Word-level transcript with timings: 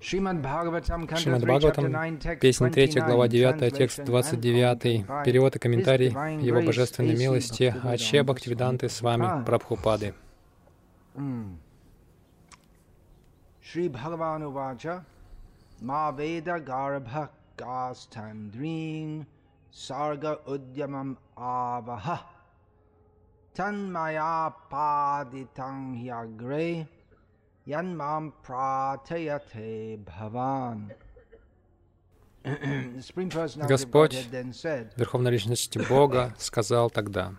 Шримад 0.00 0.40
Бхагаватам, 0.40 1.08
песня 2.40 2.70
3, 2.70 3.00
глава 3.00 3.26
9, 3.26 3.74
текст 3.74 4.04
29, 4.04 5.06
перевод 5.24 5.56
и 5.56 5.58
комментарий 5.58 6.10
Его 6.40 6.62
Божественной 6.62 7.16
милости. 7.16 7.74
Аче 7.82 8.22
Бхактивиданты 8.22 8.88
с 8.88 9.02
вами, 9.02 9.44
Прабхупады. 9.44 10.14
Шри 13.60 13.88
Бхагаван 13.88 14.44
Увача 14.44 15.04
Ма 15.80 16.14
Веда 16.16 16.60
Гарабха 16.60 17.30
Гастандрин 17.56 19.26
Сарга 19.72 20.40
Удьямам 20.46 21.18
Аваха. 21.34 22.20
Танмая 23.52 24.54
Падитang 24.70 25.96
Янмам 27.68 28.32
Пратаяте 28.42 29.98
Бхаван. 29.98 30.90
Господь, 33.68 34.14
Верховная 34.96 35.30
Личность 35.30 35.76
Бога, 35.86 36.34
сказал 36.38 36.88
тогда, 36.88 37.34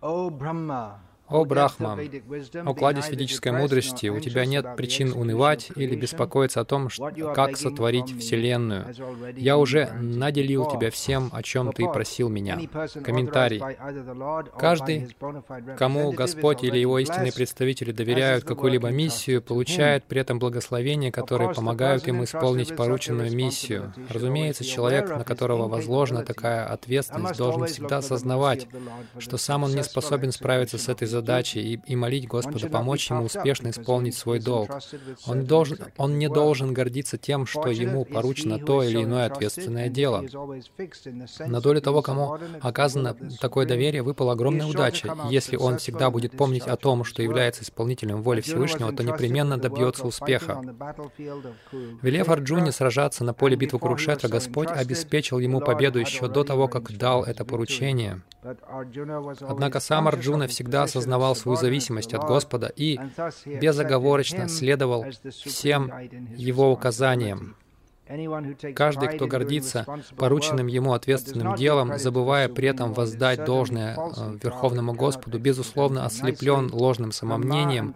«О 0.00 0.30
Брахма, 0.30 1.02
«О 1.30 1.44
Брахма, 1.44 1.98
о 2.64 2.74
кладезь 2.74 3.08
ведической 3.10 3.52
мудрости, 3.52 4.08
у 4.08 4.20
тебя 4.20 4.44
нет 4.44 4.76
причин 4.76 5.12
унывать 5.12 5.70
или 5.76 5.94
беспокоиться 5.94 6.60
о 6.60 6.64
том, 6.64 6.88
как 7.34 7.56
сотворить 7.56 8.18
Вселенную. 8.18 8.94
Я 9.36 9.56
уже 9.56 9.90
наделил 10.00 10.68
тебя 10.70 10.90
всем, 10.90 11.30
о 11.32 11.42
чем 11.42 11.72
ты 11.72 11.86
просил 11.88 12.28
меня». 12.28 12.58
Комментарий. 13.04 13.62
Каждый, 14.58 15.14
кому 15.78 16.12
Господь 16.12 16.64
или 16.64 16.78
его 16.78 16.98
истинные 16.98 17.32
представители 17.32 17.92
доверяют 17.92 18.44
какую-либо 18.44 18.88
миссию, 18.88 19.40
получает 19.42 20.04
при 20.04 20.20
этом 20.20 20.38
благословения, 20.38 21.12
которые 21.12 21.54
помогают 21.54 22.08
им 22.08 22.24
исполнить 22.24 22.74
порученную 22.74 23.32
миссию. 23.34 23.92
Разумеется, 24.08 24.64
человек, 24.64 25.08
на 25.10 25.24
которого 25.24 25.68
возложена 25.68 26.24
такая 26.24 26.66
ответственность, 26.66 27.38
должен 27.38 27.66
всегда 27.66 27.98
осознавать, 27.98 28.66
что 29.18 29.36
сам 29.36 29.64
он 29.64 29.74
не 29.74 29.82
способен 29.82 30.32
справиться 30.32 30.78
с 30.78 30.88
этой 30.88 31.06
задачей, 31.06 31.19
задачи 31.20 31.58
и, 31.58 31.80
и 31.86 31.96
молить 31.96 32.26
Господа 32.26 32.68
помочь 32.68 33.10
ему 33.10 33.24
успешно 33.24 33.70
исполнить 33.70 34.16
свой 34.16 34.40
долг. 34.40 34.70
Он, 35.26 35.44
должен, 35.44 35.78
он 35.96 36.18
не 36.18 36.28
должен 36.28 36.72
гордиться 36.72 37.18
тем, 37.18 37.46
что 37.46 37.68
ему 37.68 38.04
поручено 38.04 38.58
то 38.58 38.82
или 38.82 39.02
иное 39.02 39.26
ответственное 39.26 39.88
дело. 39.88 40.24
На 41.46 41.60
долю 41.60 41.80
того, 41.80 42.02
кому 42.02 42.38
оказано 42.60 43.14
такое 43.40 43.66
доверие, 43.66 44.02
выпала 44.02 44.32
огромная 44.32 44.66
удача. 44.66 45.16
Если 45.30 45.56
он 45.56 45.78
всегда 45.78 46.10
будет 46.10 46.36
помнить 46.36 46.66
о 46.66 46.76
том, 46.76 47.04
что 47.04 47.22
является 47.22 47.62
исполнителем 47.62 48.22
воли 48.22 48.40
Всевышнего, 48.40 48.92
то 48.92 49.02
непременно 49.02 49.58
добьется 49.58 50.06
успеха. 50.06 50.60
Велев 52.02 52.28
Арджуне 52.28 52.72
сражаться 52.72 53.24
на 53.24 53.34
поле 53.34 53.56
битвы 53.56 53.78
Курукшетра, 53.78 54.28
Господь 54.28 54.70
обеспечил 54.70 55.38
ему 55.38 55.60
победу 55.60 55.98
еще 55.98 56.28
до 56.28 56.44
того, 56.44 56.68
как 56.68 56.96
дал 56.96 57.24
это 57.24 57.44
поручение. 57.44 58.22
Однако 59.40 59.80
сам 59.80 60.08
Арджуна 60.08 60.46
всегда 60.46 60.84
осознавал 60.84 61.09
свою 61.34 61.56
зависимость 61.56 62.14
от 62.14 62.24
Господа 62.24 62.72
и 62.74 62.98
безоговорочно 63.46 64.48
следовал 64.48 65.06
всем 65.30 65.92
его 66.36 66.70
указаниям. 66.70 67.56
Каждый, 68.74 69.08
кто 69.08 69.26
гордится 69.28 69.86
порученным 70.16 70.66
ему 70.66 70.94
ответственным 70.94 71.54
делом, 71.54 71.96
забывая 71.96 72.48
при 72.48 72.68
этом 72.68 72.92
воздать 72.92 73.44
должное 73.44 73.96
э, 73.96 74.36
Верховному 74.42 74.94
Господу, 74.94 75.38
безусловно 75.38 76.04
ослеплен 76.04 76.70
ложным 76.72 77.12
самомнением 77.12 77.94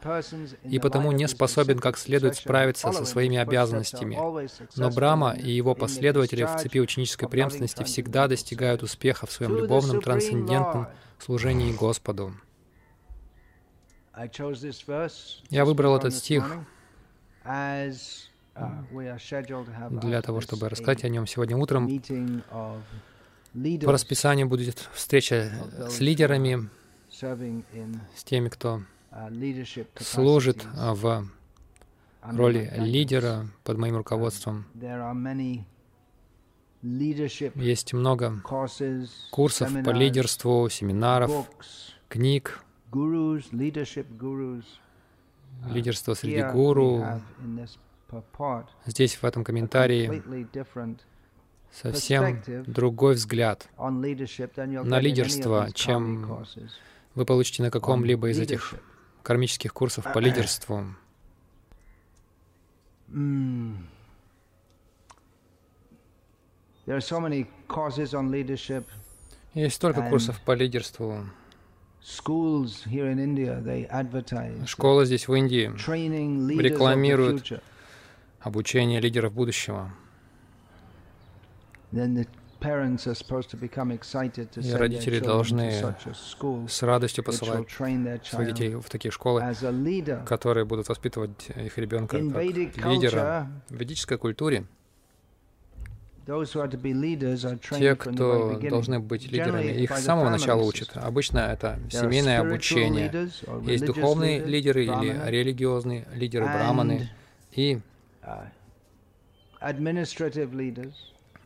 и 0.63 0.79
потому 0.79 1.11
не 1.11 1.27
способен 1.27 1.81
как 1.81 1.99
следует 1.99 2.37
справиться 2.37 2.93
со 2.93 3.05
своими 3.05 3.39
обязанностями. 3.39 4.17
Но 4.77 4.91
Брама 4.91 5.33
и 5.33 5.51
его 5.51 5.75
последователи 5.75 6.45
в 6.45 6.57
цепи 6.61 6.79
ученической 6.79 7.29
преемственности 7.29 7.83
всегда 7.83 8.29
достигают 8.29 8.85
успеха 8.85 9.27
в 9.27 9.33
своем 9.33 9.57
любовном 9.57 10.01
трансцендентном 10.01 10.87
служении 11.19 11.73
Господу. 11.73 12.35
Я 15.51 15.65
выбрал 15.65 15.97
этот 15.97 16.15
стих 16.15 16.45
для 19.91 20.23
того, 20.23 20.41
чтобы 20.41 20.69
рассказать 20.69 21.05
о 21.05 21.09
нем 21.09 21.27
сегодня 21.27 21.57
утром. 21.57 21.89
По 23.83 23.93
расписанию 23.93 24.49
будет 24.49 24.89
встреча 24.93 25.53
с 25.89 26.01
лидерами, 26.01 26.69
с 27.11 28.25
теми, 28.25 28.49
кто 28.49 28.83
служит 29.99 30.65
в 30.75 31.29
роли 32.23 32.73
лидера 32.77 33.47
под 33.63 33.79
моим 33.79 33.97
руководством. 33.97 34.67
Есть 36.83 37.93
много 37.93 38.43
курсов 39.31 39.73
по 39.85 39.91
лидерству, 39.91 40.69
семинаров, 40.69 41.49
книг, 42.09 42.61
лидерство 45.69 46.15
среди 46.15 46.43
гуру, 46.43 47.05
Здесь, 48.87 49.17
в 49.17 49.25
этом 49.25 49.43
комментарии, 49.43 50.23
совсем 51.73 52.43
другой 52.67 53.15
взгляд 53.15 53.69
на 53.77 55.01
лидерство, 55.01 55.69
чем 55.75 56.45
вы 57.15 57.25
получите 57.25 57.63
на 57.63 57.71
каком-либо 57.71 58.31
из 58.31 58.39
этих 58.39 58.75
кармических 59.23 59.73
курсов 59.73 60.07
по 60.13 60.19
лидерству. 60.19 60.85
Есть 69.55 69.77
столько 69.77 70.03
курсов 70.03 70.41
по 70.43 70.53
лидерству. 70.53 71.25
Школы 74.67 75.07
здесь, 75.07 75.27
в 75.27 75.35
Индии, 75.35 75.73
рекламируют 76.61 77.63
обучение 78.41 79.01
лидеров 79.01 79.33
будущего. 79.33 79.91
И 81.93 82.27
родители 84.73 85.21
должны 85.21 85.95
с 86.69 86.83
радостью 86.83 87.25
посылать 87.25 87.71
своих 87.71 88.55
детей 88.55 88.75
в 88.75 88.89
такие 88.89 89.13
школы, 89.13 89.43
которые 90.27 90.65
будут 90.65 90.89
воспитывать 90.89 91.51
их 91.51 91.79
ребенка 91.79 92.19
как 92.19 92.43
лидера. 92.87 93.49
В 93.69 93.75
ведической 93.75 94.19
культуре 94.19 94.67
те, 97.71 97.97
кто 97.97 98.59
должны 98.59 98.99
быть 98.99 99.31
лидерами, 99.31 99.65
их 99.73 99.97
с 99.97 100.03
самого 100.05 100.31
начала 100.31 100.63
учат. 100.63 100.91
Обычно 100.95 101.39
это 101.41 101.79
семейное 101.91 102.41
обучение. 102.41 103.11
Есть 103.63 103.85
духовные 103.85 104.45
лидеры 104.45 104.85
или 104.85 105.31
религиозные 105.31 106.07
лидеры, 106.15 106.47
браманы, 106.47 107.11
и 107.53 107.81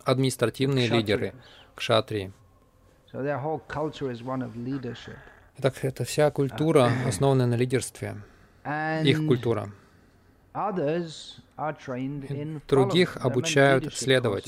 административные 0.05 0.89
лидеры, 0.89 1.35
кшатрии. 1.75 2.33
Итак, 5.59 5.75
это 5.83 6.05
вся 6.05 6.31
культура, 6.31 6.91
основанная 7.07 7.47
на 7.47 7.55
лидерстве, 7.55 8.17
их 9.03 9.27
культура. 9.27 9.73
Других 12.69 13.17
обучают 13.17 13.95
следовать. 13.95 14.47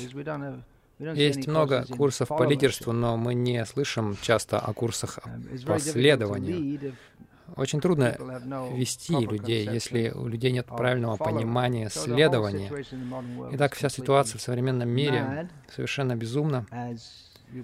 Есть 0.98 1.46
много 1.46 1.86
курсов 1.96 2.28
по 2.28 2.42
лидерству, 2.42 2.92
но 2.92 3.16
мы 3.16 3.34
не 3.34 3.64
слышим 3.64 4.16
часто 4.20 4.58
о 4.58 4.72
курсах 4.74 5.18
по 5.66 5.78
следованию. 5.78 6.94
Очень 7.56 7.80
трудно 7.80 8.16
вести 8.74 9.14
людей, 9.14 9.68
если 9.68 10.10
у 10.10 10.28
людей 10.28 10.52
нет 10.52 10.66
правильного 10.66 11.16
понимания 11.16 11.88
следования. 11.88 12.70
Итак, 13.52 13.74
вся 13.74 13.88
ситуация 13.88 14.38
в 14.38 14.42
современном 14.42 14.88
мире 14.88 15.48
совершенно 15.74 16.16
безумна, 16.16 16.66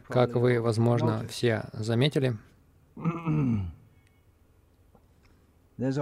как 0.09 0.35
вы, 0.35 0.61
возможно, 0.61 1.27
все 1.29 1.65
заметили. 1.73 2.37
Есть 5.79 5.99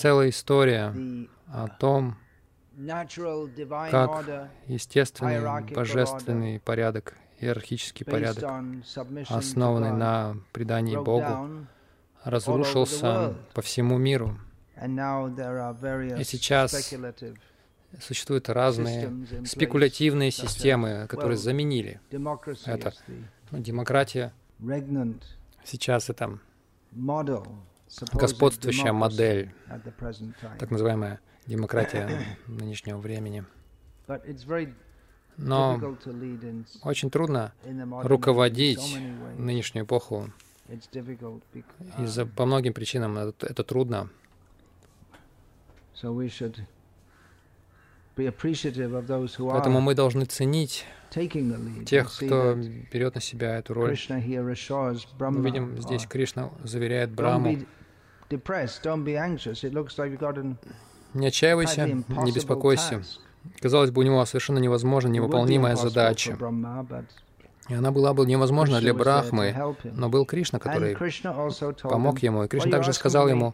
целая 0.00 0.28
история 0.28 0.94
о 1.48 1.68
том, 1.68 2.16
как 3.90 4.50
естественный 4.66 5.64
божественный 5.74 6.60
порядок 6.60 7.14
иерархический 7.40 8.04
порядок, 8.04 8.44
основанный 9.28 9.92
на 9.92 10.36
предании 10.52 10.96
Богу, 10.96 11.66
разрушился 12.22 13.34
по 13.54 13.62
всему 13.62 13.98
миру. 13.98 14.38
И 14.76 16.24
сейчас 16.24 16.94
существуют 18.00 18.48
разные 18.48 19.44
спекулятивные 19.46 20.30
системы, 20.30 21.06
которые 21.08 21.38
заменили 21.38 22.00
это. 22.66 22.92
Ну, 23.50 23.60
демократия 23.60 24.32
сейчас 25.64 26.10
это 26.10 26.38
господствующая 28.12 28.92
модель, 28.92 29.52
так 30.58 30.70
называемая 30.70 31.20
демократия 31.46 32.08
нынешнего 32.46 32.98
времени. 32.98 33.44
Но 35.36 35.96
очень 36.82 37.10
трудно 37.10 37.52
руководить 38.02 38.96
нынешнюю 39.36 39.84
эпоху. 39.84 40.30
Из-за 41.98 42.24
по 42.26 42.46
многим 42.46 42.72
причинам 42.72 43.18
это, 43.18 43.46
это 43.46 43.64
трудно. 43.64 44.08
Поэтому 48.16 49.80
мы 49.80 49.94
должны 49.94 50.24
ценить 50.24 50.86
тех, 51.86 52.12
кто 52.14 52.54
берет 52.92 53.14
на 53.14 53.20
себя 53.20 53.58
эту 53.58 53.74
роль. 53.74 53.96
Мы 55.18 55.40
видим, 55.44 55.80
здесь 55.80 56.06
Кришна 56.06 56.50
заверяет 56.62 57.10
Браму. 57.10 57.58
Не 61.14 61.26
отчаивайся, 61.28 61.86
не 61.86 62.32
беспокойся. 62.32 63.02
Казалось 63.60 63.90
бы, 63.90 64.00
у 64.00 64.04
него 64.04 64.24
совершенно 64.24 64.58
невозможно 64.58 65.08
невыполнимая 65.08 65.76
задача. 65.76 66.36
И 67.68 67.74
она 67.74 67.90
была 67.90 68.12
бы 68.12 68.26
невозможна 68.26 68.80
для 68.80 68.92
Брахмы, 68.92 69.54
но 69.84 70.08
был 70.08 70.26
Кришна, 70.26 70.58
который 70.58 70.96
помог 71.82 72.18
ему. 72.20 72.44
И 72.44 72.48
Кришна 72.48 72.70
также 72.70 72.92
сказал 72.92 73.28
ему, 73.28 73.52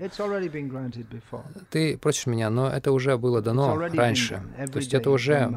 «Ты 1.71 1.97
просишь 1.99 2.27
меня, 2.27 2.51
но 2.51 2.69
это 2.69 2.93
уже 2.93 3.17
было 3.17 3.41
дано 3.41 3.77
раньше». 3.77 4.43
То 4.73 4.79
есть 4.79 4.95
это 4.95 5.11
уже 5.11 5.51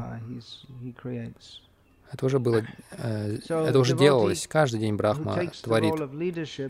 это 2.14 2.26
уже 2.26 2.38
было, 2.38 2.64
э, 2.92 3.38
это 3.48 3.78
уже 3.78 3.96
делалось. 3.96 4.46
Каждый 4.46 4.78
день 4.78 4.94
Брахма 4.94 5.36
творит. 5.62 5.94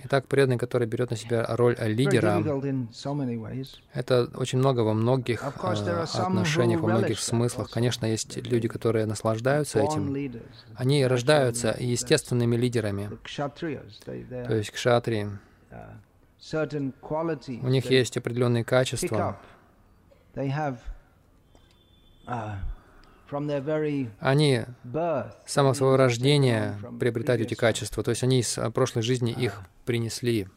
Итак, 0.05 0.27
преданный, 0.27 0.57
который 0.57 0.89
берет 0.89 1.11
на 1.11 1.17
себя 1.17 1.45
роль 1.51 1.77
лидера, 1.81 2.43
это 3.93 4.31
очень 4.35 4.59
много 4.59 4.81
во 4.81 4.95
многих 4.95 5.43
э, 5.43 5.47
отношениях, 5.47 6.81
во 6.81 6.89
многих 6.89 7.21
смыслах. 7.21 7.71
Конечно, 7.71 8.07
есть 8.07 8.39
люди, 8.39 8.69
которые 8.69 9.05
наслаждаются 9.05 9.81
этим. 9.81 10.41
Они 10.77 11.07
рождаются 11.07 11.77
естественными 11.79 12.57
лидерами, 12.57 13.11
то 13.37 14.57
есть 14.57 14.71
кшатри. 14.71 15.27
У 17.63 17.69
них 17.69 17.91
есть 17.91 18.17
определенные 18.17 18.65
качества. 18.65 19.39
Они 24.21 24.65
с 25.47 25.53
самого 25.53 25.73
своего 25.73 25.97
рождения 25.97 26.79
приобретают 26.99 27.43
эти 27.43 27.55
качества, 27.55 28.03
то 28.03 28.11
есть 28.11 28.23
они 28.23 28.41
из 28.41 28.59
прошлой 28.75 29.03
жизни 29.03 29.33
их 29.33 29.61
принесли. 29.85 30.49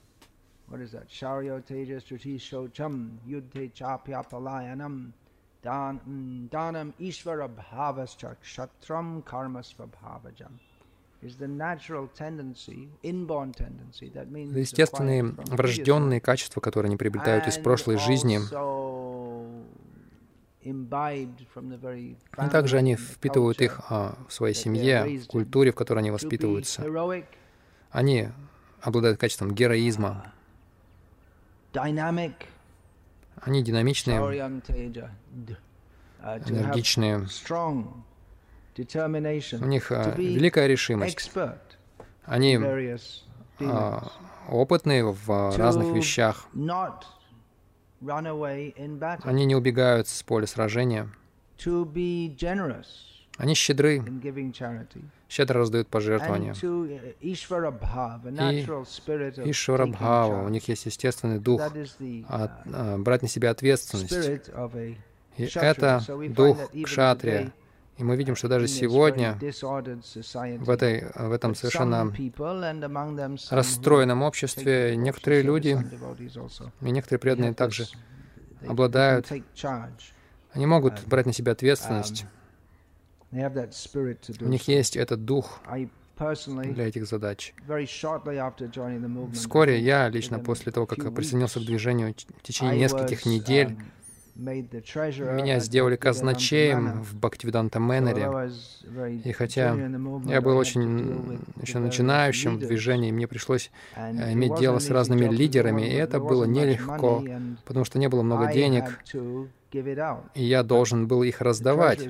Естественные 14.60 15.24
врожденные 15.24 16.22
качества, 16.22 16.62
которые 16.62 16.90
они 16.90 16.98
приобретают 16.98 17.48
из 17.48 17.58
прошлой 17.58 17.98
жизни, 17.98 18.40
и 22.48 22.50
также 22.50 22.78
они 22.78 22.96
впитывают 22.96 23.62
их 23.62 23.82
а, 23.90 24.18
в 24.28 24.34
своей 24.34 24.54
семье, 24.54 25.20
в 25.20 25.28
культуре, 25.28 25.72
в 25.72 25.76
которой 25.76 26.00
они 26.00 26.12
воспитываются. 26.12 26.84
Они 27.90 28.30
обладают 28.82 29.20
качеством 29.20 29.54
героизма. 29.54 30.34
Они 33.42 33.64
динамичные, 33.64 34.18
энергичные. 36.48 37.28
У 39.62 39.66
них 39.66 39.92
а, 39.92 40.16
великая 40.18 40.68
решимость. 40.68 41.32
Они 42.26 42.60
а, 43.60 44.12
опытные 44.50 45.06
в 45.06 45.58
разных 45.58 45.96
вещах. 45.96 46.48
Они 48.02 49.46
не 49.46 49.56
убегают 49.56 50.08
с 50.08 50.24
поля 50.24 50.46
сражения. 50.46 51.10
Они 53.38 53.54
щедры, 53.54 54.04
щедро 55.30 55.60
раздают 55.60 55.88
пожертвования. 55.88 56.54
И 57.22 57.32
Ишварабхава, 59.52 60.44
у 60.44 60.50
них 60.50 60.68
есть 60.68 60.86
естественный 60.86 61.40
дух. 61.40 61.62
От, 61.62 61.76
uh, 61.76 62.26
а, 62.74 62.98
брать 62.98 63.22
на 63.22 63.28
себя 63.28 63.52
ответственность. 63.52 64.50
И 65.38 65.50
это 65.54 66.02
дух 66.30 66.58
кшатрия, 66.84 67.52
и 67.98 68.04
мы 68.04 68.16
видим, 68.16 68.36
что 68.36 68.48
даже 68.48 68.68
сегодня 68.68 69.38
в, 69.40 70.70
этой, 70.70 71.08
в 71.16 71.32
этом 71.32 71.56
совершенно 71.56 72.14
расстроенном 73.50 74.22
обществе 74.22 74.96
некоторые 74.96 75.42
люди 75.42 75.78
и 76.82 76.92
некоторые 76.92 77.20
преданные 77.20 77.54
также 77.54 77.88
обладают, 78.68 79.32
они 80.54 80.66
могут 80.66 81.06
брать 81.08 81.26
на 81.26 81.34
себя 81.34 81.54
ответственность. 81.54 82.26
У 83.32 84.48
них 84.48 84.68
есть 84.68 84.96
этот 84.96 85.26
дух 85.26 85.60
для 86.18 86.88
этих 86.88 87.08
задач. 87.08 87.54
Вскоре 89.34 89.80
я 89.80 90.10
лично 90.10 90.40
после 90.40 90.72
того, 90.72 90.86
как 90.86 91.14
присоединился 91.14 91.60
к 91.60 91.64
движению 91.64 92.14
в 92.14 92.42
течение 92.44 92.80
нескольких 92.80 93.26
недель, 93.26 93.78
меня 94.38 95.60
сделали 95.60 95.96
казначеем 95.96 97.02
в 97.04 97.16
Бхактивиданта 97.16 97.80
Мэннере. 97.80 98.52
И 99.24 99.32
хотя 99.32 99.76
я 100.26 100.42
был 100.42 100.58
очень 100.58 101.40
еще 101.62 101.80
начинающим 101.80 102.58
в 102.58 102.60
движении, 102.60 103.12
мне 103.12 103.28
пришлось 103.28 103.72
э, 103.96 104.34
иметь 104.34 104.56
дело 104.56 104.80
с 104.80 104.90
разными 104.90 105.26
лидерами, 105.26 105.82
и 105.84 105.94
это 105.94 106.20
было 106.20 106.46
нелегко, 106.46 107.24
потому 107.66 107.86
что 107.86 108.00
не 108.00 108.10
было 108.10 108.22
много 108.22 108.52
денег, 108.52 109.00
и 110.34 110.44
я 110.44 110.64
должен 110.64 111.08
был 111.08 111.24
их 111.24 111.42
раздавать. 111.42 112.08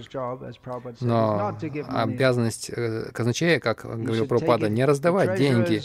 Но 1.01 1.57
обязанность 1.87 2.69
э, 2.69 3.09
казначея, 3.13 3.59
как 3.59 3.85
говорил 3.85 4.27
Пропада, 4.27 4.69
не 4.69 4.85
раздавать 4.85 5.37
деньги. 5.37 5.81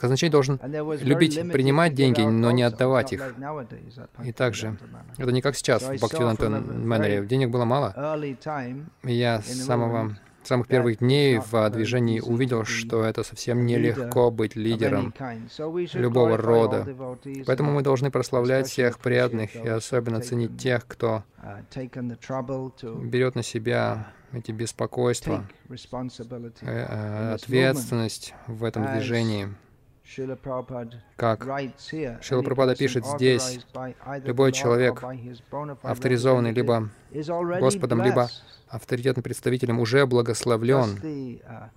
Казначей 0.00 0.30
должен 0.30 0.58
любить 1.00 1.52
принимать 1.52 1.94
деньги, 1.94 2.22
но 2.22 2.50
не 2.50 2.62
отдавать 2.62 3.12
их. 3.12 3.34
И 4.24 4.32
также, 4.32 4.76
это 5.18 5.32
не 5.32 5.42
как 5.42 5.56
сейчас 5.56 5.82
в 5.82 5.96
Бхактивиданта 5.96 6.48
Мэннере. 6.48 7.26
Денег 7.26 7.50
было 7.50 7.64
мало. 7.64 7.94
Я 9.02 9.40
с 9.42 9.64
самого 9.64 10.16
самых 10.46 10.68
первых 10.68 10.98
дней 10.98 11.38
в 11.38 11.70
движении 11.70 12.20
увидел, 12.20 12.64
что 12.64 13.04
это 13.04 13.22
совсем 13.22 13.66
нелегко 13.66 14.30
быть 14.30 14.56
лидером 14.56 15.12
любого 15.94 16.36
рода. 16.36 16.86
Поэтому 17.46 17.72
мы 17.72 17.82
должны 17.82 18.10
прославлять 18.10 18.68
всех 18.68 18.98
преданных 18.98 19.54
и 19.56 19.68
особенно 19.68 20.20
ценить 20.20 20.56
тех, 20.58 20.86
кто 20.86 21.24
uh, 21.42 23.04
берет 23.04 23.34
на 23.34 23.42
себя 23.42 24.12
эти 24.32 24.52
беспокойства, 24.52 25.46
э, 25.68 25.76
э, 26.62 27.34
ответственность 27.34 28.34
в 28.46 28.64
этом 28.64 28.92
движении. 28.92 29.48
Как 31.16 31.46
Шила 32.22 32.42
Прабхупада 32.42 32.76
пишет 32.76 33.04
здесь, 33.06 33.60
любой 34.22 34.52
человек, 34.52 35.02
авторизованный 35.82 36.52
либо 36.52 36.90
Господом, 37.60 38.02
либо 38.02 38.28
авторитетным 38.68 39.22
представителем, 39.22 39.80
уже 39.80 40.06
благословлен. 40.06 40.96
То 40.96 41.70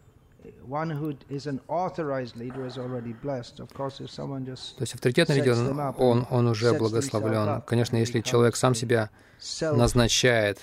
есть 4.82 4.94
авторитетный 4.94 5.36
лидер, 5.36 5.56
он, 5.98 6.28
он 6.30 6.48
уже 6.48 6.74
благословлен. 6.74 7.62
Конечно, 7.64 7.98
если 7.98 8.22
человек 8.22 8.56
сам 8.56 8.76
себя 8.76 9.10
назначает, 9.62 10.62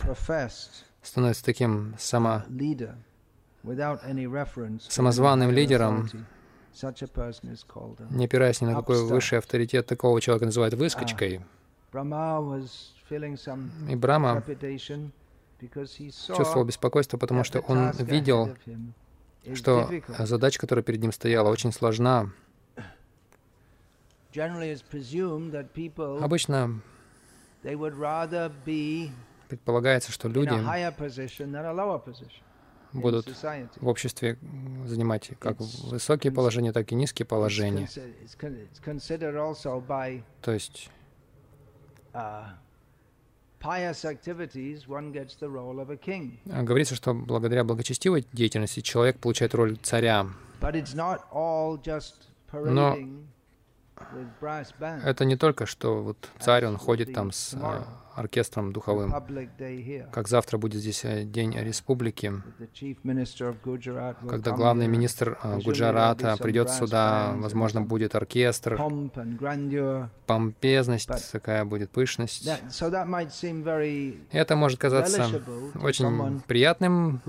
становится 1.02 1.44
таким 1.44 1.94
само... 1.98 2.42
самозваным 4.88 5.50
лидером, 5.50 6.08
не 8.10 8.24
опираясь 8.24 8.60
ни 8.60 8.66
на 8.66 8.74
какой 8.74 9.02
высший 9.04 9.38
авторитет, 9.38 9.86
такого 9.86 10.20
человека 10.20 10.46
называют 10.46 10.74
выскочкой. 10.74 11.40
И 13.88 13.96
Брама 13.96 14.42
чувствовал 16.36 16.64
беспокойство, 16.64 17.16
потому 17.18 17.44
что 17.44 17.60
он 17.60 17.90
видел, 17.92 18.56
что 19.54 19.90
задача, 20.18 20.58
которая 20.60 20.82
перед 20.82 21.00
ним 21.00 21.12
стояла, 21.12 21.50
очень 21.50 21.72
сложна. 21.72 22.30
Обычно 26.20 26.82
предполагается, 29.48 30.12
что 30.12 30.28
люди 30.28 30.50
будут 32.92 33.28
в 33.76 33.88
обществе 33.88 34.38
занимать 34.86 35.30
как 35.38 35.58
высокие 35.60 36.32
положения, 36.32 36.72
так 36.72 36.90
и 36.92 36.94
низкие 36.94 37.26
положения. 37.26 37.88
То 40.42 40.52
есть 40.52 40.90
uh, 42.12 42.44
говорится, 46.62 46.94
что 46.94 47.14
благодаря 47.14 47.64
благочестивой 47.64 48.26
деятельности 48.32 48.80
человек 48.80 49.18
получает 49.18 49.54
роль 49.54 49.76
царя. 49.78 50.26
Но 52.52 52.98
это 55.04 55.24
не 55.24 55.36
только, 55.36 55.66
что 55.66 56.02
вот 56.02 56.28
царь, 56.38 56.66
он 56.66 56.76
ходит 56.76 57.14
там 57.14 57.32
с 57.32 57.54
а, 57.54 57.86
оркестром 58.16 58.72
духовым, 58.72 59.14
как 60.12 60.28
завтра 60.28 60.58
будет 60.58 60.80
здесь 60.80 61.04
э, 61.04 61.24
День 61.24 61.52
Республики, 61.58 62.32
когда 64.28 64.50
главный 64.52 64.88
министр 64.88 65.38
а, 65.42 65.58
Гуджарата 65.58 66.36
придет 66.38 66.70
сюда, 66.70 67.34
возможно, 67.36 67.82
будет 67.82 68.14
оркестр, 68.14 68.80
помпезность, 70.26 71.32
такая 71.32 71.64
будет 71.64 71.90
пышность. 71.90 72.48
Это 74.32 74.56
может 74.56 74.80
казаться 74.80 75.42
очень 75.82 76.40
приятным 76.46 77.20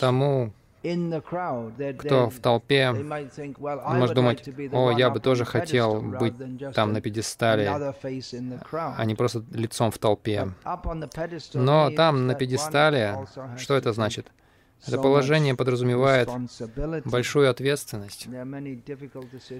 тому, 0.00 0.52
кто 0.82 2.28
в 2.28 2.40
толпе 2.40 2.92
может 2.92 4.16
думать, 4.16 4.48
о, 4.72 4.90
я 4.90 5.10
бы 5.10 5.20
тоже 5.20 5.44
хотел 5.44 6.00
быть 6.00 6.34
там 6.74 6.92
на 6.92 7.00
пьедестале, 7.00 7.68
а 7.68 9.04
не 9.04 9.14
просто 9.14 9.44
лицом 9.52 9.90
в 9.90 9.98
толпе. 9.98 10.48
Но 11.54 11.90
там, 11.90 12.26
на 12.26 12.34
пьедестале, 12.34 13.26
что 13.56 13.76
это 13.76 13.92
значит? 13.92 14.32
Это 14.84 14.98
положение 14.98 15.54
подразумевает 15.54 16.28
большую 17.04 17.48
ответственность, 17.48 18.26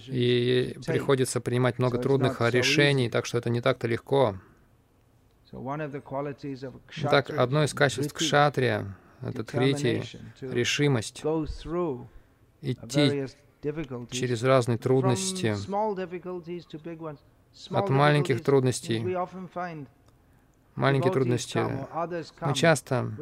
и 0.09 0.77
приходится 0.85 1.41
принимать 1.41 1.79
много 1.79 1.99
трудных 1.99 2.41
решений, 2.41 3.09
так 3.09 3.27
что 3.27 3.39
это 3.39 3.49
не 3.49 3.61
так-то 3.61 3.87
легко. 3.87 4.35
Так, 7.03 7.31
одно 7.31 7.63
из 7.63 7.75
качеств 7.75 8.15
кшатрия 8.15 8.97
это 9.23 9.45
третье, 9.45 10.05
решимость 10.41 11.23
идти 12.61 13.27
через 14.11 14.43
разные 14.43 14.79
трудности, 14.79 15.55
от 17.71 17.91
маленьких 17.91 18.43
трудностей, 18.43 19.17
маленькие 20.75 21.13
трудности. 21.13 21.59
Мы 22.41 22.55
часто 22.55 23.13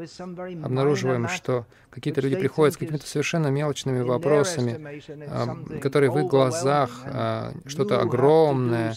обнаруживаем, 0.63 1.29
что 1.29 1.67
какие-то 1.91 2.21
люди 2.21 2.37
приходят 2.37 2.75
с 2.75 2.77
какими-то 2.77 3.07
совершенно 3.07 3.49
мелочными 3.49 4.03
вопросами, 4.03 5.03
а, 5.29 5.81
которые 5.81 6.11
в 6.11 6.19
их 6.19 6.27
глазах 6.27 7.03
а, 7.05 7.53
что-то 7.67 8.01
огромное. 8.01 8.95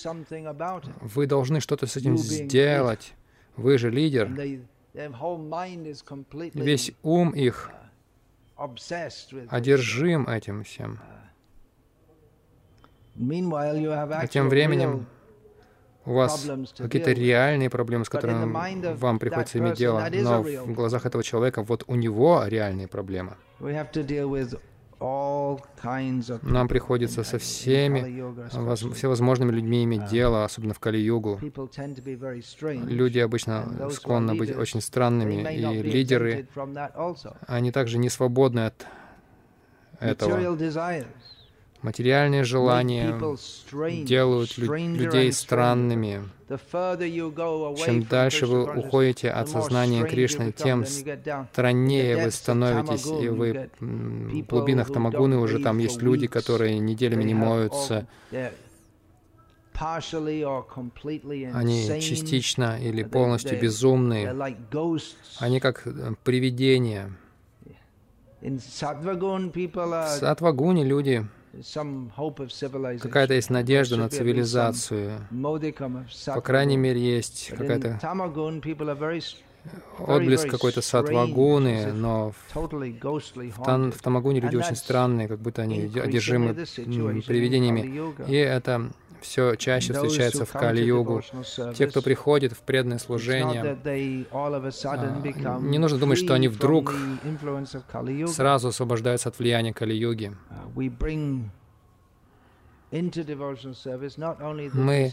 Вы 1.02 1.26
должны 1.26 1.60
что-то 1.60 1.88
с 1.88 1.98
этим 1.98 2.18
сделать. 2.18 3.14
Вы 3.58 3.78
же 3.78 3.90
лидер. 3.90 4.32
Весь 6.54 6.92
ум 7.02 7.32
их 7.32 7.72
одержим 9.50 10.28
этим 10.28 10.64
всем. 10.64 11.00
А 13.16 14.28
тем 14.28 14.50
временем 14.50 15.08
у 16.06 16.14
вас 16.14 16.50
какие-то 16.78 17.12
реальные 17.12 17.70
проблемы, 17.70 18.06
с 18.06 18.10
которыми 18.10 18.94
вам 18.96 19.20
приходится 19.20 19.58
иметь 19.60 19.76
дело, 19.76 20.08
но 20.12 20.42
в 20.42 20.74
глазах 20.74 21.06
этого 21.06 21.24
человека 21.24 21.64
вот 21.64 21.84
у 21.88 21.96
него 21.96 22.44
реальные 22.46 22.88
проблемы. 22.88 23.38
Нам 26.44 26.68
приходится 26.68 27.24
со 27.24 27.38
всеми 27.38 28.24
всевозможными 28.94 29.52
людьми 29.52 29.84
иметь 29.84 30.06
дело, 30.06 30.46
особенно 30.46 30.74
в 30.74 30.80
Кали-югу. 30.80 31.40
Люди 32.88 33.20
обычно 33.20 33.90
склонны 33.92 34.36
быть 34.36 34.56
очень 34.56 34.82
странными, 34.82 35.54
и 35.54 35.82
лидеры, 35.82 36.48
они 37.48 37.72
также 37.72 37.98
не 37.98 38.10
свободны 38.10 38.68
от 38.68 38.88
этого. 40.00 40.58
Материальные 41.82 42.46
желания 42.46 43.20
делают 44.06 44.58
людей 44.58 45.34
странными. 45.34 46.24
Чем 47.86 48.04
дальше 48.04 48.46
вы 48.46 48.64
уходите 48.64 49.30
от 49.30 49.50
сознания 49.50 50.04
Кришны, 50.06 50.52
тем 50.52 50.86
страннее 50.86 52.24
вы 52.24 52.32
становитесь, 52.32 53.06
и 53.06 53.30
вы 53.30 53.70
в 53.80 54.42
глубинах 54.48 54.92
Тамагуны 54.92 55.38
уже 55.38 55.60
там 55.60 55.78
есть 55.78 56.02
люди, 56.02 56.28
которые 56.28 56.80
неделями 56.80 57.24
не 57.24 57.34
моются, 57.34 58.08
они 61.54 62.00
частично 62.02 62.80
или 62.80 63.04
полностью 63.04 63.60
безумные. 63.60 64.30
Они 65.40 65.60
как 65.60 65.88
э, 65.88 66.14
привидения. 66.24 67.12
В 68.42 68.60
Сатвагуне 70.20 70.84
люди 70.84 71.26
какая-то 73.00 73.34
есть 73.34 73.50
надежда 73.50 73.98
на 73.98 74.10
цивилизацию. 74.10 75.28
По 76.26 76.42
крайней 76.42 76.78
мере, 76.78 77.00
есть 77.00 77.52
какая-то 77.56 78.00
отблеск 80.00 80.50
какой-то 80.50 80.82
сатвагуны, 80.82 81.94
но 81.94 82.32
в, 82.32 83.64
тан, 83.64 83.92
в 83.92 84.02
Тамагуне 84.02 84.42
люди 84.42 84.56
очень 84.58 84.76
странные, 84.76 85.28
как 85.28 85.40
будто 85.40 85.62
они 85.62 85.84
одержимы 85.84 86.54
привидениями. 86.54 88.14
И 88.28 88.36
это 88.36 88.92
все 89.24 89.56
чаще 89.56 89.94
встречается 89.94 90.46
в 90.46 90.52
Кали-югу. 90.52 91.22
Те, 91.76 91.88
кто 91.88 92.02
приходит 92.02 92.54
в 92.54 92.62
преданное 92.62 93.00
служение, 93.00 93.78
а, 94.32 95.60
не 95.60 95.78
нужно 95.80 95.98
думать, 95.98 96.20
что 96.20 96.34
они 96.34 96.48
вдруг 96.48 96.94
сразу 98.28 98.68
освобождаются 98.68 99.30
от 99.30 99.40
влияния 99.40 99.74
Кали-юги. 99.74 100.36
Uh, 100.76 101.50
Мы 104.74 105.12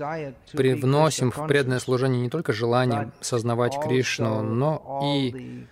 привносим 0.52 1.30
в 1.30 1.46
преданное 1.46 1.78
служение 1.78 2.20
не 2.20 2.28
только 2.28 2.52
желание 2.52 3.10
сознавать 3.20 3.78
Кришну, 3.82 4.42
но 4.42 5.00
и 5.02 5.64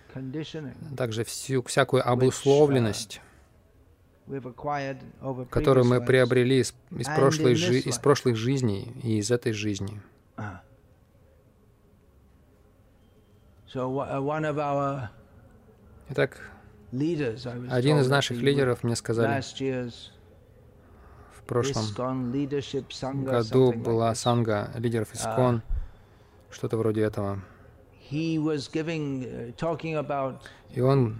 также 0.97 1.23
всю, 1.23 1.61
всякую 1.63 2.01
uh, 2.01 2.05
обусловленность, 2.05 3.21
которую 5.49 5.85
мы 5.85 6.01
приобрели 6.05 6.59
из, 6.59 6.75
из, 6.91 7.07
прошлой 7.07 7.55
жи 7.55 7.79
из 7.79 7.97
прошлых 7.97 8.35
жизней 8.35 8.93
и 9.03 9.17
из 9.17 9.31
этой 9.31 9.53
жизни. 9.53 9.99
Uh, 10.37 10.59
Итак, 16.09 16.41
один 16.91 17.99
из 17.99 18.09
наших 18.09 18.41
лидеров 18.41 18.83
мне 18.83 18.95
сказали, 18.95 19.41
в 21.31 21.43
прошлом 21.45 22.31
году 23.23 23.73
была 23.73 24.13
санга 24.15 24.71
лидеров 24.75 25.13
Искон, 25.13 25.57
uh, 25.57 25.61
что-то 26.51 26.77
вроде 26.77 27.01
этого. 27.01 27.41
Uh, 28.11 29.53
и 30.71 30.81
он 30.81 31.17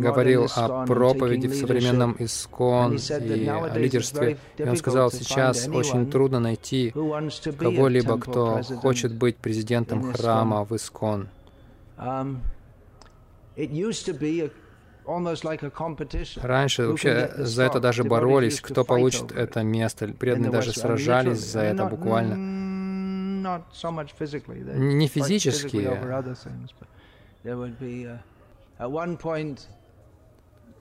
говорил 0.00 0.48
о 0.54 0.86
проповеди 0.86 1.48
в 1.48 1.54
современном 1.54 2.16
Искон 2.18 2.96
и 2.96 3.46
о 3.46 3.78
лидерстве. 3.78 4.38
И 4.56 4.62
он 4.62 4.76
сказал, 4.76 5.10
сейчас 5.10 5.68
очень 5.68 6.10
трудно 6.10 6.40
найти 6.40 6.90
кого-либо, 6.90 8.18
кто 8.18 8.62
хочет 8.62 9.14
быть 9.14 9.36
президентом 9.36 10.12
храма 10.12 10.64
в 10.64 10.74
Искон. 10.76 11.28
Um, 11.96 12.38
Раньше 16.42 16.86
вообще 16.86 17.30
за 17.38 17.62
это 17.62 17.80
даже 17.80 18.04
боролись, 18.04 18.60
кто 18.60 18.84
получит 18.84 19.32
это 19.32 19.62
место. 19.62 20.06
Преданные 20.08 20.50
даже 20.50 20.72
сражались 20.72 21.38
за 21.38 21.60
это 21.60 21.86
буквально. 21.86 22.36
Не 24.76 25.08
физически, 25.08 25.90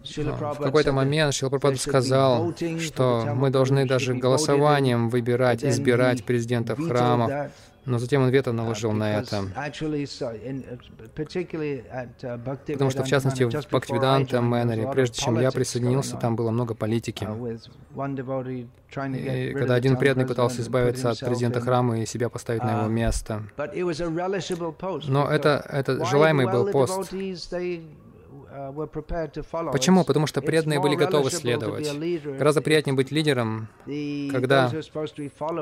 в 0.03 0.57
какой-то 0.59 0.93
момент 0.93 1.33
Шилпрапад 1.33 1.79
сказал, 1.79 2.53
что 2.79 3.33
мы 3.35 3.49
должны 3.49 3.85
даже 3.85 4.13
голосованием 4.13 5.09
выбирать, 5.09 5.63
избирать 5.63 6.23
президентов 6.23 6.79
храмов, 6.87 7.51
Но 7.87 7.99
затем 7.99 8.21
он 8.21 8.29
вето 8.29 8.51
наложил 8.51 8.91
на 8.91 9.17
это. 9.17 9.45
Потому 12.73 12.91
что, 12.91 13.03
в 13.03 13.07
частности, 13.07 13.43
в 13.43 13.49
Бхактивиданта 13.49 14.41
Мэннере, 14.41 14.91
прежде 14.91 15.21
чем 15.21 15.39
я 15.39 15.51
присоединился, 15.51 16.17
там 16.17 16.35
было 16.35 16.51
много 16.51 16.75
политики. 16.75 17.25
И 19.15 19.53
когда 19.53 19.75
один 19.75 19.95
преданный 19.95 20.27
пытался 20.27 20.61
избавиться 20.61 21.11
от 21.11 21.19
президента 21.19 21.61
храма 21.61 22.01
и 22.01 22.05
себя 22.05 22.27
поставить 22.27 22.61
на 22.61 22.79
его 22.79 22.89
место. 22.89 23.43
Но 25.07 25.31
это, 25.31 25.65
это 25.69 26.05
желаемый 26.05 26.45
был 26.45 26.69
пост. 26.71 27.13
Почему? 29.71 30.03
Потому 30.03 30.27
что 30.27 30.41
преданные 30.41 30.79
были 30.79 30.95
готовы 30.95 31.31
следовать. 31.31 31.91
Гораздо 32.37 32.61
приятнее 32.61 32.95
быть 32.95 33.11
лидером, 33.11 33.67
когда 34.31 34.71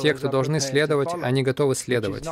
те, 0.01 0.13
кто 0.13 0.29
должны 0.29 0.59
следовать, 0.59 1.09
они 1.21 1.43
готовы 1.43 1.75
следовать. 1.75 2.27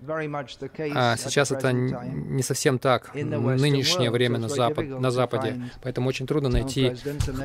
А 0.00 1.16
сейчас 1.16 1.50
это 1.50 1.72
не 1.72 2.42
совсем 2.42 2.78
так 2.78 3.12
нынешнее 3.14 4.10
время 4.10 4.38
на, 4.38 4.48
Запад, 4.48 4.86
на 4.88 5.10
Западе. 5.10 5.60
Поэтому 5.82 6.08
очень 6.08 6.26
трудно 6.26 6.48
найти 6.48 6.94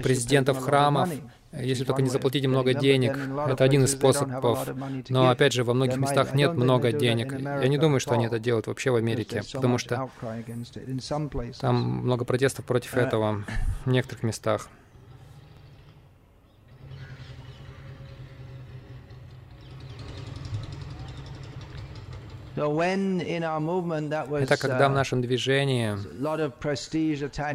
президентов 0.03 0.60
храмов, 0.60 1.10
если 1.62 1.83
только 1.83 2.01
не 2.01 2.10
заплатите 2.10 2.48
много 2.48 2.74
денег. 2.74 3.17
Это 3.48 3.63
один 3.63 3.83
из 3.83 3.91
способов. 3.91 4.67
Но, 5.10 5.29
опять 5.29 5.53
же, 5.53 5.63
во 5.63 5.74
многих 5.74 5.98
местах 5.98 6.33
нет 6.33 6.53
много 6.53 6.91
денег. 6.91 7.33
Я 7.39 7.67
не 7.67 7.77
думаю, 7.77 8.00
что 8.00 8.13
они 8.13 8.25
это 8.25 8.39
делают 8.39 8.67
вообще 8.67 8.91
в 8.91 8.95
Америке, 8.95 9.43
потому 9.53 9.77
что 9.77 10.10
там 11.60 11.75
много 11.75 12.25
протестов 12.25 12.65
против 12.65 12.95
этого 12.95 13.43
в 13.86 13.89
некоторых 13.89 14.24
местах. 14.24 14.69
Это 22.55 24.57
когда 24.57 24.88
в 24.88 24.91
uh, 24.91 24.95
нашем 24.95 25.22
движении 25.22 25.98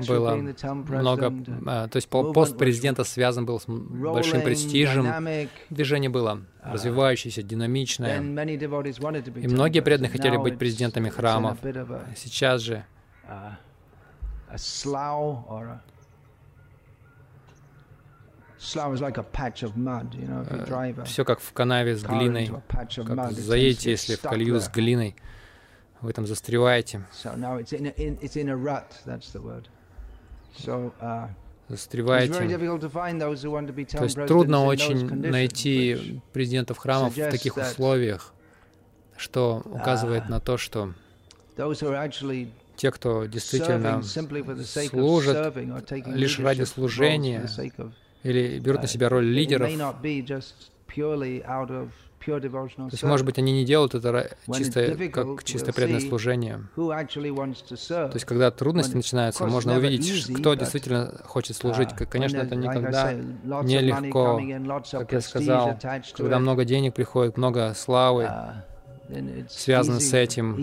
было 0.07 0.35
много... 0.35 1.33
А, 1.67 1.89
то 1.89 1.97
есть 1.97 2.09
пост 2.09 2.59
президента 2.59 3.05
связан 3.05 3.47
был 3.47 3.61
с 3.61 3.65
большим 3.67 4.43
престижем. 4.43 5.07
Движение 5.71 6.11
было 6.11 6.43
uh, 6.63 6.73
развивающееся, 6.73 7.43
динамичное. 7.43 8.19
И 8.19 9.49
многие 9.49 9.81
преданные 9.81 10.11
хотели 10.11 10.37
быть 10.37 10.59
президентами 10.59 11.09
храмов. 11.09 11.59
Сейчас 12.17 12.61
же 12.63 12.85
все 21.05 21.25
как 21.25 21.41
в 21.41 21.53
канаве 21.53 21.97
с 21.97 22.03
глиной, 22.03 22.51
как 22.69 23.33
заедете, 23.33 23.91
если 23.93 24.17
в 24.17 24.21
колью 24.23 24.61
с 24.61 24.69
глиной, 24.69 25.15
вы 26.01 26.13
там 26.13 26.27
застреваете. 26.27 27.05
Uh, 30.65 31.29
застреваете. 31.69 32.33
То 32.33 34.05
есть 34.05 34.27
трудно 34.27 34.65
очень 34.65 35.31
найти 35.31 36.21
президентов 36.33 36.79
храмов 36.79 37.17
в 37.17 37.31
таких 37.31 37.57
условиях, 37.57 38.33
что 39.17 39.63
указывает 39.65 40.25
uh, 40.25 40.31
на 40.31 40.41
то, 40.41 40.57
что 40.57 40.95
те, 42.77 42.91
кто 42.91 43.27
действительно 43.27 44.03
служат 44.03 45.57
лишь 46.07 46.39
ради 46.39 46.63
служения, 46.63 47.49
или 48.29 48.59
берут 48.59 48.83
на 48.83 48.89
себя 48.89 49.09
роль 49.09 49.25
лидеров. 49.27 49.71
То 52.27 52.91
есть, 52.91 53.03
может 53.05 53.25
быть, 53.25 53.39
они 53.39 53.53
не 53.53 53.65
делают 53.65 53.95
это 53.95 54.37
чисто 54.53 54.97
как 55.11 55.45
чисто 55.45 55.73
преданное 55.73 56.01
служение. 56.01 56.61
То 56.75 58.11
есть, 58.13 58.25
когда 58.25 58.51
трудности 58.51 58.97
начинаются, 58.97 59.47
можно 59.47 59.77
увидеть, 59.77 60.27
кто 60.35 60.55
действительно 60.55 61.21
хочет 61.25 61.57
служить. 61.57 61.91
Конечно, 62.11 62.39
это 62.39 62.57
никогда 62.57 63.13
нелегко, 63.13 64.41
как 64.91 65.13
я 65.13 65.21
сказал, 65.21 65.79
когда 66.15 66.39
много 66.39 66.65
денег 66.65 66.95
приходит, 66.95 67.37
много 67.37 67.73
славы, 67.75 68.29
связано 69.49 70.01
с 70.01 70.13
этим, 70.15 70.57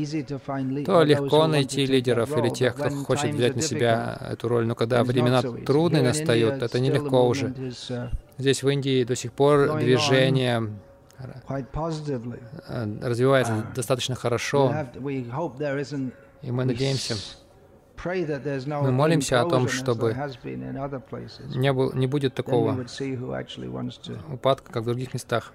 то 0.85 1.03
легко 1.03 1.47
найти 1.47 1.85
лидеров 1.85 2.37
или 2.37 2.49
тех, 2.49 2.75
кто 2.75 2.89
хочет 2.89 3.33
взять 3.33 3.55
на 3.55 3.61
себя 3.61 4.17
эту 4.31 4.47
роль. 4.47 4.65
Но 4.65 4.75
когда 4.75 5.03
времена 5.03 5.41
трудные 5.41 6.03
настают, 6.03 6.61
это 6.61 6.79
нелегко 6.79 7.27
уже. 7.27 7.47
Uh, 7.47 8.09
Здесь 8.37 8.63
в 8.63 8.69
Индии 8.69 9.03
до 9.03 9.15
сих 9.15 9.31
пор 9.31 9.77
движение 9.77 10.69
э, 11.17 11.63
развивается 13.01 13.53
uh, 13.53 13.75
достаточно 13.75 14.15
хорошо, 14.15 14.73
и 16.41 16.51
мы 16.51 16.65
надеемся, 16.65 17.15
мы 18.05 18.91
молимся 18.91 19.41
о 19.41 19.49
том, 19.49 19.67
чтобы 19.67 20.15
не, 21.55 21.73
был, 21.73 21.93
не 21.93 22.07
будет 22.07 22.33
такого 22.35 22.85
упадка, 24.31 24.71
как 24.71 24.83
в 24.83 24.85
других 24.85 25.13
местах. 25.13 25.53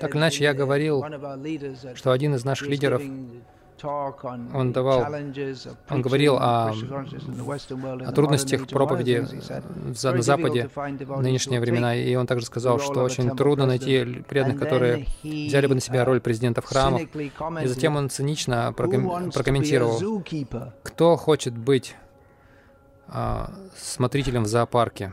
Так 0.00 0.10
или 0.10 0.18
иначе, 0.18 0.44
я 0.44 0.54
говорил, 0.54 1.04
что 1.94 2.12
один 2.12 2.34
из 2.34 2.44
наших 2.44 2.68
лидеров 2.68 3.02
он 3.84 4.72
давал, 4.72 5.06
он 5.90 6.02
говорил 6.02 6.36
о, 6.36 6.70
о 6.70 8.12
трудностях 8.12 8.66
проповеди 8.66 9.26
на 10.02 10.22
Западе 10.22 10.68
в 10.74 11.22
нынешние 11.22 11.60
времена, 11.60 11.94
и 11.94 12.14
он 12.14 12.26
также 12.26 12.46
сказал, 12.46 12.80
что 12.80 13.02
очень 13.02 13.36
трудно 13.36 13.66
найти 13.66 14.24
преданных, 14.28 14.58
которые 14.58 15.06
взяли 15.22 15.66
бы 15.66 15.74
на 15.74 15.80
себя 15.80 16.04
роль 16.04 16.20
президентов 16.20 16.64
храмов. 16.64 17.02
И 17.62 17.66
затем 17.66 17.96
он 17.96 18.10
цинично 18.10 18.72
проком, 18.76 19.30
прокомментировал, 19.30 20.22
кто 20.82 21.16
хочет 21.16 21.56
быть 21.56 21.94
а, 23.06 23.50
смотрителем 23.76 24.44
в 24.44 24.46
зоопарке. 24.46 25.12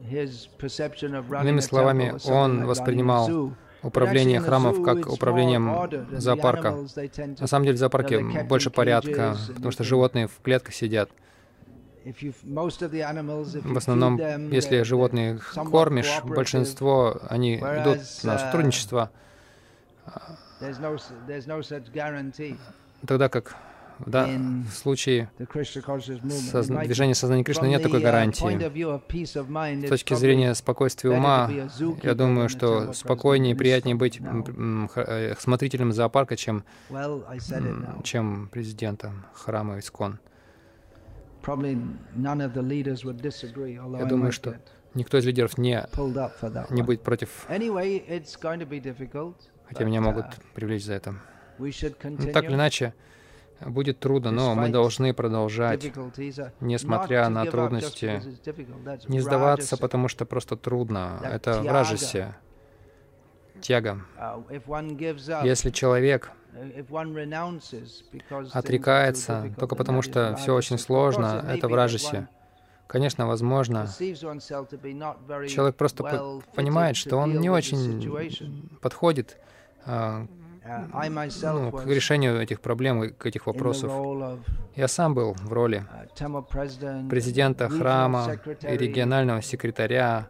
Иными 0.00 1.60
словами, 1.60 2.14
он 2.28 2.66
воспринимал 2.66 3.52
управление 3.86 4.40
храмов 4.40 4.82
как 4.82 5.10
управлением 5.12 5.88
зоопарка. 6.12 6.76
На 7.40 7.46
самом 7.46 7.64
деле 7.64 7.76
в 7.76 7.78
зоопарке 7.78 8.20
больше 8.44 8.70
порядка, 8.70 9.36
потому 9.54 9.70
что 9.70 9.84
животные 9.84 10.26
в 10.26 10.40
клетках 10.42 10.74
сидят. 10.74 11.10
В 12.04 13.76
основном, 13.76 14.16
если 14.50 14.82
животные 14.82 15.40
кормишь, 15.70 16.20
большинство, 16.22 17.20
они 17.28 17.56
идут 17.56 17.98
на 18.22 18.38
сотрудничество, 18.38 19.10
тогда 23.06 23.28
как 23.28 23.56
да, 24.04 24.26
в 24.26 24.72
случае 24.72 25.30
созна... 26.52 26.84
движения 26.84 27.14
сознания 27.14 27.44
Кришны 27.44 27.66
нет 27.66 27.82
такой 27.82 28.00
гарантии. 28.00 29.86
С 29.86 29.88
точки 29.88 30.14
зрения 30.14 30.54
спокойствия 30.54 31.10
ума, 31.10 31.50
я 32.02 32.14
думаю, 32.14 32.48
что 32.48 32.92
спокойнее 32.92 33.52
и 33.52 33.56
приятнее 33.56 33.94
быть 33.94 34.20
э, 34.20 35.34
смотрителем 35.38 35.92
зоопарка, 35.92 36.36
чем, 36.36 36.64
чем 38.02 38.48
президентом 38.48 39.24
храма 39.32 39.78
Искон. 39.78 40.18
Я 41.46 41.54
думаю, 44.06 44.32
что 44.32 44.56
никто 44.94 45.18
из 45.18 45.24
лидеров 45.24 45.58
не, 45.58 45.86
не 46.70 46.82
будет 46.82 47.02
против, 47.02 47.46
хотя 49.68 49.84
меня 49.84 50.00
могут 50.00 50.26
uh, 50.26 50.42
привлечь 50.54 50.84
за 50.84 50.94
это. 50.94 51.16
Ну, 51.58 52.32
так 52.32 52.44
или 52.44 52.54
иначе, 52.54 52.94
Будет 53.60 54.00
трудно, 54.00 54.30
но 54.30 54.54
мы 54.54 54.68
должны 54.68 55.14
продолжать, 55.14 55.90
несмотря 56.60 57.28
на 57.28 57.46
трудности, 57.46 58.22
не 59.08 59.20
сдаваться, 59.20 59.76
потому 59.76 60.08
что 60.08 60.26
просто 60.26 60.56
трудно. 60.56 61.20
Это 61.22 61.62
вражеsie, 61.62 62.34
тяга. 63.60 64.02
Если 65.42 65.70
человек 65.70 66.30
отрекается 68.52 69.54
только 69.58 69.74
потому, 69.74 70.02
что 70.02 70.36
все 70.36 70.54
очень 70.54 70.78
сложно, 70.78 71.44
это 71.48 71.68
вражеsie. 71.68 72.26
Конечно, 72.86 73.26
возможно, 73.26 73.88
человек 73.98 75.74
просто 75.74 76.04
понимает, 76.54 76.96
что 76.96 77.16
он 77.16 77.40
не 77.40 77.50
очень 77.50 78.70
подходит 78.80 79.38
а, 79.84 80.26
ну, 81.42 81.70
к 81.72 81.86
решению 81.86 82.40
этих 82.40 82.60
проблем 82.60 83.04
и 83.04 83.08
к 83.08 83.26
этих 83.26 83.46
вопросов. 83.46 83.92
Я 84.74 84.88
сам 84.88 85.14
был 85.14 85.34
в 85.34 85.52
роли 85.52 85.86
uh, 86.18 87.08
президента 87.08 87.68
храма 87.68 88.36
и 88.62 88.76
регионального 88.76 89.42
секретаря. 89.42 90.28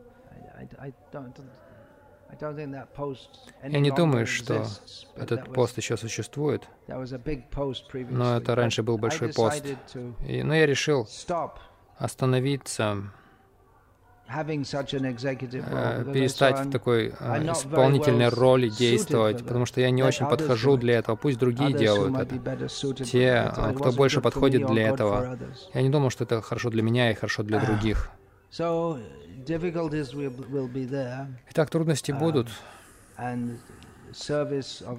Я 3.63 3.81
не 3.81 3.91
думаю, 3.91 4.27
что 4.27 4.67
этот 5.17 5.53
пост 5.53 5.77
еще 5.79 5.97
существует, 5.97 6.69
но 6.87 8.37
это 8.37 8.55
раньше 8.55 8.83
был 8.83 8.99
большой 8.99 9.33
пост. 9.33 9.65
И, 10.27 10.43
но 10.43 10.55
я 10.55 10.67
решил 10.67 11.09
остановиться 11.99 13.11
перестать 16.13 16.59
в 16.59 16.71
такой 16.71 17.09
исполнительной 17.11 18.29
роли 18.29 18.69
действовать, 18.69 19.45
потому 19.45 19.67
что 19.67 19.81
я 19.81 19.91
не 19.91 20.03
очень 20.03 20.27
подхожу 20.27 20.77
для 20.77 20.99
этого. 20.99 21.17
Пусть 21.17 21.39
другие 21.39 21.73
делают 21.73 22.17
это. 22.17 22.69
Те, 23.05 23.53
кто 23.77 23.93
больше 23.93 24.21
подходит 24.21 24.67
для 24.67 24.89
этого. 24.89 25.39
Я 25.75 25.83
не 25.83 25.91
думал, 25.91 26.11
что 26.11 26.25
это 26.25 26.43
хорошо 26.43 26.71
для 26.71 26.83
меня 26.83 27.11
и 27.11 27.15
хорошо 27.15 27.43
для 27.43 27.61
других. 27.61 28.11
Итак, 31.51 31.71
трудности 31.71 32.13
будут. 32.13 32.49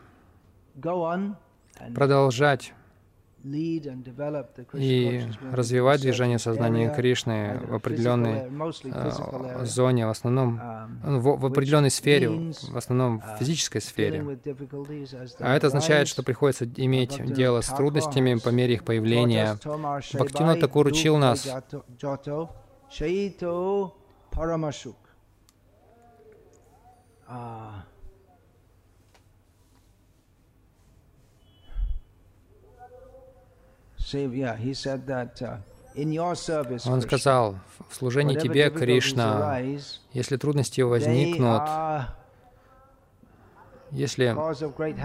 продолжать 1.95 2.73
и 4.73 5.21
развивать 5.51 6.01
движение 6.01 6.39
сознания 6.39 6.93
Кришны 6.93 7.59
в 7.67 7.75
определенной 7.75 8.49
э, 8.83 9.65
зоне, 9.65 10.07
в 10.07 10.09
основном 10.09 10.61
ну, 11.03 11.19
в, 11.19 11.39
в 11.39 11.45
определенной 11.45 11.89
сфере, 11.89 12.29
в 12.29 12.77
основном 12.77 13.21
в 13.21 13.39
физической 13.39 13.81
сфере. 13.81 14.39
А 15.39 15.55
это 15.55 15.67
означает, 15.67 16.07
что 16.07 16.23
приходится 16.23 16.65
иметь 16.65 17.21
дело 17.33 17.61
с 17.61 17.67
трудностями 17.67 18.35
по 18.35 18.49
мере 18.49 18.75
их 18.75 18.83
появления. 18.83 19.57
Бхактина 20.13 20.55
Такур 20.55 20.87
учил 20.87 21.17
нас 21.17 21.47
Uh, 27.29 27.83
Он 36.85 37.01
сказал, 37.01 37.55
в 37.89 37.95
служении 37.95 38.35
Тебе, 38.37 38.69
Кришна, 38.69 39.59
если 40.13 40.37
трудности 40.37 40.81
возникнут, 40.81 41.63
если 43.91 44.35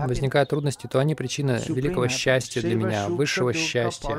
возникают 0.06 0.50
трудности, 0.50 0.86
то 0.86 0.98
они 0.98 1.14
причина 1.14 1.58
великого 1.66 2.08
счастья 2.08 2.60
для 2.60 2.74
меня, 2.74 3.08
высшего 3.08 3.52
счастья. 3.52 4.10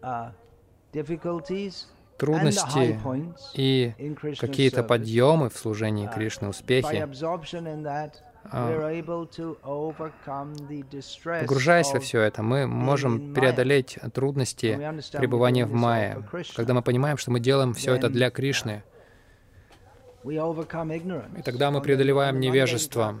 Uh, 0.00 0.30
трудности 2.18 3.00
и 3.54 3.92
какие-то 4.38 4.84
подъемы 4.84 5.50
в 5.50 5.56
служении 5.56 6.08
uh, 6.08 6.14
Кришны, 6.14 6.48
успехи, 6.48 7.04
погружаясь 11.40 11.92
во 11.92 12.00
все 12.00 12.20
это, 12.20 12.42
мы 12.42 12.66
можем 12.66 13.34
преодолеть 13.34 13.98
трудности 14.14 14.78
пребывания 15.12 15.66
в 15.66 15.72
Майе, 15.72 16.24
когда 16.56 16.74
мы 16.74 16.82
понимаем, 16.82 17.16
что 17.18 17.30
мы 17.30 17.40
делаем 17.40 17.74
все 17.74 17.94
это 17.94 18.08
для 18.08 18.30
Кришны. 18.30 18.82
И 20.30 21.42
тогда 21.42 21.70
мы 21.70 21.80
преодолеваем 21.80 22.40
невежество. 22.40 23.18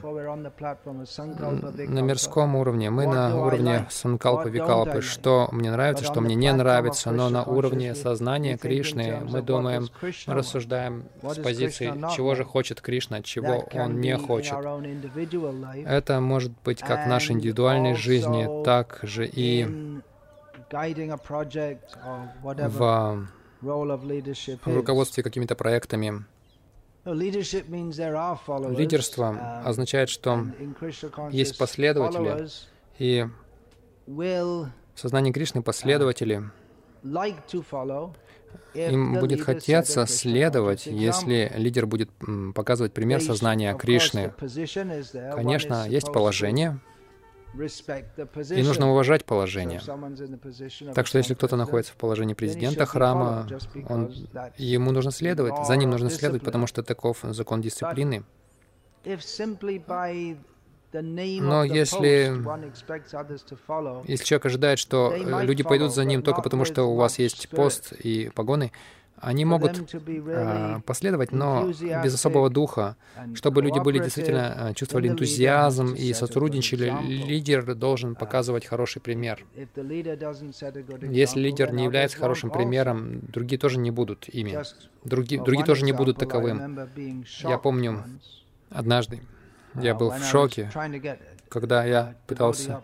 на 1.88 2.00
мирском 2.00 2.56
уровне. 2.56 2.90
Мы 2.90 3.06
на 3.06 3.40
уровне 3.40 3.86
санкалпы 3.90 4.50
викалпы, 4.50 5.00
что 5.00 5.48
мне 5.52 5.70
нравится, 5.70 6.04
что 6.04 6.20
мне 6.20 6.34
не 6.34 6.52
нравится, 6.52 7.10
но 7.10 7.28
на 7.28 7.44
уровне 7.44 7.94
сознания 7.94 8.56
Кришны 8.56 9.20
мы 9.24 9.42
думаем, 9.42 9.88
мы 10.26 10.34
рассуждаем 10.34 11.04
с 11.22 11.38
позиции, 11.38 11.92
чего 12.14 12.34
же 12.34 12.44
хочет 12.44 12.80
Кришна, 12.80 13.22
чего 13.22 13.66
он 13.72 14.00
не 14.00 14.16
хочет. 14.16 14.56
Это 15.86 16.20
может 16.20 16.52
быть 16.64 16.80
как 16.80 17.06
в 17.06 17.08
нашей 17.08 17.32
индивидуальной 17.32 17.94
жизни, 17.94 18.64
так 18.64 18.98
же 19.02 19.26
и 19.26 19.66
в 24.64 24.74
руководстве 24.74 25.22
какими-то 25.22 25.54
проектами. 25.54 26.24
Лидерство 28.76 29.32
um, 29.32 29.62
означает, 29.64 30.08
что 30.10 30.46
есть 31.30 31.58
последователи, 31.58 32.48
и 32.98 33.26
в 34.06 34.70
сознании 34.94 35.32
Кришны 35.32 35.62
последователи 35.62 36.50
им 38.74 39.18
будет 39.18 39.42
хотеться 39.42 40.06
следовать, 40.06 40.86
если 40.86 41.52
лидер 41.56 41.86
будет 41.86 42.10
показывать 42.54 42.92
пример 42.92 43.20
сознания 43.20 43.74
Кришны. 43.74 44.32
Конечно, 45.34 45.86
есть 45.88 46.12
положение, 46.12 46.78
и 48.50 48.62
нужно 48.62 48.90
уважать 48.90 49.24
положение. 49.24 49.80
Так 50.94 51.06
что 51.06 51.18
если 51.18 51.34
кто-то 51.34 51.56
находится 51.56 51.92
в 51.92 51.96
положении 51.96 52.34
президента 52.34 52.86
храма, 52.86 53.46
он, 53.88 54.12
ему 54.56 54.92
нужно 54.92 55.10
следовать, 55.10 55.66
за 55.66 55.76
ним 55.76 55.90
нужно 55.90 56.10
следовать, 56.10 56.42
потому 56.42 56.66
что 56.66 56.82
таков 56.82 57.18
закон 57.22 57.60
дисциплины. 57.60 58.24
Но 60.92 61.64
если, 61.64 62.32
если 64.08 64.24
человек 64.24 64.46
ожидает, 64.46 64.78
что 64.78 65.14
люди 65.42 65.62
пойдут 65.62 65.94
за 65.94 66.04
ним 66.04 66.22
только 66.22 66.42
потому, 66.42 66.64
что 66.64 66.84
у 66.84 66.96
вас 66.96 67.18
есть 67.18 67.48
пост 67.50 67.92
и 67.92 68.30
погоны, 68.34 68.72
они 69.20 69.44
могут 69.44 69.80
э, 69.92 70.80
последовать, 70.84 71.32
но 71.32 71.66
без 72.02 72.14
особого 72.14 72.50
духа, 72.50 72.96
чтобы 73.34 73.62
люди 73.62 73.78
были 73.78 73.98
действительно 73.98 74.72
чувствовали 74.74 75.08
энтузиазм 75.08 75.94
и 75.94 76.12
сотрудничали. 76.12 76.94
Лидер 77.02 77.74
должен 77.74 78.14
показывать 78.14 78.66
хороший 78.66 79.00
пример. 79.00 79.44
Если 81.02 81.40
лидер 81.40 81.72
не 81.72 81.84
является 81.84 82.18
хорошим 82.18 82.50
примером, 82.50 83.20
другие 83.28 83.58
тоже 83.58 83.78
не 83.78 83.90
будут 83.90 84.28
ими. 84.28 84.58
Другие, 85.04 85.42
другие 85.42 85.64
тоже 85.64 85.84
не 85.84 85.92
будут 85.92 86.18
таковым. 86.18 86.78
Я 87.42 87.58
помню, 87.58 88.04
однажды 88.70 89.20
я 89.74 89.94
был 89.94 90.10
в 90.10 90.24
шоке, 90.24 90.70
когда 91.48 91.84
я 91.84 92.14
пытался 92.26 92.82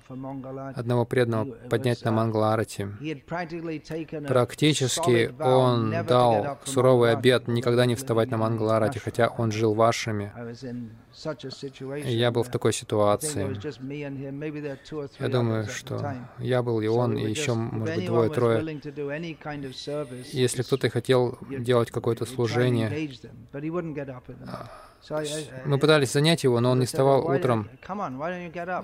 одного 0.75 1.05
преданного 1.05 1.55
поднять 1.71 2.05
на 2.05 2.11
Мангаларати. 2.13 2.89
Практически 4.27 5.35
он 5.41 5.95
дал 6.07 6.59
суровый 6.65 7.13
обет 7.13 7.49
никогда 7.49 7.87
не 7.87 7.95
вставать 7.95 8.31
на 8.31 8.37
Мангаларати, 8.39 8.99
хотя 8.99 9.29
он 9.29 9.53
жил 9.53 9.75
вашими. 9.75 10.33
я 12.09 12.31
был 12.31 12.43
в 12.43 12.51
такой 12.51 12.73
ситуации. 12.73 13.57
Я 15.21 15.29
думаю, 15.29 15.67
что 15.67 16.15
я 16.39 16.63
был 16.63 16.81
и 16.81 16.87
он, 16.87 17.17
и 17.17 17.29
еще, 17.29 17.55
может 17.55 17.97
быть, 17.97 18.07
двое-трое. 18.07 18.81
Если 20.33 20.63
кто-то 20.63 20.91
хотел 20.91 21.39
делать 21.49 21.91
какое-то 21.91 22.27
служение, 22.27 22.91
мы 25.65 25.79
пытались 25.79 26.13
занять 26.13 26.45
его, 26.45 26.61
но 26.61 26.71
он 26.71 26.81
не 26.81 26.87
вставал 26.87 27.27
утром. 27.27 27.69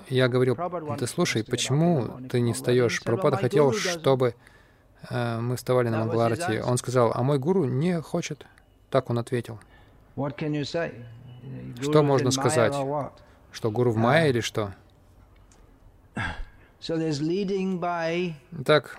Я 0.09 0.27
говорил, 0.27 0.57
ты 0.97 1.07
слушай, 1.07 1.43
почему 1.43 2.07
ты 2.29 2.41
не 2.41 2.53
встаешь? 2.53 3.01
Пропада 3.03 3.37
хотел, 3.37 3.73
чтобы 3.73 4.35
э, 5.09 5.39
мы 5.39 5.55
вставали 5.55 5.89
на 5.89 5.99
Мангаларати. 5.99 6.61
Он 6.61 6.77
сказал, 6.77 7.11
а 7.13 7.23
мой 7.23 7.39
гуру 7.39 7.65
не 7.65 8.01
хочет. 8.01 8.45
Так 8.89 9.09
он 9.09 9.19
ответил. 9.19 9.59
Что 11.81 12.03
можно 12.03 12.31
сказать? 12.31 12.75
Что 13.51 13.71
гуру 13.71 13.91
в 13.91 13.97
мае 13.97 14.29
или 14.29 14.41
что? 14.41 14.73
Так, 18.65 18.97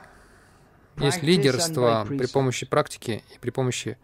есть 0.98 1.22
лидерство 1.22 2.06
при 2.08 2.26
помощи 2.26 2.64
практики 2.64 3.24
и 3.34 3.38
при 3.40 3.50
помощи 3.50 3.98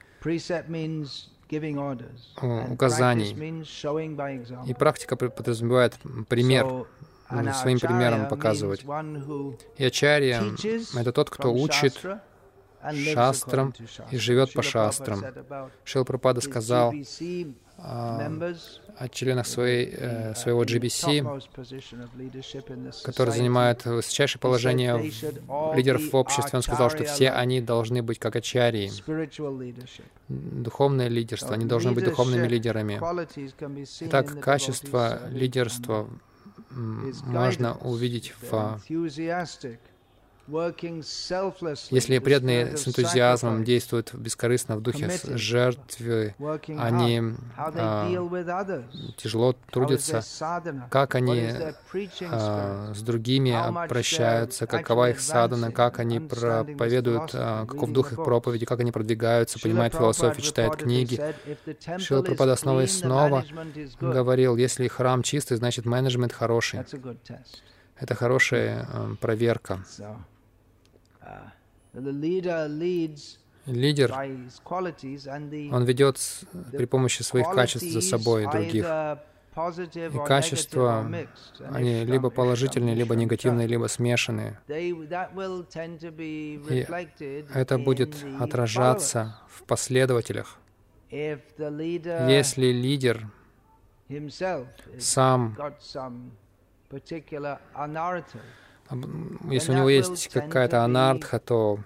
указаний. 2.71 3.65
И 4.67 4.75
практика 4.75 5.17
подразумевает 5.17 5.95
пример, 6.29 6.87
своим 7.55 7.79
примером 7.79 8.29
показывать. 8.29 8.85
И 9.77 9.85
ачарья— 9.85 10.43
это 10.97 11.13
тот, 11.13 11.31
кто 11.31 11.53
учит 11.53 12.01
шастрам 13.13 13.75
и 14.11 14.17
живет 14.19 14.53
по 14.53 14.63
шастрам. 14.63 15.23
Шил 15.85 16.05
Пропада 16.05 16.41
сказал 16.41 16.93
о, 17.79 18.55
о 18.97 19.09
членах 19.09 19.47
своей, 19.47 19.95
э, 19.97 20.35
своего 20.35 20.65
GBC, 20.65 21.23
которые 23.05 23.37
занимают 23.37 23.85
высочайшее 23.85 24.41
положение 24.41 25.13
лидеров 25.75 26.13
в 26.13 26.17
обществе. 26.17 26.57
Он 26.57 26.63
сказал, 26.63 26.91
что 26.91 27.05
все 27.05 27.31
они 27.31 27.61
должны 27.61 28.03
быть 28.03 28.19
как 28.19 28.37
ачарии. 28.37 28.91
Духовное 30.29 31.09
лидерство. 31.09 31.55
Они 31.55 31.67
должны 31.67 31.93
быть 31.93 32.05
духовными 32.05 32.47
лидерами. 32.47 33.01
Итак, 34.01 34.41
качество 34.41 35.29
лидерства 35.31 36.09
можно 36.71 37.77
увидеть 37.79 38.35
в 38.41 38.81
Если 41.91 42.19
преданные 42.19 42.77
с 42.77 42.89
энтузиазмом 42.89 43.65
действуют 43.65 44.15
бескорыстно 44.15 44.77
в 44.77 44.81
духе 44.81 45.11
жертвы, 45.37 46.35
они 46.67 47.23
а, 47.57 48.09
тяжело 49.17 49.55
трудятся, 49.71 50.23
как 50.91 51.15
они 51.17 51.51
а, 52.31 52.93
с 52.95 53.03
другими 53.03 53.53
обращаются, 53.53 54.67
какова 54.67 55.11
их 55.11 55.21
садана, 55.21 55.71
как 55.71 55.99
они 55.99 56.19
проповедуют, 56.19 57.31
а, 57.35 57.67
каков 57.67 57.93
дух 57.93 58.13
их 58.13 58.25
проповеди, 58.25 58.65
как 58.65 58.81
они 58.81 58.91
продвигаются, 58.91 59.61
понимают 59.61 59.95
философию, 59.95 60.43
читают 60.43 60.77
книги. 60.77 61.21
Шила 61.99 62.23
Прабхупада 62.23 62.57
снова 62.57 62.81
и 62.83 62.87
снова 62.87 63.45
говорил, 64.01 64.57
если 64.57 64.89
храм 64.89 65.23
чистый, 65.23 65.57
значит 65.57 65.85
менеджмент 65.85 66.33
хороший. 66.33 66.81
Это 68.01 68.15
хорошая 68.15 68.89
э, 68.93 69.15
проверка. 69.21 69.83
Лидер, 73.67 74.13
он 75.73 75.85
ведет 75.85 76.19
при 76.73 76.87
помощи 76.87 77.23
своих 77.23 77.51
качеств 77.51 77.91
за 77.91 78.01
собой 78.01 78.47
других. 78.51 78.87
И 80.15 80.19
качества, 80.25 81.11
они 81.71 82.05
либо 82.05 82.31
положительные, 82.31 82.95
либо 82.95 83.17
негативные, 83.17 83.67
либо 83.67 83.89
смешанные. 83.89 84.59
И 84.69 84.97
это 87.53 87.79
будет 87.79 88.15
отражаться 88.39 89.39
в 89.49 89.65
последователях. 89.65 90.59
Если 91.11 92.67
лидер 92.67 93.27
сам 94.99 95.57
если 99.51 99.73
у 99.73 99.77
него 99.77 99.89
есть 99.89 100.29
какая-то 100.29 100.85
анартха, 100.85 101.39
то 101.39 101.81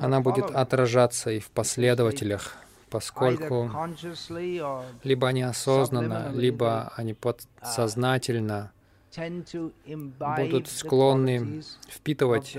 она 0.00 0.20
будет 0.20 0.50
отражаться 0.50 1.30
и 1.30 1.38
в 1.38 1.50
последователях, 1.50 2.56
поскольку 2.90 3.70
либо 5.02 5.28
они 5.28 5.42
осознанно, 5.42 6.30
либо 6.32 6.92
они 6.96 7.14
подсознательно 7.14 8.72
будут 10.36 10.68
склонны 10.68 11.62
впитывать 11.88 12.56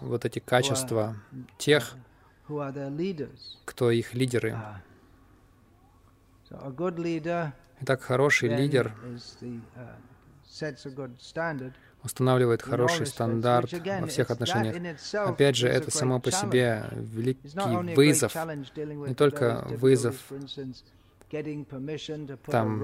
вот 0.00 0.24
эти 0.24 0.38
качества 0.40 1.16
тех, 1.58 1.96
кто 3.64 3.90
их 3.90 4.14
лидеры. 4.14 4.58
Итак, 7.82 8.02
хороший 8.02 8.48
лидер 8.48 8.92
устанавливает 12.02 12.62
хороший 12.62 13.06
стандарт 13.06 13.72
во 14.00 14.06
всех 14.06 14.30
отношениях. 14.30 14.76
Опять 15.12 15.56
же, 15.56 15.68
это 15.68 15.90
само 15.90 16.20
по 16.20 16.30
себе 16.30 16.84
великий 16.92 17.94
вызов, 17.94 18.34
не 18.76 19.14
только 19.14 19.66
вызов 19.68 20.16
там, 22.46 22.82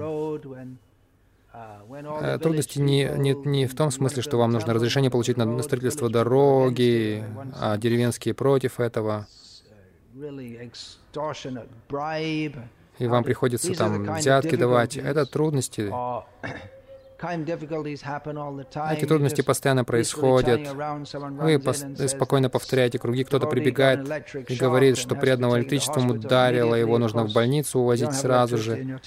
э, 1.53 2.39
Трудности 2.41 2.79
не, 2.79 3.11
не, 3.17 3.33
не 3.33 3.67
в 3.67 3.75
том 3.75 3.91
смысле, 3.91 4.21
что 4.21 4.37
вам 4.37 4.51
нужно 4.51 4.73
разрешение 4.73 5.11
получить 5.11 5.37
на 5.37 5.61
строительство 5.63 6.09
дороги, 6.09 7.23
а 7.59 7.77
деревенские 7.77 8.33
против 8.33 8.79
этого. 8.79 9.27
И 12.99 13.07
вам 13.07 13.23
приходится 13.23 13.73
там 13.73 14.15
взятки 14.15 14.55
давать. 14.55 14.97
Это 14.97 15.25
трудности. 15.25 15.91
Эти 17.19 19.05
трудности 19.05 19.41
постоянно 19.41 19.83
происходят. 19.83 20.67
Вы 20.73 22.07
спокойно 22.07 22.49
повторяете 22.49 22.99
круги, 22.99 23.23
кто-то 23.23 23.47
прибегает 23.47 24.07
и 24.49 24.55
говорит, 24.55 24.97
что 24.97 25.15
преданного 25.15 25.57
электричеством 25.57 26.11
ударило, 26.11 26.75
его 26.75 26.97
нужно 26.97 27.23
в 27.23 27.33
больницу 27.33 27.79
увозить 27.79 28.13
сразу 28.13 28.57
же. 28.57 28.99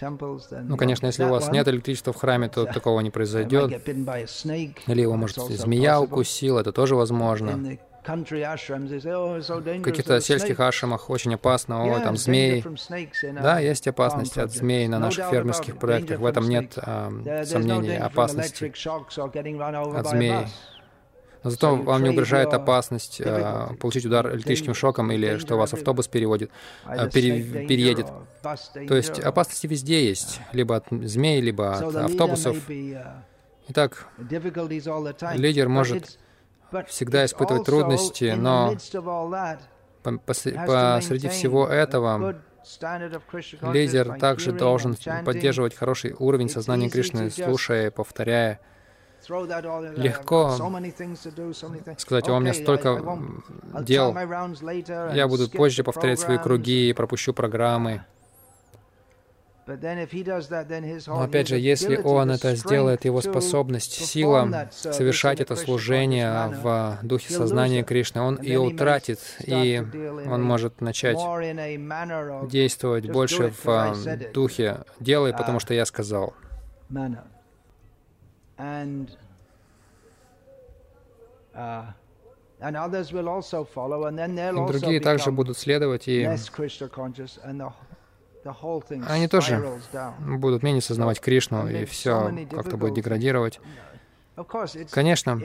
Ну, 0.62 0.76
конечно, 0.76 1.06
если 1.06 1.24
у 1.24 1.28
вас 1.28 1.50
нет 1.50 1.68
электричества 1.68 2.12
в 2.12 2.16
храме, 2.16 2.48
то 2.48 2.64
такого 2.66 3.00
не 3.00 3.10
произойдет. 3.10 3.70
Или 3.86 5.00
его, 5.00 5.16
может, 5.16 5.38
змея 5.38 6.00
укусила, 6.00 6.60
это 6.60 6.72
тоже 6.72 6.96
возможно. 6.96 7.78
В 8.02 9.82
каких-то 9.82 10.20
сельских 10.20 10.58
ашрамах 10.60 11.10
очень 11.10 11.34
опасно, 11.34 11.84
о, 11.84 12.00
там 12.00 12.16
змеи. 12.16 12.64
Да, 13.34 13.60
есть 13.60 13.86
опасность 13.86 14.38
от 14.38 14.52
змей 14.52 14.88
на 14.88 14.98
наших 14.98 15.28
фермерских 15.30 15.76
проектах, 15.76 16.20
в 16.20 16.26
этом 16.26 16.48
нет 16.48 16.78
а, 16.78 17.10
сомнений, 17.44 17.96
опасности 17.96 18.72
от 19.96 20.08
змей. 20.08 20.46
Но 21.42 21.48
зато 21.48 21.74
вам 21.74 22.02
не 22.02 22.10
угрожает 22.10 22.52
опасность 22.52 23.20
а, 23.24 23.74
получить 23.80 24.04
удар 24.04 24.34
электрическим 24.34 24.74
шоком 24.74 25.10
или 25.12 25.38
что 25.38 25.56
вас 25.56 25.72
автобус 25.72 26.06
переводит, 26.06 26.50
пере, 27.12 27.66
переедет. 27.66 28.06
То 28.42 28.94
есть 28.94 29.18
опасности 29.20 29.66
везде 29.66 30.06
есть, 30.06 30.40
либо 30.52 30.76
от 30.76 30.86
змей, 30.90 31.40
либо 31.40 31.74
от 31.74 31.96
автобусов. 31.96 32.56
Итак, 33.68 34.08
лидер 35.34 35.68
может 35.68 36.18
всегда 36.88 37.24
испытывать 37.24 37.64
трудности, 37.64 38.34
но 38.36 38.74
посреди 40.24 41.28
всего 41.28 41.66
этого 41.66 42.36
лидер 43.72 44.18
также 44.18 44.52
должен 44.52 44.96
поддерживать 45.24 45.74
хороший 45.74 46.14
уровень 46.18 46.48
сознания 46.48 46.90
Кришны, 46.90 47.30
слушая 47.30 47.90
повторяя. 47.90 48.60
Легко 49.28 50.56
сказать, 51.98 52.28
у 52.28 52.38
меня 52.38 52.54
столько 52.54 53.02
дел, 53.82 54.16
я 55.12 55.28
буду 55.28 55.50
позже 55.50 55.84
повторять 55.84 56.20
свои 56.20 56.38
круги 56.38 56.88
и 56.88 56.92
пропущу 56.92 57.34
программы. 57.34 58.04
Но 61.06 61.22
опять 61.22 61.48
же, 61.48 61.58
если 61.58 61.96
он 61.96 62.30
это 62.30 62.54
сделает, 62.56 63.04
его 63.04 63.20
способность, 63.20 63.92
сила 63.92 64.68
совершать 64.70 65.40
это 65.40 65.56
служение 65.56 66.48
в 66.62 66.98
духе 67.02 67.32
сознания 67.32 67.84
Кришны, 67.84 68.20
он 68.20 68.40
ее 68.40 68.60
утратит, 68.60 69.18
и 69.44 69.84
он 70.26 70.42
может 70.42 70.80
начать 70.80 71.18
действовать 72.48 73.10
больше 73.10 73.52
в 73.64 73.96
духе. 74.32 74.78
«делай, 74.98 75.32
потому 75.32 75.60
что 75.60 75.74
я 75.74 75.86
сказал». 75.86 76.34
И 82.60 82.64
другие 84.68 85.00
также 85.00 85.32
будут 85.32 85.56
следовать, 85.56 86.08
и 86.08 86.28
они 89.08 89.28
тоже 89.28 89.80
будут 90.20 90.62
менее 90.62 90.82
сознавать 90.82 91.20
Кришну, 91.20 91.68
и 91.68 91.84
все 91.84 92.46
как-то 92.50 92.76
будет 92.76 92.94
деградировать. 92.94 93.60
Конечно, 94.90 95.40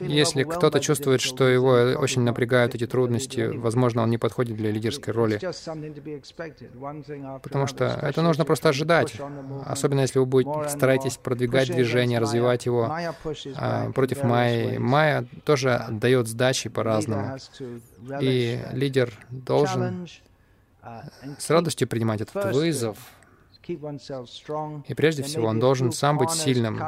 если 0.00 0.42
кто-то 0.42 0.80
чувствует, 0.80 1.20
что 1.20 1.48
его 1.48 1.70
очень 1.98 2.22
напрягают 2.22 2.74
эти 2.74 2.86
трудности, 2.86 3.50
возможно, 3.54 4.02
он 4.02 4.10
не 4.10 4.18
подходит 4.18 4.56
для 4.56 4.70
лидерской 4.70 5.12
роли. 5.12 5.40
Потому 7.42 7.66
что 7.66 7.84
это 7.84 8.22
нужно 8.22 8.44
просто 8.44 8.70
ожидать. 8.70 9.16
Особенно 9.64 10.00
если 10.00 10.18
вы 10.18 10.26
будете, 10.26 10.68
стараетесь 10.68 11.16
продвигать 11.16 11.70
движение, 11.70 12.18
развивать 12.18 12.66
его 12.66 12.94
а, 13.56 13.90
против 13.92 14.22
Майи. 14.22 14.78
Майя 14.78 15.26
тоже 15.44 15.86
дает 15.90 16.28
сдачи 16.28 16.68
по-разному. 16.68 17.36
И 18.20 18.60
лидер 18.72 19.12
должен 19.30 20.08
с 21.38 21.50
радостью 21.50 21.88
принимать 21.88 22.20
этот 22.20 22.54
вызов. 22.54 22.98
И 23.66 24.94
прежде 24.94 25.22
всего, 25.22 25.48
он 25.48 25.60
должен 25.60 25.92
сам 25.92 26.18
быть 26.18 26.30
сильным. 26.30 26.80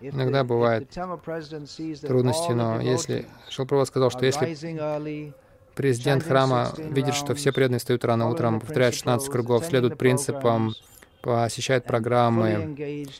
Иногда 0.00 0.44
бывают 0.44 0.90
трудности, 0.90 2.52
но 2.52 2.80
если... 2.80 3.26
Шилпрабхат 3.48 3.88
сказал, 3.88 4.10
что 4.10 4.26
если 4.26 5.32
президент 5.74 6.22
храма 6.22 6.72
видит, 6.76 7.14
что 7.14 7.34
все 7.34 7.52
преданные 7.52 7.78
встают 7.78 8.04
рано 8.04 8.28
утром, 8.28 8.60
повторяют 8.60 8.94
16 8.94 9.30
кругов, 9.30 9.64
следуют 9.64 9.98
принципам 9.98 10.74
посещают 11.26 11.84
программы 11.84 12.76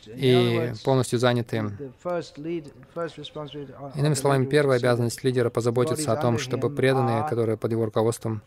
и 0.07 0.71
полностью 0.85 1.19
заняты. 1.19 1.57
Иными 3.95 4.13
словами, 4.13 4.45
первая 4.45 4.79
обязанность 4.79 5.25
лидера 5.25 5.49
позаботиться 5.49 6.13
о 6.13 6.15
том, 6.15 6.37
чтобы 6.37 6.69
преданные, 6.69 7.27
которые 7.27 7.57
под 7.57 7.71
его 7.71 7.83
руководством 7.85 8.41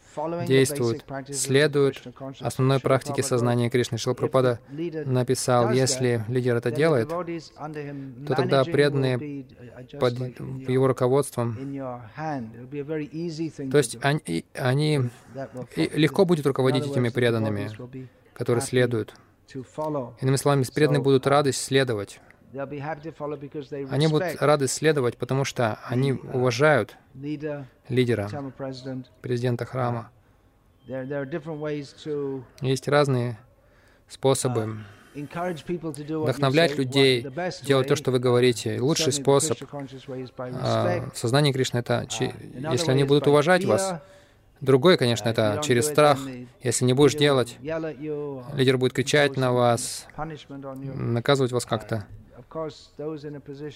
действуют, 0.46 1.04
следуют 1.28 2.02
основной 2.40 2.80
практике 2.80 3.22
сознания 3.22 3.68
Кришны. 3.68 3.98
Шилпрапада 3.98 4.60
написал, 5.04 5.72
если 5.72 6.24
лидер 6.28 6.56
это 6.56 6.70
делает, 6.70 7.08
то 7.08 8.34
тогда 8.34 8.64
преданные 8.64 9.44
под 9.98 10.14
его 10.68 10.86
руководством, 10.86 11.54
то 13.70 13.78
есть 13.78 13.98
они, 14.00 14.46
они 14.54 15.10
легко 15.76 16.24
будет 16.24 16.46
руководить 16.46 16.86
этими 16.86 17.10
преданными, 17.10 17.70
которые 18.32 18.62
следуют 18.62 19.14
Иными 20.20 20.36
словами, 20.36 20.64
преданные 20.74 21.02
будут 21.02 21.26
рады 21.26 21.52
следовать. 21.52 22.20
Они 22.52 24.06
будут 24.08 24.42
рады 24.42 24.66
следовать, 24.68 25.16
потому 25.16 25.44
что 25.44 25.78
они 25.84 26.12
уважают 26.12 26.96
лидера, 27.14 28.28
президента 29.20 29.64
храма. 29.64 30.10
Есть 32.60 32.88
разные 32.88 33.38
способы 34.08 34.78
вдохновлять 35.14 36.76
людей, 36.76 37.26
делать 37.62 37.88
то, 37.88 37.96
что 37.96 38.10
вы 38.10 38.18
говорите. 38.18 38.80
Лучший 38.80 39.12
способ 39.12 39.58
а, 40.38 41.08
сознания 41.14 41.52
Кришны— 41.52 41.78
это, 41.80 42.06
если 42.10 42.90
они 42.90 43.04
будут 43.04 43.26
уважать 43.26 43.64
вас, 43.64 44.00
Другой, 44.60 44.96
конечно, 44.96 45.28
это 45.28 45.60
через 45.62 45.86
страх. 45.86 46.18
Если 46.62 46.84
не 46.84 46.92
будешь 46.92 47.14
делать, 47.14 47.56
лидер 47.60 48.78
будет 48.78 48.92
кричать 48.92 49.36
на 49.36 49.52
вас, 49.52 50.06
наказывать 50.94 51.52
вас 51.52 51.64
как-то. 51.64 52.06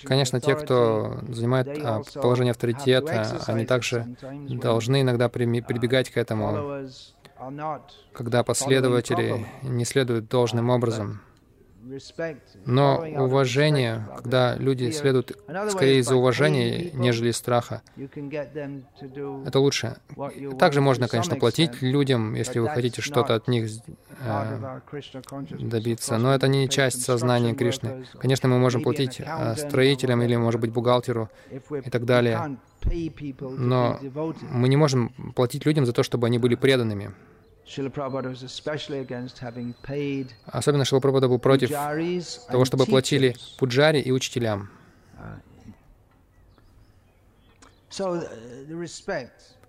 Конечно, 0.05 0.41
те, 0.41 0.57
кто 0.57 1.19
занимает 1.29 1.69
а, 1.85 2.03
положение 2.21 2.53
авторитета, 2.53 3.41
они 3.47 3.67
также 3.67 4.17
должны 4.49 5.03
иногда 5.03 5.29
прибегать 5.29 6.11
к 6.11 6.17
этому, 6.17 6.89
когда 8.13 8.43
последователи 8.43 9.47
не 9.63 9.85
следуют 9.85 10.29
должным 10.29 10.71
образом. 10.71 11.21
Но 12.67 13.05
уважение, 13.17 14.09
когда 14.17 14.57
люди 14.57 14.91
следуют 14.91 15.39
скорее 15.71 15.99
из-за 15.99 16.17
уважения, 16.17 16.91
нежели 16.93 17.31
из 17.31 17.37
страха, 17.37 17.83
это 17.97 19.59
лучше. 19.59 19.97
Также 20.59 20.81
можно, 20.81 21.09
конечно, 21.09 21.37
платить 21.37 21.83
людям, 21.83 22.35
если 22.35 22.59
вы 22.59 22.69
хотите 22.69 23.03
что-то 23.03 23.35
от 23.35 23.49
них 23.49 23.71
э, 24.21 24.81
добиться, 25.59 26.19
но 26.19 26.35
это 26.35 26.49
не 26.49 26.69
часть 26.69 27.03
сознания 27.03 27.55
Кришны. 27.55 28.07
Конечно, 28.19 28.49
мы 28.49 28.59
можем 28.59 28.83
платить 28.83 29.21
э, 29.21 29.57
строителям 29.57 30.23
или, 30.23 30.37
может 30.37 30.61
быть, 30.61 30.73
бухгалтеру 30.73 31.29
и 31.51 31.91
так 31.91 32.05
далее, 32.05 32.59
но 33.41 33.99
мы 34.51 34.69
не 34.69 34.77
можем 34.77 35.11
платить 35.35 35.67
людям 35.67 35.87
за 35.87 35.93
то, 35.93 36.03
чтобы 36.03 36.27
они 36.27 36.39
были 36.39 36.55
преданными. 36.55 37.13
Особенно 40.47 40.85
Шила 40.85 41.01
Прабхупада 41.01 41.29
был 41.29 41.39
против 41.39 41.71
того, 41.71 42.65
чтобы 42.65 42.87
платили 42.87 43.35
пуджари 43.59 44.01
и 44.01 44.13
учителям. 44.13 44.71
Uh, 45.17 45.39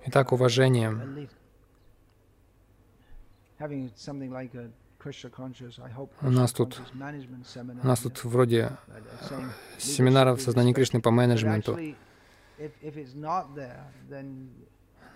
Итак, 0.08 0.32
уважение. 0.32 0.90
У 6.22 6.32
нас 6.32 6.52
тут, 6.52 6.82
у 7.84 7.88
нас 7.88 8.00
тут 8.00 8.24
вроде 8.24 8.72
семинаров 9.78 10.42
сознания 10.42 10.74
Кришны 10.74 11.02
по 11.02 11.12
менеджменту. 11.12 11.78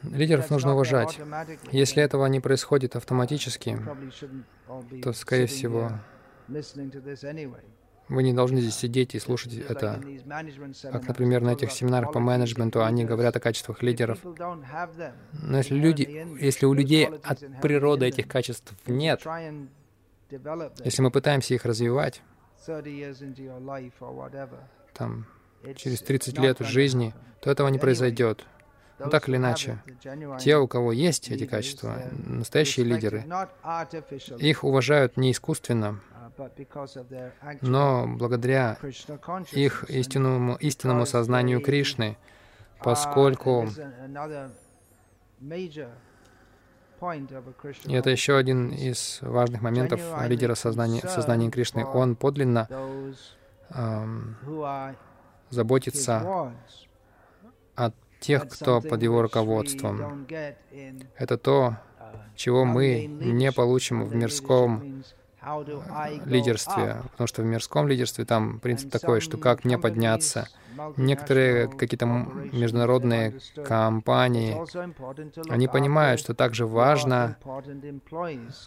Лидеров 0.03 0.49
нужно 0.49 0.73
уважать. 0.73 1.19
Если 1.71 2.01
этого 2.01 2.25
не 2.27 2.39
происходит 2.39 2.95
автоматически, 2.95 3.79
то, 5.03 5.13
скорее 5.13 5.47
всего, 5.47 5.91
вы 8.07 8.23
не 8.23 8.33
должны 8.33 8.59
здесь 8.59 8.75
сидеть 8.75 9.13
и 9.13 9.19
слушать 9.19 9.53
это. 9.53 10.01
Как, 10.91 11.07
например, 11.07 11.41
на 11.41 11.51
этих 11.51 11.71
семинарах 11.71 12.11
по 12.11 12.19
менеджменту 12.19 12.83
они 12.83 13.05
говорят 13.05 13.35
о 13.35 13.39
качествах 13.39 13.83
лидеров. 13.83 14.19
Но 14.23 15.57
если, 15.57 15.75
люди, 15.75 16.25
если 16.41 16.65
у 16.65 16.73
людей 16.73 17.05
от 17.05 17.43
природы 17.61 18.07
этих 18.07 18.27
качеств 18.27 18.73
нет, 18.87 19.21
если 20.83 21.01
мы 21.01 21.11
пытаемся 21.11 21.53
их 21.53 21.65
развивать, 21.65 22.21
там, 24.93 25.25
через 25.75 26.01
30 26.01 26.37
лет 26.39 26.59
жизни, 26.59 27.13
то 27.41 27.51
этого 27.51 27.67
не 27.67 27.79
произойдет. 27.79 28.45
Но 28.99 29.05
ну, 29.05 29.11
так 29.11 29.29
или 29.29 29.37
иначе, 29.37 29.81
те, 30.39 30.57
у 30.57 30.67
кого 30.67 30.91
есть 30.91 31.29
эти 31.29 31.45
качества, 31.45 32.01
настоящие 32.11 32.85
лидеры, 32.85 33.25
их 34.37 34.63
уважают 34.65 35.15
не 35.15 35.31
искусственно, 35.31 36.01
но 37.61 38.07
благодаря 38.07 38.77
их 39.53 39.89
истинному, 39.89 40.55
истинному 40.55 41.05
сознанию 41.05 41.61
Кришны, 41.61 42.17
поскольку 42.79 43.67
и 47.85 47.93
это 47.93 48.09
еще 48.09 48.35
один 48.35 48.71
из 48.71 49.19
важных 49.21 49.61
моментов 49.61 50.01
лидера 50.27 50.55
сознания, 50.55 50.99
сознания 50.99 51.49
Кришны. 51.49 51.85
Он 51.85 52.17
подлинно 52.17 52.67
эм, 53.69 54.35
заботится 55.49 56.51
о 57.77 57.91
тех, 58.19 58.47
кто 58.47 58.81
под 58.81 59.01
его 59.01 59.21
руководством. 59.21 60.27
Это 61.17 61.37
то, 61.37 61.77
чего 62.35 62.65
мы 62.65 63.05
не 63.05 63.51
получим 63.51 64.03
в 64.05 64.15
мирском 64.15 65.03
лидерстве, 66.25 66.97
потому 67.11 67.27
что 67.27 67.41
в 67.41 67.45
мирском 67.45 67.87
лидерстве 67.87 68.25
там 68.25 68.59
принцип 68.59 68.91
такой, 68.91 69.21
что 69.21 69.37
как 69.37 69.63
мне 69.63 69.77
подняться. 69.77 70.47
Некоторые 70.95 71.67
какие-то 71.67 72.05
международные 72.05 73.39
компании, 73.65 74.55
они 75.49 75.67
понимают, 75.67 76.21
что 76.21 76.33
также 76.33 76.65
важно 76.65 77.37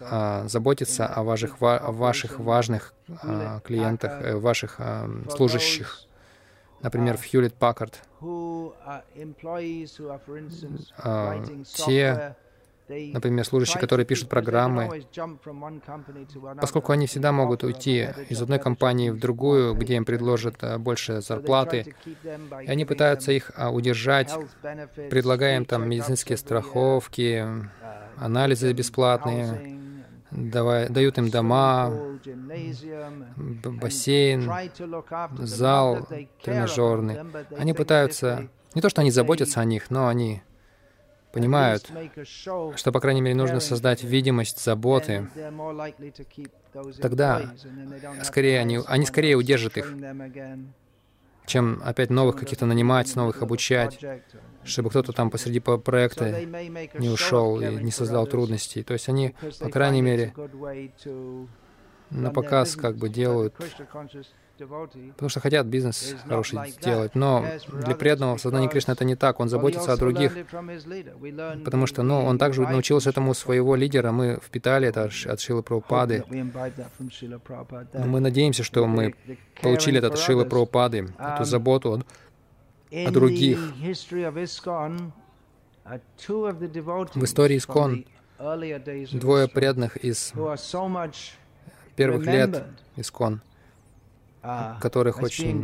а, 0.01 0.47
заботиться 0.47 1.07
о 1.07 1.23
ваших, 1.23 1.57
о 1.61 1.93
ваших 1.93 2.39
важных 2.39 2.95
а, 3.23 3.61
клиентах, 3.61 4.13
э, 4.21 4.37
ваших 4.37 4.77
а, 4.79 5.09
служащих. 5.31 6.07
Например, 6.83 7.17
в 7.17 7.23
Hewlett 7.23 7.55
Packard. 7.59 7.95
А, 10.99 11.45
те, 11.65 12.37
например, 12.89 13.45
служащие, 13.45 13.81
которые 13.81 14.05
пишут 14.07 14.29
программы, 14.29 15.05
поскольку 16.61 16.93
они 16.93 17.07
всегда 17.07 17.33
могут 17.33 17.65
уйти 17.65 18.09
из 18.29 18.43
одной 18.43 18.59
компании 18.59 19.11
в 19.11 19.19
другую, 19.19 19.75
где 19.75 19.95
им 19.95 20.05
предложат 20.05 20.57
а, 20.61 20.79
больше 20.79 21.21
зарплаты, 21.21 21.95
и 22.63 22.69
они 22.69 22.85
пытаются 22.85 23.33
их 23.33 23.53
а, 23.55 23.71
удержать, 23.71 24.33
предлагая 25.11 25.57
им 25.57 25.65
там 25.65 25.89
медицинские 25.89 26.37
страховки, 26.37 27.47
анализы 28.17 28.73
бесплатные, 28.73 29.82
давай, 30.33 30.89
дают 30.89 31.19
им 31.19 31.31
дома, 31.31 31.93
бассейн, 33.65 34.51
зал 35.39 36.09
тренажерный. 36.43 37.21
Они 37.57 37.73
пытаются, 37.73 38.49
не 38.75 38.81
то 38.81 38.89
что 38.89 39.01
они 39.01 39.11
заботятся 39.11 39.61
о 39.61 39.65
них, 39.65 39.91
но 39.91 40.09
они 40.09 40.43
понимают, 41.33 41.91
что, 42.25 42.93
по 42.93 43.01
крайней 43.01 43.21
мере, 43.21 43.35
нужно 43.35 43.61
создать 43.61 44.03
видимость 44.03 44.63
заботы. 44.63 45.29
Тогда 47.01 47.55
скорее 48.23 48.61
они, 48.61 48.81
они 48.87 49.07
скорее 49.07 49.37
удержат 49.37 49.77
их, 49.77 49.95
чем 51.47 51.83
опять 51.85 52.11
новых 52.11 52.37
каких-то 52.37 52.67
нанимать, 52.67 53.15
новых 53.17 53.43
обучать 53.43 53.99
чтобы 54.65 54.91
кто-то 54.91 55.13
там 55.13 55.31
посреди 55.31 55.61
проекта 55.61 56.41
не 56.99 57.09
ушел 57.09 57.61
и 57.61 57.83
не 57.83 57.91
создал 57.91 58.27
трудностей. 58.27 58.83
То 58.83 58.93
есть 58.93 59.09
они, 59.09 59.35
по 59.61 59.69
крайней 59.69 60.03
мере, 60.03 60.35
на 62.11 62.31
показ 62.31 62.77
как 62.77 62.97
бы 62.97 63.09
делают, 63.09 63.55
потому 64.59 65.29
что 65.29 65.41
хотят 65.41 65.67
бизнес 65.67 66.15
хороший 66.27 66.71
сделать. 66.71 67.15
Но 67.15 67.45
для 67.85 67.95
преданного 67.95 68.37
в 68.37 68.41
сознании 68.41 68.69
Кришны 68.69 68.93
это 68.93 69.05
не 69.05 69.17
так. 69.17 69.41
Он 69.41 69.49
заботится 69.49 69.93
о 69.93 69.97
других, 69.97 70.37
потому 71.65 71.87
что 71.87 72.03
ну, 72.03 72.25
он 72.25 72.39
также 72.39 72.63
научился 72.63 73.11
этому 73.11 73.35
своего 73.35 73.75
лидера. 73.75 74.13
Мы 74.13 74.39
впитали 74.43 74.89
это 74.89 75.11
от 75.27 75.41
Шилы 75.41 75.63
Прабхупады. 75.63 76.25
Но 76.29 78.07
мы 78.07 78.21
надеемся, 78.21 78.63
что 78.63 78.87
мы 78.87 79.15
получили 79.61 79.99
это 79.99 80.09
от 80.09 80.19
Шилы 80.19 80.45
Прабхупады, 80.45 81.09
эту 81.19 81.45
заботу 81.45 82.05
о 82.93 83.11
других. 83.11 83.59
В 87.15 87.25
истории 87.25 87.57
Искон 87.57 88.05
двое 89.13 89.49
преданных 89.49 89.97
из 89.97 90.33
первых 91.97 92.27
лет 92.27 92.65
Искон, 92.97 93.41
которых 94.81 95.23
очень 95.23 95.63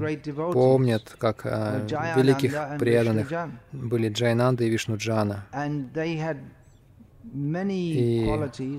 помнят 0.52 1.16
как 1.18 1.42
а, 1.44 1.84
великих 2.16 2.54
преданных, 2.78 3.30
были 3.72 4.08
Джайнанда 4.08 4.64
и 4.64 4.70
Вишнуджана. 4.70 5.44
И 7.30 8.26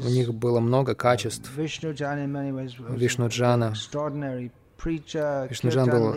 у 0.04 0.10
них 0.10 0.34
было 0.34 0.60
много 0.60 0.96
качеств. 0.96 1.52
Вишнуджана 1.56 3.74
Вишнуджан 4.86 5.90
был 5.90 6.16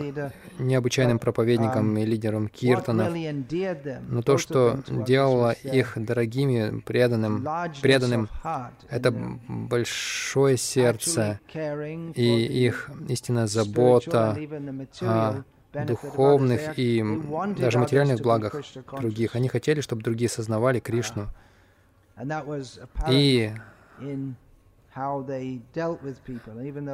необычайным 0.59 1.19
проповедником 1.19 1.97
и 1.97 2.05
лидером 2.05 2.47
киртанов, 2.47 3.13
но 4.07 4.21
то, 4.21 4.37
что 4.37 4.79
делало 4.87 5.51
их 5.51 5.93
дорогими, 5.95 6.79
преданным, 6.81 7.47
преданным, 7.81 8.29
это 8.89 9.11
большое 9.47 10.57
сердце. 10.57 11.39
И 12.15 12.65
их 12.65 12.89
истинная 13.07 13.47
забота 13.47 14.37
о 15.01 15.43
духовных 15.85 16.77
и 16.77 17.03
даже 17.57 17.79
материальных 17.79 18.21
благах 18.21 18.55
других. 18.99 19.35
Они 19.35 19.47
хотели, 19.47 19.81
чтобы 19.81 20.03
другие 20.03 20.29
сознавали 20.29 20.79
Кришну. 20.79 21.29
И 23.09 23.51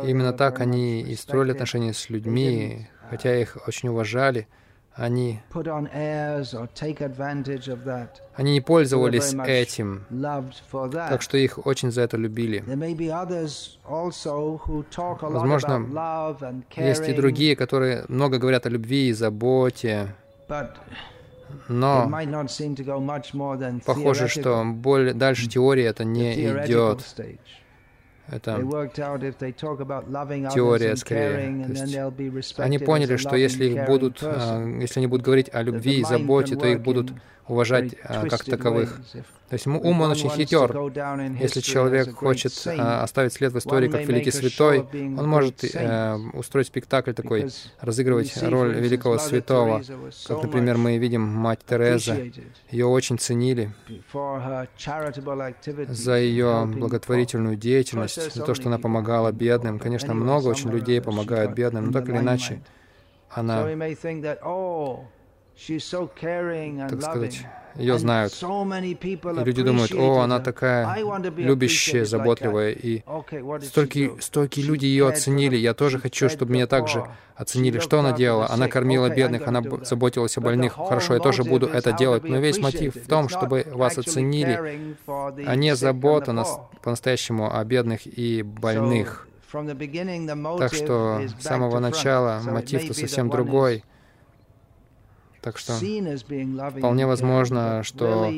Именно 0.04 0.34
так 0.34 0.60
они 0.62 1.02
и 1.02 1.16
строили 1.16 1.52
отношения 1.52 1.93
с 1.93 2.10
людьми, 2.10 2.88
хотя 3.10 3.36
их 3.39 3.58
очень 3.68 3.89
уважали. 3.89 4.47
Они, 4.95 5.39
они 8.36 8.52
не 8.52 8.60
пользовались 8.62 9.34
этим, 9.45 10.04
так 11.10 11.22
что 11.22 11.38
их 11.38 11.66
очень 11.66 11.91
за 11.91 12.02
это 12.02 12.18
любили. 12.18 12.64
Возможно, 15.22 15.80
есть 16.76 17.08
и 17.08 17.14
другие, 17.14 17.56
которые 17.56 18.06
много 18.10 18.39
говорят 18.39 18.66
о 18.66 18.70
любви 18.70 19.08
и 19.10 19.14
заботе, 19.14 20.16
но 21.68 22.10
похоже, 23.86 24.28
что 24.28 24.64
более, 24.66 25.14
дальше 25.14 25.47
теории 25.47 25.84
это 25.84 26.04
не 26.04 26.34
идет. 26.66 27.06
Это 28.32 28.57
теория 30.53 30.95
скорее. 30.95 31.65
есть 32.32 32.59
они 32.59 32.77
поняли, 32.80 33.17
что 33.17 33.36
если 33.36 33.65
их 33.65 33.86
будут, 33.86 34.19
а, 34.21 34.65
если 34.80 34.99
они 34.99 35.07
будут 35.07 35.25
говорить 35.25 35.49
о 35.51 35.61
любви 35.63 35.99
и 35.99 36.03
заботе, 36.03 36.55
то 36.55 36.67
их 36.67 36.82
будут 36.82 37.11
уважать 37.47 37.95
а, 38.03 38.27
как 38.27 38.43
таковых. 38.43 38.99
То 39.50 39.56
есть 39.56 39.66
ум, 39.66 40.02
он 40.02 40.12
очень 40.12 40.30
хитер. 40.30 40.78
Если 41.39 41.62
человек 41.62 42.16
хочет 42.16 42.54
а, 42.68 43.04
оставить 43.04 43.34
след 43.34 43.52
в 43.52 43.58
истории 43.58 43.89
как 43.89 44.02
великий 44.02 44.30
святой, 44.32 44.86
он 44.93 45.28
может 45.28 45.64
э, 45.64 46.18
устроить 46.34 46.68
спектакль 46.68 47.14
такой, 47.14 47.50
разыгрывать 47.80 48.32
роль 48.43 48.76
великого 48.76 49.18
святого. 49.18 49.82
Как, 50.28 50.43
например, 50.43 50.78
мы 50.78 50.97
видим 50.97 51.22
мать 51.22 51.60
Тереза. 51.68 52.16
Ее 52.70 52.86
очень 52.86 53.18
ценили 53.18 53.72
за 55.88 56.18
ее 56.18 56.66
благотворительную 56.68 57.56
деятельность, 57.56 58.34
за 58.34 58.43
то, 58.43 58.54
что 58.54 58.68
она 58.68 58.78
помогала 58.78 59.32
бедным. 59.32 59.80
Конечно, 59.80 60.14
много 60.14 60.47
очень 60.47 60.70
людей 60.70 61.02
помогают 61.02 61.54
бедным, 61.54 61.88
но 61.88 61.91
так 61.91 62.08
или 62.08 62.18
иначе, 62.18 62.62
она 63.32 63.68
так 66.89 67.01
сказать, 67.01 67.45
ее 67.76 67.99
знают. 67.99 68.34
И 68.34 69.43
люди 69.43 69.64
думают, 69.64 69.93
о, 69.93 70.20
она 70.20 70.39
такая 70.39 70.95
любящая, 71.36 72.05
заботливая. 72.05 72.72
И 72.72 73.03
столько, 73.64 74.22
столько 74.22 74.62
люди 74.62 74.86
ее 74.86 75.07
оценили. 75.07 75.55
Я 75.55 75.74
тоже 75.74 75.99
хочу, 75.99 76.30
чтобы 76.30 76.53
меня 76.53 76.68
также 76.68 77.05
оценили. 77.36 77.80
Что 77.80 77.99
она 77.99 78.12
делала? 78.12 78.49
Она 78.49 78.68
кормила 78.68 79.10
бедных, 79.10 79.47
она 79.47 79.62
заботилась 79.84 80.38
о 80.38 80.41
больных. 80.41 80.74
Хорошо, 80.74 81.14
я 81.14 81.20
тоже 81.20 81.43
буду 81.43 81.68
это 81.68 81.93
делать. 81.93 82.24
Но 82.24 82.38
весь 82.39 82.57
мотив 82.60 82.95
в 82.95 83.07
том, 83.07 83.30
чтобы 83.30 83.66
вас 83.72 83.97
оценили, 83.97 84.95
а 85.07 85.55
не 85.55 85.76
забота 85.76 86.34
по-настоящему 86.82 87.55
о 87.55 87.64
бедных 87.64 88.01
и 88.05 88.43
больных. 88.43 89.28
Так 89.51 90.74
что 90.74 91.22
с 91.39 91.43
самого 91.43 91.80
начала 91.80 92.41
мотив-то 92.43 92.93
совсем 92.93 93.30
другой. 93.30 93.84
Так 95.42 95.58
что 95.58 95.74
вполне 95.74 97.08
возможно, 97.08 97.84
что 97.84 98.32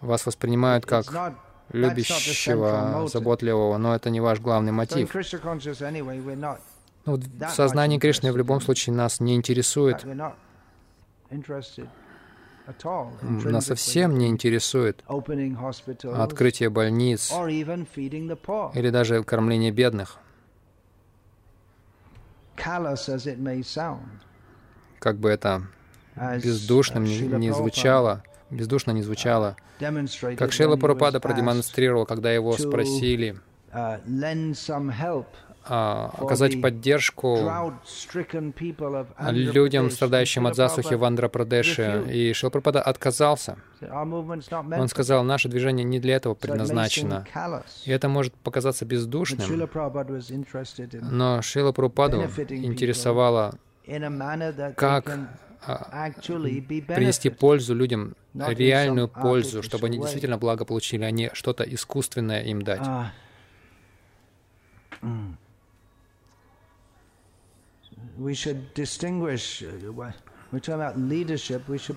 вас 0.00 0.26
воспринимают 0.26 0.86
как 0.86 1.34
любящего, 1.72 3.06
заботливого, 3.08 3.76
но 3.78 3.94
это 3.94 4.10
не 4.10 4.20
ваш 4.20 4.40
главный 4.40 4.72
мотив. 4.72 5.14
Ну, 7.04 7.16
в 7.16 7.50
сознании 7.50 7.98
Кришны 7.98 8.32
в 8.32 8.36
любом 8.36 8.60
случае 8.60 8.94
нас 8.94 9.18
не 9.20 9.34
интересует, 9.34 10.04
нас 12.64 13.66
совсем 13.66 14.16
не 14.18 14.28
интересует 14.28 15.02
открытие 15.08 16.70
больниц 16.70 17.32
или 17.32 18.90
даже 18.90 19.24
кормление 19.24 19.72
бедных. 19.72 20.18
Как 24.98 25.16
бы 25.16 25.28
это 25.30 25.66
бездушным 26.16 27.04
не 27.04 27.52
звучало, 27.52 28.22
бездушно 28.50 28.92
не 28.92 29.02
звучало, 29.02 29.56
как 30.36 30.52
Шейла 30.52 30.76
Парупада 30.76 31.20
продемонстрировал, 31.20 32.06
когда 32.06 32.32
его 32.32 32.56
спросили 32.56 33.36
а, 35.64 36.10
оказать 36.18 36.60
поддержку 36.60 37.38
людям, 39.30 39.90
страдающим 39.90 40.46
от 40.46 40.56
засухи 40.56 40.94
в 40.94 41.04
Андхра-Прадеше. 41.04 42.04
И 42.10 42.32
Шилпрапада 42.32 42.82
отказался. 42.82 43.56
Он 43.80 44.88
сказал, 44.88 45.22
наше 45.22 45.48
движение 45.48 45.84
не 45.84 46.00
для 46.00 46.16
этого 46.16 46.34
предназначено. 46.34 47.26
И 47.84 47.90
это 47.90 48.08
может 48.08 48.34
показаться 48.34 48.84
бездушным, 48.84 49.68
но 50.92 51.42
Шила 51.42 51.72
Прабхупаду 51.72 52.22
интересовало, 52.22 53.54
как 54.76 55.18
принести 55.62 57.30
пользу 57.30 57.74
людям, 57.74 58.14
реальную 58.34 59.08
пользу, 59.08 59.62
чтобы 59.62 59.86
они 59.86 59.98
действительно 59.98 60.38
благо 60.38 60.64
получили, 60.64 61.04
а 61.04 61.10
не 61.10 61.30
что-то 61.34 61.64
искусственное 61.64 62.42
им 62.42 62.62
дать. 62.62 62.82
А. 62.82 63.12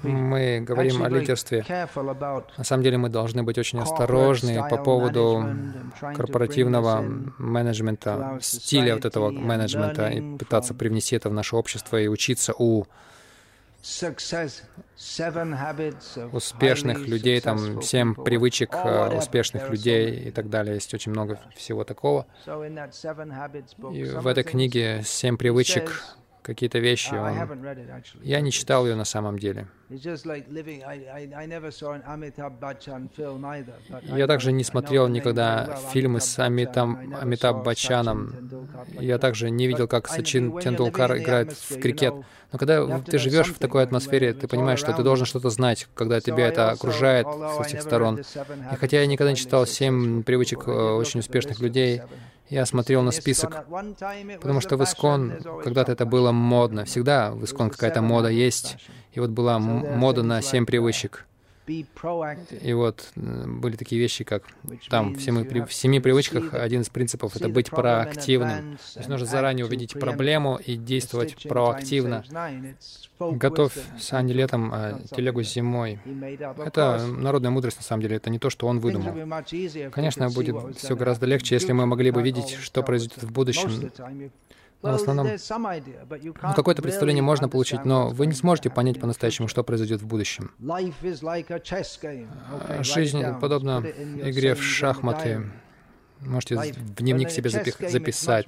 Мы 0.04 0.62
говорим 0.62 1.04
о 1.04 1.10
лидерстве. 1.10 1.66
На 2.58 2.64
самом 2.64 2.84
деле 2.84 2.98
мы 2.98 3.10
должны 3.10 3.44
быть 3.44 3.58
очень 3.58 3.80
осторожны 3.80 4.68
по 4.70 4.78
поводу 4.78 5.46
корпоративного 6.00 7.02
менеджмента, 7.38 8.40
стиля 8.42 8.96
вот 8.96 9.06
этого 9.06 9.30
менеджмента 9.30 10.08
и 10.08 10.38
пытаться 10.38 10.74
привнести 10.74 11.18
это 11.18 11.30
в 11.30 11.34
наше 11.34 11.56
общество 11.58 11.98
и 12.00 12.08
учиться 12.08 12.54
у 12.58 12.86
успешных 16.32 17.08
людей, 17.08 17.40
там 17.40 17.84
семь 17.84 18.16
привычек 18.16 18.74
э, 18.74 19.16
успешных 19.16 19.70
людей 19.70 20.28
и 20.28 20.32
так 20.32 20.50
далее. 20.50 20.76
Есть 20.76 20.94
очень 20.96 21.12
много 21.12 21.40
всего 21.56 21.84
такого. 21.84 22.26
И 23.94 24.04
в 24.04 24.28
этой 24.28 24.44
книге 24.44 25.04
«Семь 25.06 25.38
привычек» 25.38 26.02
какие-то 26.46 26.80
вещи. 26.80 27.14
Он... 27.14 27.36
Я 28.22 28.42
не 28.42 28.52
читал 28.52 28.86
ее 28.86 28.96
на 28.96 29.06
самом 29.06 29.40
деле. 29.40 29.68
Я 34.04 34.28
также 34.28 34.52
не 34.52 34.64
смотрел 34.64 35.08
никогда 35.08 35.80
фильмы 35.92 36.22
с 36.22 36.40
Амитам, 36.40 37.14
Амитаб 37.22 37.64
Бачаном. 37.64 38.34
Я 39.00 39.18
также 39.18 39.50
не 39.50 39.68
видел, 39.68 39.88
как 39.88 40.08
Сачин 40.08 40.58
Тендулкар 40.60 41.18
играет 41.18 41.52
в 41.54 41.80
крикет. 41.80 42.14
Но 42.52 42.60
когда 42.60 43.00
ты 43.00 43.18
живешь 43.18 43.48
в 43.48 43.60
такой 43.60 43.84
атмосфере, 43.84 44.34
ты 44.34 44.48
понимаешь, 44.48 44.80
что 44.80 44.94
ты 44.94 45.04
должен 45.04 45.26
что-то 45.26 45.50
знать, 45.50 45.88
когда 45.94 46.22
тебя 46.22 46.48
это 46.48 46.72
окружает 46.72 47.28
с 47.28 47.68
этих 47.68 47.82
сторон. 47.82 48.20
И 48.20 48.76
хотя 48.76 49.02
я 49.02 49.08
никогда 49.08 49.32
не 49.32 49.38
читал 49.38 49.66
«Семь 49.66 50.24
привычек 50.24 50.68
э, 50.68 50.72
очень 50.72 51.20
успешных 51.20 51.60
людей», 51.60 52.02
я 52.50 52.66
смотрел 52.66 53.02
на 53.02 53.12
список, 53.12 53.66
потому 54.42 54.62
что 54.62 54.78
в 54.78 54.84
Искон 54.84 55.34
когда-то 55.64 55.92
это 55.92 56.06
было 56.06 56.32
модно. 56.32 56.86
Всегда 56.86 57.32
в 57.32 57.44
Искон 57.44 57.70
какая-то 57.70 58.02
мода 58.02 58.30
есть. 58.30 58.78
И 59.14 59.20
вот 59.20 59.30
была 59.30 59.60
мода 59.60 60.24
на 60.24 60.42
семь 60.42 60.66
привычек. 60.66 61.26
И 61.68 62.74
вот 62.74 63.12
были 63.16 63.76
такие 63.76 64.00
вещи, 64.00 64.24
как 64.24 64.44
там 64.90 65.16
в 65.16 65.22
семи, 65.22 65.44
в 65.66 65.74
семи 65.74 66.00
привычках 66.00 66.54
один 66.54 66.82
из 66.82 66.90
принципов— 66.90 67.36
это 67.38 67.50
быть 67.50 67.72
проактивным. 67.72 68.78
То 68.94 69.00
есть 69.00 69.10
нужно 69.10 69.26
заранее 69.26 69.66
увидеть 69.66 70.00
проблему 70.00 70.60
и 70.64 70.76
действовать 70.76 71.36
проактивно. 71.48 72.24
Готовь 73.20 73.74
сани 74.00 74.34
летом, 74.34 74.72
а 74.74 75.00
телегу 75.16 75.42
зимой. 75.42 76.00
Это 76.64 77.06
народная 77.08 77.52
мудрость, 77.52 77.78
на 77.78 77.84
самом 77.84 78.02
деле. 78.02 78.18
Это 78.18 78.30
не 78.30 78.40
то, 78.40 78.50
что 78.50 78.68
он 78.68 78.80
выдумал. 78.80 79.14
Конечно, 79.92 80.30
будет 80.30 80.78
все 80.78 80.96
гораздо 80.96 81.26
легче, 81.26 81.56
если 81.56 81.72
мы 81.72 81.86
могли 81.86 82.12
бы 82.12 82.22
видеть, 82.22 82.58
что 82.62 82.84
произойдет 82.84 83.24
в 83.24 83.32
будущем. 83.32 83.92
В 84.92 84.96
основном 84.96 85.28
ну, 85.28 86.54
какое-то 86.56 86.82
представление 86.82 87.24
можно 87.24 87.50
получить, 87.50 87.86
но 87.86 88.10
вы 88.10 88.28
не 88.28 88.34
сможете 88.34 88.70
понять 88.70 89.00
по-настоящему, 89.00 89.48
что 89.48 89.64
произойдет 89.64 90.02
в 90.02 90.08
будущем. 90.08 90.52
Жизнь 92.82 93.24
подобна 93.40 93.84
игре 94.24 94.56
в 94.56 94.64
шахматы. 94.64 95.50
Можете 96.26 96.56
в 96.56 96.96
дневник 96.96 97.30
себе 97.30 97.50
записать. 97.50 98.48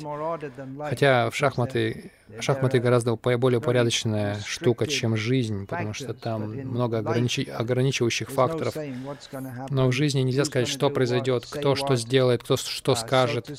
Хотя 0.80 1.30
в 1.30 1.36
шахматы, 1.36 2.12
шахматы 2.40 2.80
гораздо 2.80 3.16
более 3.16 3.60
упорядоченная 3.60 4.40
штука, 4.46 4.88
чем 4.88 5.16
жизнь, 5.16 5.66
потому 5.68 5.94
что 5.94 6.14
там 6.14 6.52
много 6.52 7.00
ограничи, 7.00 7.42
ограничивающих 7.42 8.30
факторов. 8.30 8.76
Но 9.70 9.88
в 9.88 9.92
жизни 9.92 10.22
нельзя 10.22 10.46
сказать, 10.46 10.68
что 10.68 10.90
произойдет, 10.90 11.46
кто 11.50 11.76
что 11.76 11.96
сделает, 11.96 12.44
кто 12.44 12.58
что 12.58 12.96
скажет. 12.96 13.50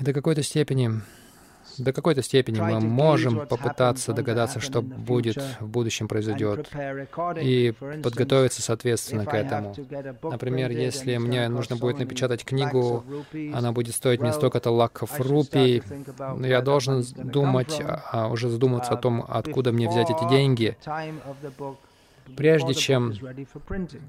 И 0.00 0.04
до 0.04 0.12
какой-то 0.12 0.42
степени 0.42 1.00
до 1.78 1.92
какой-то 1.92 2.22
степени 2.22 2.60
мы 2.60 2.80
можем 2.80 3.46
попытаться 3.46 4.12
догадаться, 4.12 4.60
что 4.60 4.82
будет 4.82 5.36
в 5.60 5.66
будущем 5.66 6.08
произойдет, 6.08 6.68
и 7.40 7.72
подготовиться 8.02 8.62
соответственно 8.62 9.24
к 9.24 9.34
этому. 9.34 9.74
Например, 10.22 10.70
если 10.70 11.16
мне 11.16 11.48
нужно 11.48 11.76
будет 11.76 11.98
напечатать 11.98 12.44
книгу, 12.44 13.04
она 13.52 13.72
будет 13.72 13.94
стоить 13.94 14.20
мне 14.20 14.32
столько-то 14.32 14.70
лаков 14.70 15.20
рупий, 15.20 15.82
я 16.46 16.60
должен 16.60 17.04
думать, 17.16 17.80
а, 17.84 18.28
уже 18.28 18.48
задуматься 18.48 18.92
о 18.92 18.96
том, 18.96 19.24
откуда 19.28 19.72
мне 19.72 19.88
взять 19.88 20.10
эти 20.10 20.28
деньги, 20.28 20.76
прежде 22.36 22.74
чем 22.74 23.14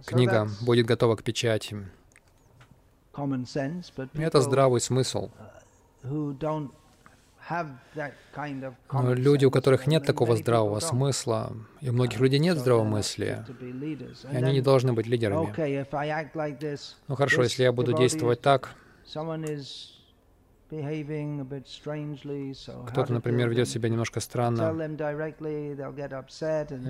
книга 0.06 0.50
будет 0.62 0.86
готова 0.86 1.16
к 1.16 1.24
печати. 1.24 1.78
Это 4.14 4.42
здравый 4.42 4.82
смысл. 4.82 5.30
Но 8.92 9.14
люди, 9.14 9.46
у 9.46 9.52
которых 9.52 9.88
нет 9.88 10.06
такого 10.06 10.36
здравого 10.36 10.80
смысла, 10.80 11.54
и 11.82 11.90
у 11.90 11.94
многих 11.94 12.20
людей 12.20 12.40
нет 12.40 12.58
здравомыслия, 12.58 13.46
и 14.32 14.36
они 14.36 14.54
не 14.54 14.62
должны 14.62 14.94
быть 14.94 15.08
лидерами. 15.08 15.54
Ну 17.08 17.16
хорошо, 17.16 17.44
если 17.44 17.64
я 17.64 17.72
буду 17.72 17.94
действовать 17.94 18.42
так, 18.42 18.76
кто-то, 22.88 23.12
например, 23.12 23.50
ведет 23.50 23.68
себя 23.68 23.90
немножко 23.90 24.20
странно. 24.20 24.76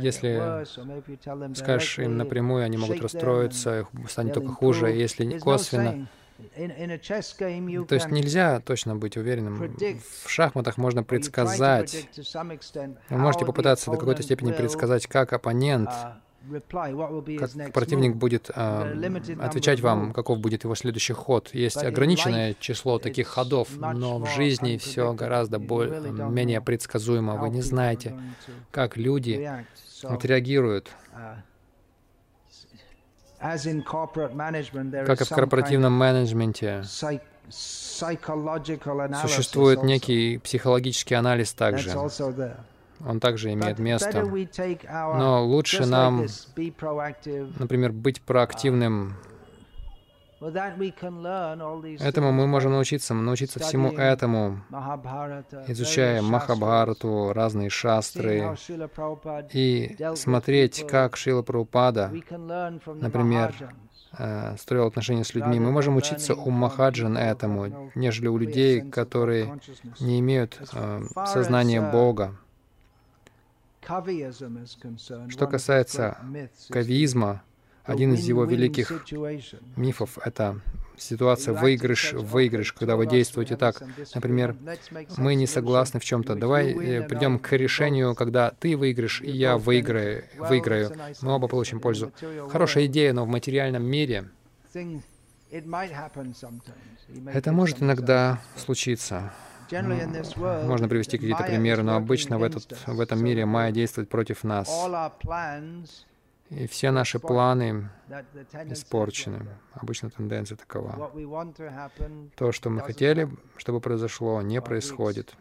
Если 0.02 0.66
скажешь 1.56 2.00
им 2.00 2.18
напрямую, 2.18 2.66
они 2.66 2.76
могут 2.76 3.02
расстроиться, 3.02 3.88
станет 4.10 4.34
только 4.34 4.52
хуже. 4.52 4.92
Если 4.92 5.40
косвенно, 5.40 6.10
то 7.88 7.96
есть 7.96 8.12
нельзя 8.12 8.60
точно 8.60 8.96
быть 8.96 9.18
уверенным. 9.18 9.76
В 10.24 10.30
шахматах 10.30 10.78
можно 10.78 11.04
предсказать. 11.04 12.08
Вы 13.10 13.18
можете 13.18 13.46
попытаться 13.46 13.92
до 13.92 13.98
какой-то 13.98 14.24
степени 14.24 14.52
предсказать, 14.52 15.08
как 15.08 15.34
оппонент, 15.34 15.90
как 17.38 17.74
противник 17.74 18.16
будет 18.16 18.50
э, 18.56 19.36
отвечать 19.40 19.82
вам, 19.82 20.14
каков 20.14 20.40
будет 20.40 20.64
его 20.64 20.74
следующий 20.74 21.14
ход. 21.14 21.54
Есть 21.54 21.84
ограниченное 21.84 22.56
число 22.60 22.98
таких 22.98 23.28
ходов, 23.28 23.70
но 23.78 24.20
в 24.20 24.30
жизни 24.30 24.78
все 24.78 25.14
гораздо 25.14 25.60
более, 25.60 26.00
менее 26.30 26.62
предсказуемо. 26.62 27.36
Вы 27.36 27.50
не 27.50 27.62
знаете, 27.62 28.18
как 28.72 28.98
люди 28.98 29.50
отреагируют. 30.04 30.90
Как 33.40 35.22
и 35.22 35.24
в 35.24 35.30
корпоративном 35.30 35.94
менеджменте, 35.94 36.84
существует 39.22 39.84
некий 39.84 40.38
психологический 40.40 41.16
анализ 41.16 41.54
также. 41.54 41.92
Он 43.06 43.20
также 43.22 43.54
имеет 43.54 43.80
место. 43.80 44.26
Но 44.94 45.46
лучше 45.46 45.86
нам, 45.86 46.26
например, 47.58 47.94
быть 47.94 48.22
проактивным 48.22 49.16
Этому 50.42 52.32
мы 52.32 52.48
можем 52.48 52.72
научиться, 52.72 53.14
научиться 53.14 53.60
всему 53.60 53.92
этому, 53.92 54.62
изучая 55.68 56.22
Махабхарату, 56.22 57.34
разные 57.34 57.70
шастры, 57.70 58.56
и 59.52 59.98
смотреть, 60.16 60.88
как 60.88 61.18
Шила 61.18 61.42
Прабхупада, 61.42 62.12
например, 62.88 63.54
э, 64.18 64.56
строил 64.58 64.88
отношения 64.88 65.26
с 65.26 65.34
людьми. 65.34 65.60
Мы 65.60 65.72
можем 65.72 65.98
учиться 65.98 66.36
у 66.36 66.50
Махаджан 66.50 67.18
этому, 67.18 67.92
нежели 67.96 68.28
у 68.28 68.38
людей, 68.38 68.82
которые 68.82 69.60
не 70.00 70.22
имеют 70.22 70.58
э, 70.74 71.02
сознания 71.26 71.82
Бога. 71.82 72.36
Что 75.30 75.48
касается 75.48 76.18
кавизма, 76.70 77.42
один 77.90 78.14
из 78.14 78.28
его 78.28 78.46
великих 78.46 78.92
мифов— 79.76 80.18
это 80.24 80.62
ситуация 80.98 81.54
выигрыш-выигрыш, 81.54 82.74
когда 82.74 82.96
вы 82.96 83.08
действуете 83.08 83.58
так. 83.58 83.82
Например, 84.14 84.56
мы 85.18 85.36
не 85.36 85.48
согласны 85.48 86.00
в 86.00 86.06
чем-то. 86.06 86.36
Давай 86.36 86.72
э, 86.72 87.08
придем 87.08 87.40
к 87.40 87.52
решению, 87.54 88.16
когда 88.16 88.52
ты 88.52 88.78
выиграешь, 88.78 89.22
и 89.22 89.32
я 89.32 89.58
выиграю. 89.58 90.26
выиграю. 90.38 90.92
Мы 91.22 91.32
оба 91.34 91.48
получим 91.48 91.80
пользу. 91.80 92.12
Хорошая 92.52 92.86
идея, 92.86 93.14
но 93.14 93.26
в 93.26 93.28
материальном 93.28 93.84
мире 93.84 94.30
это 97.34 97.52
может 97.52 97.82
иногда 97.82 98.40
случиться. 98.56 99.34
Можно 99.72 100.88
привести 100.88 101.18
какие-то 101.18 101.44
примеры, 101.44 101.84
но 101.84 101.96
обычно 101.96 102.40
в, 102.40 102.44
этот, 102.44 102.76
в 102.88 103.00
этом 103.00 103.24
мире 103.24 103.46
Майя 103.46 103.72
действует 103.72 104.10
против 104.10 104.44
нас. 104.44 104.68
И 106.50 106.68
все 106.68 106.92
наши 106.92 107.20
планы 107.20 107.90
испорчены. 108.66 109.46
Обычно 109.74 110.10
тенденция 110.10 110.56
такова. 110.58 111.12
То, 112.36 112.52
что 112.52 112.70
мы 112.70 112.82
хотели, 112.82 113.30
чтобы 113.58 113.80
произошло, 113.80 114.42
не 114.42 114.62
происходит. 114.62 115.36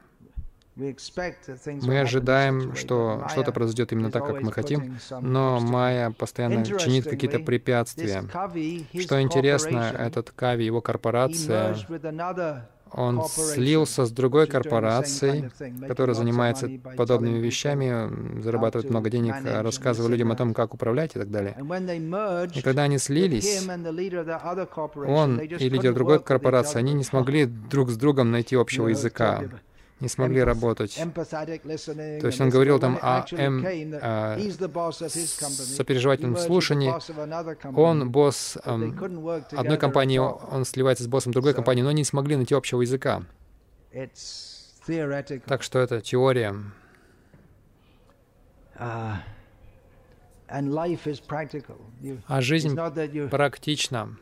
Мы 0.77 2.01
ожидаем, 2.01 2.77
что 2.77 3.27
что-то 3.31 3.51
произойдет 3.51 3.93
именно 3.93 4.13
так, 4.13 4.25
как 4.25 4.43
мы 4.43 4.53
хотим, 4.53 4.97
но 5.21 5.59
Майя 5.59 6.11
постоянно 6.13 6.65
чинит 6.65 7.05
какие-то 7.05 7.41
препятствия. 7.41 8.23
Что 9.01 9.21
интересно, 9.21 9.79
этот 9.99 10.31
Кави, 10.31 10.65
его 10.65 10.81
корпорация, 10.81 11.77
он 12.93 13.25
слился 13.25 14.05
с 14.05 14.11
другой 14.11 14.47
корпорацией, 14.47 15.51
которая 15.87 16.15
занимается 16.15 16.69
подобными 16.97 17.39
вещами, 17.39 18.41
зарабатывает 18.43 18.91
много 18.91 19.11
денег, 19.11 19.35
рассказывая 19.45 20.11
людям 20.11 20.33
о 20.33 20.37
том, 20.37 20.55
как 20.55 20.75
управлять 20.75 21.17
и 21.17 21.19
так 21.19 21.31
далее. 21.31 21.57
И 22.55 22.63
когда 22.63 22.83
они 22.83 22.99
слились, 22.99 23.67
он 25.07 25.39
и 25.39 25.69
лидер 25.69 25.95
другой 25.95 26.21
корпорации, 26.21 26.79
они 26.79 26.95
не 26.95 27.05
смогли 27.05 27.47
друг 27.47 27.91
с 27.91 27.97
другом 27.97 28.31
найти 28.31 28.57
общего 28.57 28.89
языка 28.89 29.45
не 30.01 30.09
смогли 30.09 30.43
работать. 30.43 30.95
То 30.95 32.27
есть 32.27 32.41
он 32.41 32.51
говорил 32.51 32.79
там 32.79 32.99
о 33.01 33.25
эм, 33.33 33.65
о 34.01 34.39
сопереживательном 34.39 36.37
слушании. 36.37 36.93
Он 37.77 38.11
босс 38.11 38.59
эм, 38.65 38.99
одной 39.53 39.79
компании, 39.79 40.19
он 40.19 40.65
сливается 40.65 41.05
с 41.05 41.07
боссом 41.07 41.33
другой 41.33 41.55
компании, 41.55 41.83
но 41.83 41.89
они 41.89 41.99
не 41.99 42.05
смогли 42.05 42.37
найти 42.37 42.55
общего 42.55 42.83
языка. 42.83 43.23
Так 45.47 45.63
что 45.63 45.79
это 45.79 46.01
теория. 46.01 46.55
Uh, 48.81 49.17
а 52.27 52.41
жизнь 52.41 52.77
практична. 53.31 54.17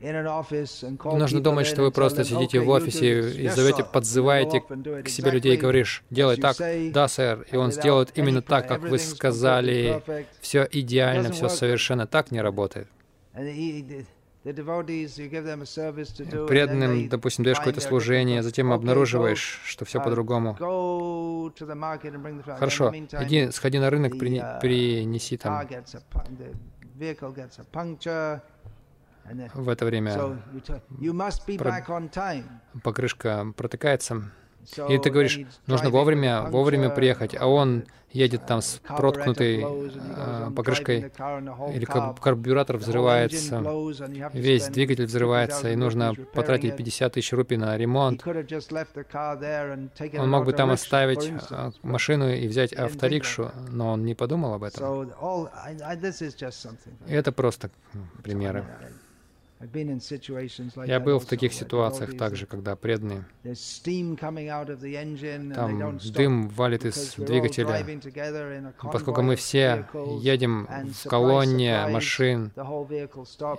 Нужно 0.00 1.40
думать, 1.40 1.66
что 1.66 1.82
вы 1.82 1.90
просто 1.90 2.24
сидите 2.24 2.60
в 2.60 2.68
офисе 2.68 3.30
и 3.30 3.48
зовете, 3.48 3.84
подзываете 3.84 4.60
к 4.60 5.08
себе 5.08 5.32
людей 5.32 5.54
и 5.54 5.56
говоришь, 5.56 6.04
делай 6.10 6.36
так, 6.36 6.56
да, 6.92 7.08
сэр, 7.08 7.46
и 7.50 7.56
он 7.56 7.72
сделает 7.72 8.16
именно 8.16 8.42
так, 8.42 8.68
как 8.68 8.82
вы 8.82 8.98
сказали. 8.98 10.02
Все 10.40 10.68
идеально, 10.70 11.32
все 11.32 11.48
совершенно 11.48 12.06
так 12.06 12.30
не 12.30 12.40
работает. 12.40 12.88
Преданным, 16.46 17.08
допустим, 17.08 17.44
даешь 17.44 17.58
какое-то 17.58 17.80
служение, 17.80 18.42
затем 18.42 18.72
обнаруживаешь, 18.72 19.60
что 19.64 19.84
все 19.84 19.98
uh, 19.98 20.04
по-другому. 20.04 20.54
Хорошо, 22.58 22.94
иди, 22.94 23.50
сходи 23.50 23.78
на 23.78 23.90
рынок, 23.90 24.14
uh, 24.14 24.60
принеси 24.60 25.36
там 25.36 25.68
в 29.54 29.68
это 29.68 29.84
время 29.84 30.38
покрышка 32.82 33.52
протыкается, 33.56 34.30
и 34.88 34.98
ты 34.98 35.10
говоришь, 35.10 35.40
нужно 35.66 35.90
вовремя, 35.90 36.42
вовремя 36.42 36.90
приехать, 36.90 37.34
а 37.38 37.46
он 37.46 37.84
едет 38.10 38.46
там 38.46 38.62
с 38.62 38.80
проткнутой 38.86 39.64
э, 39.64 40.50
покрышкой, 40.54 41.12
или 41.74 41.84
карбюратор 41.84 42.76
взрывается, 42.76 43.62
весь 44.32 44.68
двигатель 44.68 45.06
взрывается, 45.06 45.70
и 45.70 45.76
нужно 45.76 46.14
потратить 46.32 46.76
50 46.76 47.12
тысяч 47.12 47.32
рупий 47.32 47.56
на 47.56 47.76
ремонт. 47.76 48.26
Он 48.26 50.30
мог 50.30 50.44
бы 50.44 50.52
там 50.52 50.70
оставить 50.70 51.32
э, 51.50 51.70
машину 51.82 52.30
и 52.30 52.46
взять 52.48 52.72
авторикшу, 52.72 53.50
но 53.70 53.92
он 53.92 54.04
не 54.04 54.14
подумал 54.14 54.54
об 54.54 54.64
этом. 54.64 55.10
И 57.06 57.12
это 57.12 57.32
просто 57.32 57.70
примеры. 58.22 58.64
Я 60.86 61.00
был 61.00 61.18
в 61.18 61.26
таких 61.26 61.52
ситуациях 61.52 62.16
также, 62.16 62.46
когда 62.46 62.76
преданные. 62.76 63.24
Там 65.54 65.98
дым 66.14 66.48
валит 66.48 66.84
из 66.84 67.14
двигателя. 67.16 67.84
Поскольку 68.80 69.22
мы 69.22 69.34
все 69.34 69.86
едем 70.20 70.68
в 70.92 71.08
колонне 71.08 71.86
машин, 71.88 72.52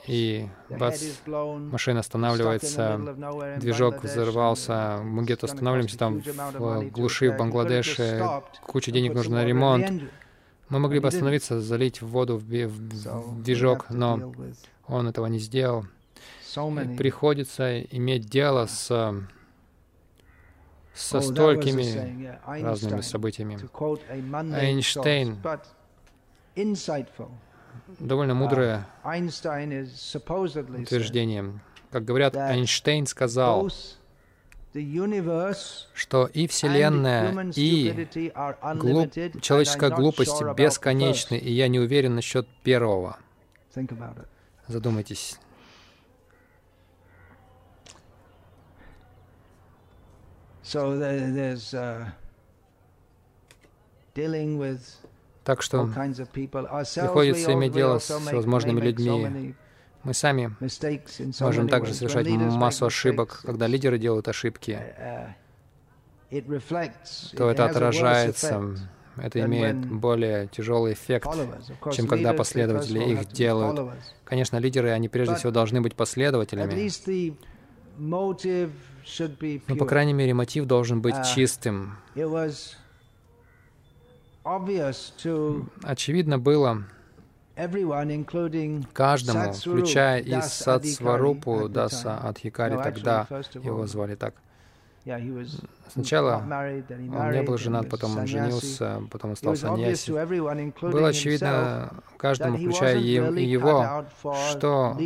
и 0.07 0.47
бац, 0.69 1.03
машина 1.27 1.99
останавливается, 1.99 3.57
движок 3.59 4.03
взорвался, 4.03 4.99
мы 5.03 5.23
где-то 5.23 5.47
останавливаемся 5.47 5.97
там 5.97 6.21
в 6.21 6.89
глуши 6.91 7.31
в 7.31 7.37
Бангладеше, 7.37 8.41
куча 8.65 8.91
денег 8.91 9.13
нужно 9.13 9.37
на 9.37 9.45
ремонт. 9.45 10.03
Мы 10.69 10.77
могли 10.77 10.99
бы 10.99 11.07
остановиться, 11.07 11.59
залить 11.59 12.01
воду 12.01 12.37
в, 12.37 12.43
в 12.43 13.41
движок, 13.41 13.87
но 13.89 14.31
он 14.89 15.07
этого 15.07 15.27
не 15.27 15.39
сделал. 15.39 15.85
И 16.55 16.97
приходится 16.97 17.81
иметь 17.81 18.25
дело 18.25 18.65
с 18.65 18.89
со 20.93 21.21
столькими 21.21 22.37
разными 22.45 23.01
событиями. 23.01 23.57
Эйнштейн 24.55 25.37
довольно 27.99 28.33
мудрое 28.33 28.85
утверждение. 30.83 31.59
Как 31.91 32.05
говорят, 32.05 32.35
Эйнштейн 32.35 33.07
сказал, 33.07 33.69
что 35.93 36.25
и 36.25 36.47
Вселенная, 36.47 37.51
и 37.55 38.09
глуп... 38.75 39.13
человеческая 39.41 39.89
глупость 39.89 40.43
бесконечны, 40.55 41.35
и 41.35 41.51
я 41.51 41.67
не 41.67 41.79
уверен 41.79 42.15
насчет 42.15 42.47
первого. 42.63 43.17
Задумайтесь. 44.69 45.37
Uh, 50.63 52.05
так 55.43 55.63
что 55.63 55.87
приходится 55.87 57.53
иметь 57.53 57.73
дело 57.73 57.97
с 57.97 58.31
возможными 58.31 58.79
людьми, 58.79 59.55
мы 60.03 60.13
сами 60.13 60.55
можем 61.41 61.67
также 61.67 61.95
совершать 61.95 62.27
массу 62.29 62.85
ошибок. 62.85 63.41
Когда 63.43 63.65
лидеры 63.65 63.97
делают 63.97 64.27
ошибки, 64.27 64.79
то 66.29 67.49
это 67.49 67.65
отражается, 67.65 68.77
это 69.21 69.41
имеет 69.41 69.77
более 69.77 70.47
тяжелый 70.47 70.93
эффект, 70.93 71.27
чем 71.91 72.07
когда 72.07 72.33
последователи 72.33 73.03
их 73.03 73.27
делают. 73.27 73.93
Конечно, 74.23 74.57
лидеры, 74.57 74.89
они 74.91 75.09
прежде 75.09 75.35
всего 75.35 75.51
должны 75.51 75.81
быть 75.81 75.95
последователями. 75.95 76.89
Но, 77.97 79.75
по 79.75 79.85
крайней 79.85 80.13
мере, 80.13 80.33
мотив 80.33 80.65
должен 80.65 81.01
быть 81.01 81.15
чистым. 81.35 81.97
Очевидно 85.83 86.39
было, 86.39 86.85
каждому, 88.93 89.53
включая 89.53 90.21
и 90.21 90.41
Садсварупу 90.41 91.67
Даса 91.67 92.17
Адхикари, 92.17 92.77
тогда 92.81 93.27
его 93.55 93.85
звали 93.85 94.15
так. 94.15 94.35
Сначала 95.91 96.37
он 96.37 97.31
не 97.31 97.41
был 97.41 97.57
женат, 97.57 97.89
потом 97.89 98.17
он 98.17 98.27
женился, 98.27 99.01
потом 99.11 99.31
он 99.31 99.35
стал 99.35 99.55
саньяси. 99.55 100.11
Было 100.81 101.07
очевидно 101.09 101.91
каждому, 102.17 102.57
включая 102.57 102.97
его, 102.97 104.05
что 104.51 104.97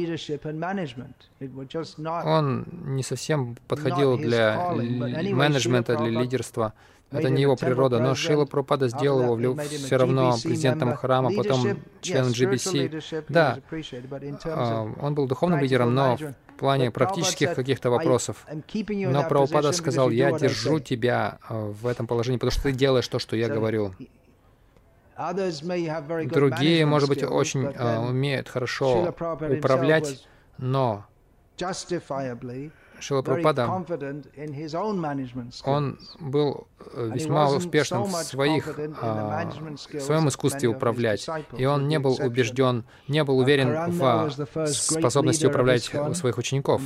он 2.26 2.66
не 2.96 3.04
совсем 3.04 3.56
подходил 3.68 4.18
для 4.18 4.74
менеджмента, 4.74 5.98
для 5.98 6.22
лидерства. 6.22 6.74
Это 7.14 7.30
не 7.30 7.44
его 7.44 7.56
природа, 7.56 8.00
но 8.00 8.16
Шила 8.16 8.46
Пропада 8.46 8.88
сделал 8.90 9.38
его 9.38 9.56
все 9.56 9.98
равно 9.98 10.36
президентом 10.42 10.96
храма, 10.96 11.32
потом 11.36 11.78
членом 12.02 12.32
GBC. 12.32 13.24
Да, 13.30 13.60
а, 14.46 14.92
он 15.02 15.16
был 15.16 15.28
духовным 15.28 15.60
лидером, 15.60 15.94
но 15.94 16.18
в 16.18 16.43
плане 16.58 16.92
практических 16.92 17.56
каких-то 17.56 17.90
вопросов. 17.90 18.46
Но 18.48 19.24
Прабхупада 19.28 19.72
сказал, 19.72 20.10
я 20.10 20.32
держу 20.32 20.80
тебя 20.80 21.40
а, 21.48 21.66
в 21.66 21.88
этом 21.88 22.08
положении, 22.08 22.38
потому 22.38 22.52
что 22.52 22.64
ты 22.64 22.72
делаешь 22.72 23.08
то, 23.08 23.20
что 23.20 23.36
я 23.36 23.50
говорю. 23.50 23.94
Другие, 26.26 26.86
может 26.86 27.10
быть, 27.10 27.24
очень 27.24 27.66
uh, 27.66 28.10
умеют 28.10 28.50
хорошо 28.50 29.14
управлять, 29.14 30.28
но 30.58 31.06
Шила 33.04 33.22
Прабхупада, 33.22 33.70
он 35.66 36.00
был 36.20 36.68
э, 36.94 37.12
весьма 37.14 37.50
успешным 37.50 38.04
в, 38.04 38.14
своих, 38.14 38.80
а, 39.02 39.52
в 39.76 40.00
своем 40.00 40.30
искусстве 40.30 40.70
управлять, 40.70 41.28
и 41.58 41.66
он 41.66 41.90
не 41.90 42.00
был 42.00 42.18
убежден, 42.22 42.86
не 43.10 43.24
был 43.26 43.40
уверен 43.40 43.92
в 43.92 44.32
способности 44.68 45.46
управлять 45.46 45.92
своих 46.14 46.38
учеников. 46.38 46.82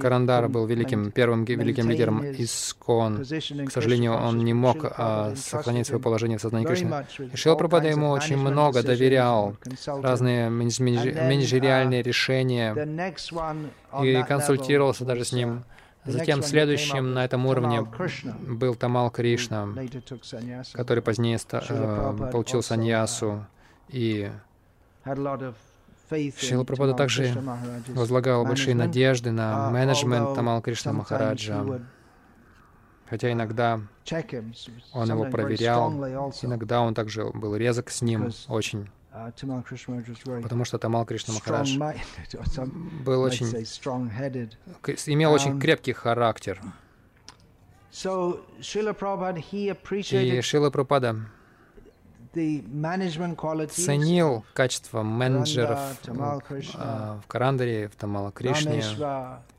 Карандар 0.00 0.48
был 0.48 0.64
великим, 0.64 1.10
первым 1.10 1.44
великим 1.44 1.90
лидером 1.90 2.24
Искон. 2.24 3.24
К 3.24 3.70
сожалению, 3.70 4.14
он 4.14 4.38
не 4.38 4.54
мог 4.54 4.78
а, 4.82 5.34
сохранять 5.36 5.86
свое 5.86 6.00
положение 6.00 6.38
в 6.38 6.40
сознании 6.40 6.66
Кришны. 6.66 7.04
И 7.30 7.36
Шила 7.36 7.56
Прабхупада 7.56 7.88
ему 7.88 8.08
очень 8.08 8.38
много 8.38 8.82
доверял, 8.82 9.54
разные 9.86 10.48
менеджериальные 10.48 12.02
решения, 12.02 12.74
и 14.02 14.22
консультировался 14.22 15.04
даже 15.04 15.24
с 15.24 15.32
ним. 15.32 15.64
Затем 16.04 16.42
следующим 16.42 17.12
на 17.12 17.24
этом 17.24 17.46
уровне 17.46 17.82
был 17.82 18.74
Тамал 18.74 19.10
Кришна, 19.10 19.68
который 20.72 21.02
позднее 21.02 21.38
э, 21.52 22.30
получил 22.32 22.62
саньясу. 22.62 23.44
И 23.88 24.30
Шила 26.38 26.64
Прабхупада 26.64 26.94
также 26.94 27.34
возлагал 27.88 28.44
большие 28.46 28.74
надежды 28.74 29.30
на 29.30 29.70
менеджмент 29.70 30.34
Тамал 30.34 30.62
Кришна 30.62 30.92
Махараджа. 30.92 31.82
Хотя 33.10 33.32
иногда 33.32 33.80
он 34.92 35.10
его 35.10 35.24
проверял, 35.30 35.90
иногда 36.42 36.80
он 36.82 36.94
также 36.94 37.24
был 37.24 37.56
резок 37.56 37.90
с 37.90 38.02
ним 38.02 38.30
очень. 38.48 38.88
Потому 40.42 40.64
что 40.64 40.78
Тамал 40.78 41.04
Кришна 41.04 41.34
Махарадж 41.34 41.78
был 43.04 43.22
очень, 43.22 43.46
имел 45.06 45.32
очень 45.32 45.52
um, 45.52 45.60
крепкий 45.60 45.92
характер. 45.92 46.60
И 50.10 50.40
Шила 50.42 50.70
Прабхупада 50.70 51.16
ценил 53.70 54.44
качество 54.52 55.02
менеджеров 55.02 55.78
в 56.04 57.22
Карандаре, 57.26 57.88
в 57.88 57.96
Тамала 57.96 58.32
Кришне, 58.32 58.82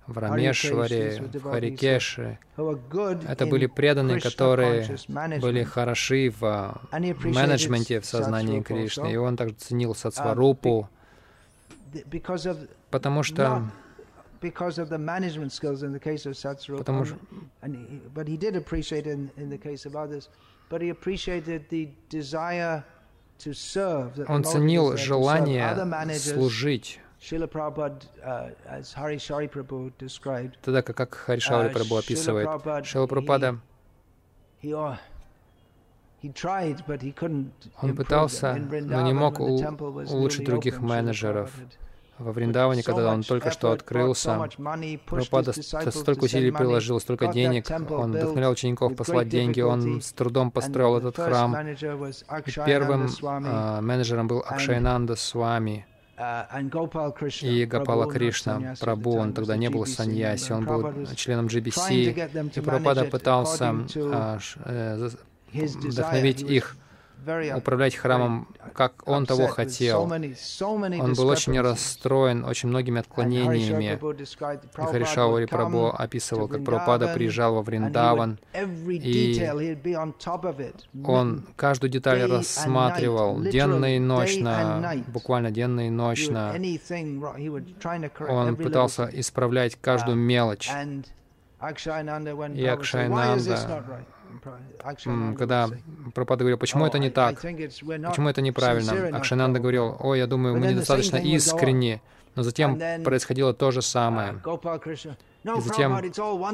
в 0.10 0.18
Рамешваре, 0.18 1.22
в 1.34 1.41
Харикеше. 1.43 2.39
Это 3.28 3.45
были 3.45 3.68
преданные, 3.68 4.20
которые 4.20 4.97
были 5.39 5.64
хороши 5.64 6.30
в 6.30 6.82
менеджменте 6.91 7.99
в 7.99 8.05
сознании 8.05 8.62
Кришны. 8.62 9.14
И 9.14 9.16
он 9.16 9.38
также 9.38 9.55
ценил 9.55 9.95
Сацварупу, 9.95 10.89
потому 12.91 13.24
что 13.24 13.72
because 14.41 14.78
of 14.78 14.89
the 14.89 14.97
management 14.97 15.51
skills 15.51 15.84
in 15.84 15.91
the 15.91 15.99
case 15.99 16.26
of 16.26 16.34
Satsrupa, 16.34 16.78
Потому 16.78 17.03
что... 17.03 17.18
and 17.62 17.76
he, 17.76 18.01
but 18.14 18.26
he 18.26 18.38
did 18.38 18.55
appreciate 18.55 19.05
it 19.05 19.12
in, 19.12 19.30
in 19.36 19.49
the 19.49 19.57
case 19.57 19.86
of 19.86 19.97
others, 19.97 20.30
but 20.70 20.82
he 20.82 20.89
appreciated 20.89 21.68
the 21.70 21.89
desire 22.10 22.84
to 23.39 23.53
serve. 23.53 24.26
Он 24.30 24.45
ценил 24.45 24.95
желание 24.95 25.76
служить 26.18 26.99
Uh, 26.99 27.09
Тогда 30.61 30.82
как, 30.82 30.95
как 30.95 31.15
Харишаури 31.15 31.70
uh, 31.70 31.74
Прабhu 31.74 31.99
описывает, 31.99 32.86
Шила 32.86 33.07
Прабхупада, 33.07 33.59
он 37.82 37.95
пытался, 37.95 38.55
но 38.55 39.01
не 39.01 39.13
мог 39.13 39.39
улучшить 39.39 40.45
других 40.45 40.80
менеджеров. 40.80 41.51
Во 42.17 42.34
Вриндаване, 42.34 42.84
когда 42.84 43.13
он 43.13 43.24
только 43.24 43.51
что 43.51 43.72
открылся, 43.72 44.49
Прабхупада 45.05 45.53
столько 45.53 46.26
усилий 46.26 46.51
приложил, 46.51 46.99
столько 46.99 47.28
денег, 47.28 47.65
он 47.89 48.11
вдохновлял 48.11 48.51
учеников 48.51 48.95
послать 48.95 49.30
деньги, 49.30 49.61
он 49.61 50.01
с 50.01 50.13
трудом 50.13 50.51
построил 50.51 50.97
этот 50.97 51.15
храм. 51.17 51.55
И 51.67 52.51
первым 52.65 53.05
uh, 53.05 53.82
менеджером 53.82 54.28
был 54.28 54.43
Акшайнанда 54.45 55.15
Свами. 55.15 55.86
И 57.41 57.65
Гапала 57.65 58.11
Кришна, 58.11 58.76
Прабу, 58.80 59.15
он 59.15 59.34
тогда 59.34 59.55
не 59.55 59.70
был 59.70 59.86
саньяси, 59.86 60.51
он 60.51 60.65
был 60.65 61.05
членом 61.15 61.47
GBC, 61.47 61.93
и 61.93 62.61
Прабхупада 62.61 63.05
пытался 63.05 63.76
а, 63.95 64.39
э, 64.65 65.09
вдохновить 65.53 66.41
их 66.41 66.76
управлять 67.55 67.95
храмом, 67.95 68.47
как 68.74 69.07
он 69.07 69.26
того 69.26 69.47
хотел. 69.47 70.01
Он 70.03 71.13
был 71.13 71.28
очень 71.28 71.59
расстроен 71.59 72.45
очень 72.45 72.70
многими 72.70 72.99
отклонениями. 72.99 73.99
И 74.78 74.82
Харишаури 74.82 75.45
Прабhu 75.45 75.89
описывал, 75.89 76.47
как 76.47 76.63
Прабхупада 76.63 77.13
приезжал 77.13 77.55
во 77.55 77.61
Вриндаван, 77.61 78.39
и 78.88 79.49
он 81.05 81.45
каждую 81.55 81.89
деталь 81.89 82.24
рассматривал 82.24 83.41
денно 83.41 83.95
и 83.95 83.99
ночно, 83.99 85.03
буквально 85.07 85.51
денно 85.51 85.88
и 85.88 85.89
ночно. 85.89 86.55
Он 88.28 88.55
пытался 88.55 89.09
исправлять 89.13 89.76
каждую 89.80 90.17
мелочь. 90.17 90.70
И 92.55 92.65
Акшайнанда 92.65 94.05
когда 95.38 95.70
Пропада 96.14 96.44
говорил, 96.44 96.58
почему 96.58 96.86
это 96.86 97.00
не 97.00 97.10
так, 97.10 97.40
почему 97.42 98.30
это 98.30 98.42
неправильно, 98.42 99.18
Акшананда 99.18 99.60
говорил, 99.60 99.96
о, 100.00 100.16
я 100.16 100.28
думаю, 100.28 100.58
мы 100.58 100.68
недостаточно 100.68 101.18
искренни, 101.18 102.02
но 102.36 102.44
затем 102.44 102.80
происходило 103.04 103.54
то 103.54 103.72
же 103.72 103.82
самое. 103.82 104.42
И 105.44 105.62
затем 105.62 105.94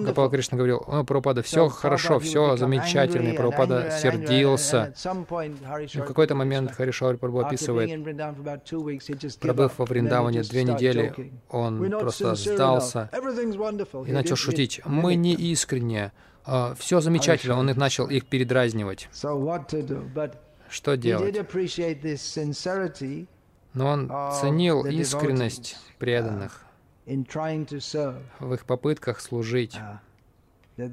Гопал 0.05 0.29
Кришна 0.29 0.57
говорил, 0.57 0.83
о, 0.85 1.03
Прабхупада, 1.03 1.41
все 1.41 1.69
хорошо, 1.69 2.19
все 2.19 2.55
замечательно. 2.55 3.29
И 3.29 3.35
Прабхупада 3.35 3.89
сердился. 3.91 4.93
И 5.91 5.97
в 5.97 6.05
какой-то 6.05 6.35
момент 6.35 6.71
Харишаури 6.71 7.17
Прабху 7.17 7.39
описывает, 7.39 7.89
пробыв 9.39 9.79
во 9.79 9.85
Вриндаване 9.85 10.43
две 10.43 10.63
недели, 10.63 11.33
он 11.49 11.89
просто 11.89 12.35
сдался 12.35 13.09
и 14.05 14.11
начал 14.11 14.35
шутить. 14.35 14.81
Мы 14.85 15.15
не 15.15 15.33
искренне, 15.33 16.11
все 16.77 17.01
замечательно, 17.01 17.57
он 17.57 17.69
их 17.69 17.77
начал 17.77 18.07
их 18.07 18.25
передразнивать. 18.25 19.09
Что 20.69 20.97
делать? 20.97 21.47
Но 23.73 23.87
он 23.87 24.11
ценил 24.39 24.85
искренность 24.85 25.77
преданных 25.99 26.65
в 27.05 28.53
их 28.53 28.65
попытках 28.65 29.21
служить. 29.21 29.77
Они 30.77 30.89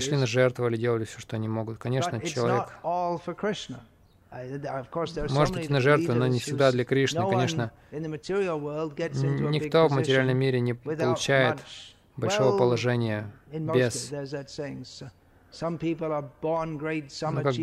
шли 0.00 0.16
на 0.16 0.26
жертву 0.26 0.66
или 0.66 0.76
делали 0.76 1.04
все, 1.04 1.20
что 1.20 1.36
они 1.36 1.48
могут. 1.48 1.78
Конечно, 1.78 2.20
человек 2.20 2.68
может 5.30 5.54
быть 5.54 5.70
на 5.70 5.80
жертву, 5.80 6.14
но 6.14 6.26
не 6.26 6.38
всегда 6.38 6.72
для 6.72 6.84
Кришны, 6.84 7.28
конечно. 7.28 7.72
Никто 7.90 9.88
в 9.88 9.92
материальном 9.92 10.36
мире 10.36 10.60
не 10.60 10.74
получает 10.74 11.58
большого 12.16 12.58
положения 12.58 13.30
без 13.52 14.12
ну, 15.60 15.78
как 17.38 17.54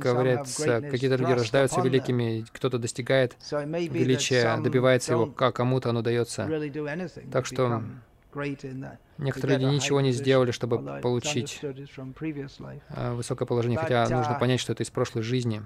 говорится, 0.00 0.80
какие-то 0.82 1.16
люди 1.16 1.32
рождаются 1.32 1.80
великими, 1.80 2.44
кто-то 2.52 2.78
достигает 2.78 3.36
величия, 3.50 4.56
добивается 4.58 5.12
его, 5.14 5.26
как 5.26 5.56
кому-то 5.56 5.90
оно 5.90 6.02
дается. 6.02 6.48
Так 7.32 7.46
что 7.46 7.82
некоторые 9.16 9.58
люди 9.58 9.74
ничего 9.74 10.00
не 10.00 10.12
сделали, 10.12 10.50
чтобы 10.52 11.00
получить 11.00 11.60
а, 12.90 13.14
высокое 13.14 13.46
положение, 13.46 13.78
хотя 13.78 14.02
нужно 14.08 14.32
uh, 14.32 14.38
понять, 14.38 14.60
что 14.60 14.72
это 14.72 14.82
из 14.82 14.90
прошлой 14.90 15.22
жизни. 15.22 15.62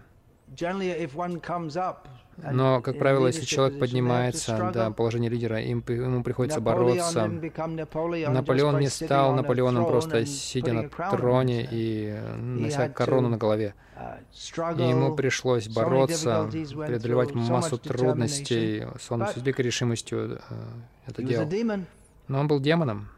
Но, 2.36 2.80
как 2.80 2.98
правило, 2.98 3.26
если 3.26 3.44
человек 3.44 3.78
поднимается 3.78 4.70
до 4.72 4.90
положения 4.90 5.28
лидера, 5.28 5.60
им, 5.60 5.84
ему 5.86 6.22
приходится 6.22 6.60
бороться. 6.60 7.28
Наполеон 7.28 8.78
не 8.80 8.88
стал 8.88 9.34
Наполеоном 9.34 9.86
просто 9.86 10.24
сидя 10.26 10.72
на 10.72 10.88
троне 10.88 11.68
и 11.70 12.18
нося 12.36 12.88
корону 12.88 13.28
на 13.28 13.36
голове. 13.36 13.74
Uh, 13.94 14.80
и 14.80 14.88
ему 14.88 15.14
пришлось 15.14 15.68
бороться, 15.68 16.48
преодолевать 16.50 17.34
массу 17.34 17.78
трудностей. 17.78 18.84
Он 19.10 19.26
с 19.26 19.36
великой 19.36 19.60
решимостью 19.60 20.40
э, 20.48 20.54
это 21.06 21.22
делал. 21.22 21.48
Но 22.26 22.40
он 22.40 22.48
был 22.48 22.58
демоном, 22.58 23.08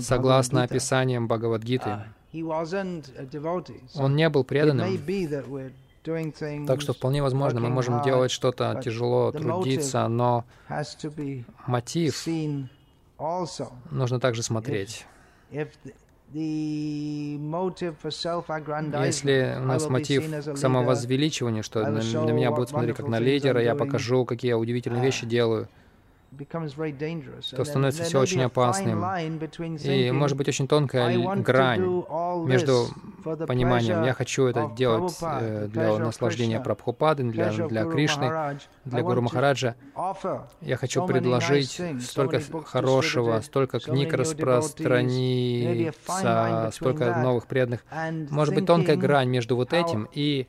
согласно 0.00 0.64
описаниям 0.64 1.28
Бхагавадгиты. 1.28 1.90
Uh, 1.90 2.02
он 3.94 4.16
не 4.16 4.28
был 4.28 4.42
преданным. 4.42 4.88
Так 6.66 6.80
что 6.80 6.92
вполне 6.92 7.22
возможно, 7.22 7.60
мы 7.60 7.70
можем 7.70 8.02
делать 8.02 8.30
что-то 8.30 8.80
тяжело, 8.84 9.32
трудиться, 9.32 10.06
но 10.08 10.44
мотив 11.66 12.26
нужно 13.90 14.20
также 14.20 14.42
смотреть. 14.42 15.06
Если 19.06 19.56
у 19.60 19.64
нас 19.64 19.88
мотив 19.88 20.24
к 20.54 20.56
самовозвеличиванию, 20.56 21.62
что 21.62 21.80
на, 21.82 22.02
на 22.02 22.30
меня 22.32 22.50
будут 22.50 22.70
смотреть 22.70 22.96
как 22.96 23.06
на 23.08 23.18
лидера, 23.20 23.62
я 23.62 23.74
покажу, 23.74 24.24
какие 24.24 24.50
я 24.50 24.58
удивительные 24.58 25.02
вещи 25.02 25.26
делаю, 25.26 25.68
то 27.52 27.64
становится 27.64 28.02
все 28.02 28.20
очень 28.20 28.42
опасным. 28.42 29.04
И 29.84 30.10
может 30.10 30.36
быть 30.36 30.48
очень 30.48 30.66
тонкая 30.66 31.36
грань 31.36 32.04
между 32.46 32.88
пониманием, 33.46 34.04
я 34.04 34.12
хочу 34.12 34.46
это 34.46 34.70
делать 34.76 35.16
э, 35.22 35.68
для 35.68 35.96
наслаждения 35.98 36.60
Прабхупады, 36.60 37.24
для, 37.24 37.50
для 37.50 37.84
Кришны, 37.84 38.58
для 38.84 39.02
Гуру 39.02 39.22
Махараджа. 39.22 39.74
Я 40.60 40.76
хочу 40.76 41.04
предложить 41.06 41.80
столько 42.02 42.40
хорошего, 42.64 43.40
столько 43.40 43.80
книг 43.80 44.12
распространиться, 44.12 46.70
столько 46.72 47.16
новых 47.16 47.46
преданных. 47.46 47.84
Может 48.30 48.54
быть 48.54 48.66
тонкая 48.66 48.96
грань 48.96 49.28
между 49.28 49.56
вот 49.56 49.72
этим 49.72 50.08
и 50.12 50.46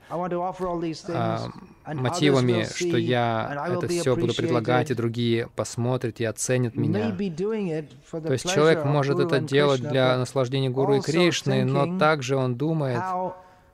а, 1.09 1.47
мотивами, 1.86 2.63
что 2.63 2.97
я 2.97 3.67
это 3.69 3.88
все 3.88 4.15
буду 4.15 4.34
предлагать, 4.34 4.91
и 4.91 4.93
другие 4.93 5.49
посмотрят 5.55 6.19
и 6.19 6.26
оценят 6.26 6.76
меня. 6.76 7.15
То 8.11 8.34
есть 8.34 8.49
человек 8.49 8.86
может 8.86 9.19
это 9.19 9.39
делать 9.39 9.82
для 9.82 10.17
наслаждения 10.17 10.69
Гуру 10.69 10.95
и 10.95 11.01
Кришны, 11.01 11.65
но 11.65 11.97
также 11.97 12.36
он 12.36 12.55
думает 12.55 12.64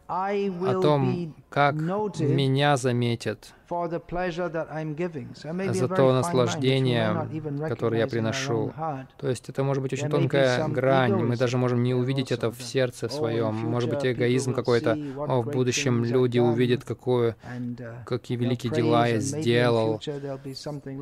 о 0.08 0.82
том, 0.82 1.34
как 1.52 1.76
меня 1.76 2.78
заметят 2.78 3.54
за 5.72 5.88
то 5.88 6.14
наслаждение, 6.14 7.28
которое 7.70 8.00
я 8.00 8.08
приношу. 8.08 8.74
То 9.18 9.30
есть 9.30 9.48
это 9.50 9.64
может 9.64 9.82
быть 9.82 9.94
очень 9.94 10.10
тонкая 10.10 10.68
грань, 10.68 11.24
мы 11.24 11.38
даже 11.38 11.58
можем 11.58 11.84
не 11.84 11.94
увидеть 11.94 12.32
это 12.32 12.52
в 12.52 12.62
сердце 12.62 13.08
своем. 13.08 13.56
Может 13.56 13.90
быть 13.90 14.06
эгоизм 14.06 14.54
какой-то, 14.54 14.98
о, 15.18 15.42
в 15.42 15.52
будущем 15.52 16.04
люди 16.04 16.40
увидят, 16.40 16.84
какую, 16.84 17.36
uh, 17.44 18.04
какие 18.06 18.38
великие 18.38 18.74
дела 18.74 19.08
я 19.08 19.20
сделал. 19.20 20.02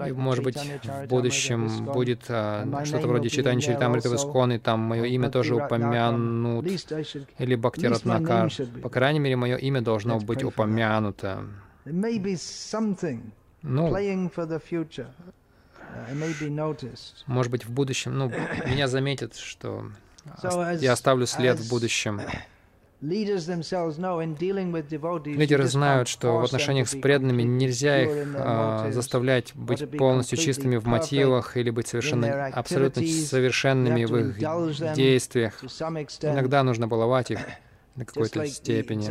И, 0.08 0.12
может 0.12 0.44
быть, 0.44 0.58
в 0.58 1.08
будущем 1.08 1.86
будет 1.86 2.26
а, 2.30 2.86
что-то 2.86 3.08
вроде 3.08 3.30
читания 3.30 3.62
Чаритамрита 3.62 4.10
Вискон, 4.10 4.60
там 4.60 4.80
мое 4.80 5.06
имя 5.06 5.30
тоже 5.30 5.56
упомянут, 5.56 6.66
или 7.38 7.56
Бхактиратнакар. 7.56 8.52
По 8.84 8.90
крайней 8.90 9.20
мере, 9.20 9.36
мое 9.36 9.56
имя 9.56 9.82
должно 9.82 10.20
быть 10.20 10.39
упомянуто. 10.44 11.46
Ну, 13.62 13.94
uh, 13.94 14.32
может 17.26 17.52
быть, 17.52 17.66
в 17.66 17.72
будущем, 17.72 18.18
ну, 18.18 18.32
меня 18.66 18.88
заметят, 18.88 19.36
что 19.36 19.92
я 20.80 20.94
оставлю 20.94 21.26
след 21.26 21.60
в 21.60 21.70
будущем. 21.70 22.22
Лидеры 25.26 25.68
знают, 25.68 26.10
что 26.10 26.40
в 26.40 26.44
отношениях 26.44 26.90
с 26.90 26.96
преданными 26.96 27.44
нельзя 27.44 28.04
их 28.04 28.28
а, 28.36 28.92
заставлять 28.92 29.56
быть 29.56 29.90
полностью 29.98 30.38
чистыми 30.38 30.76
в 30.76 30.86
мотивах 30.86 31.56
или 31.56 31.70
быть 31.70 31.88
совершенно, 31.88 32.48
абсолютно 32.48 33.06
совершенными 33.06 34.04
в 34.04 34.18
их 34.18 34.96
действиях. 34.96 35.64
Иногда 36.22 36.64
нужно 36.64 36.90
баловать 36.90 37.32
их 37.32 37.40
до 38.00 38.06
какой-то 38.06 38.46
степени. 38.48 39.06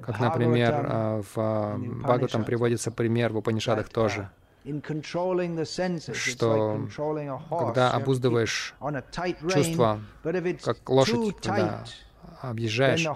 Как, 0.00 0.20
например, 0.20 0.74
а, 0.74 1.22
в 1.22 1.32
а, 1.36 1.76
Бхагаватам 1.78 2.44
приводится 2.44 2.90
пример 2.90 3.32
в 3.32 3.38
Упанишадах 3.38 3.88
тоже, 3.88 4.30
что 6.12 6.88
когда 7.50 7.92
обуздываешь 7.92 8.74
чувства, 9.50 10.00
как 10.62 10.88
лошадь, 10.88 11.36
когда 11.40 11.84
объезжаешь, 12.42 13.06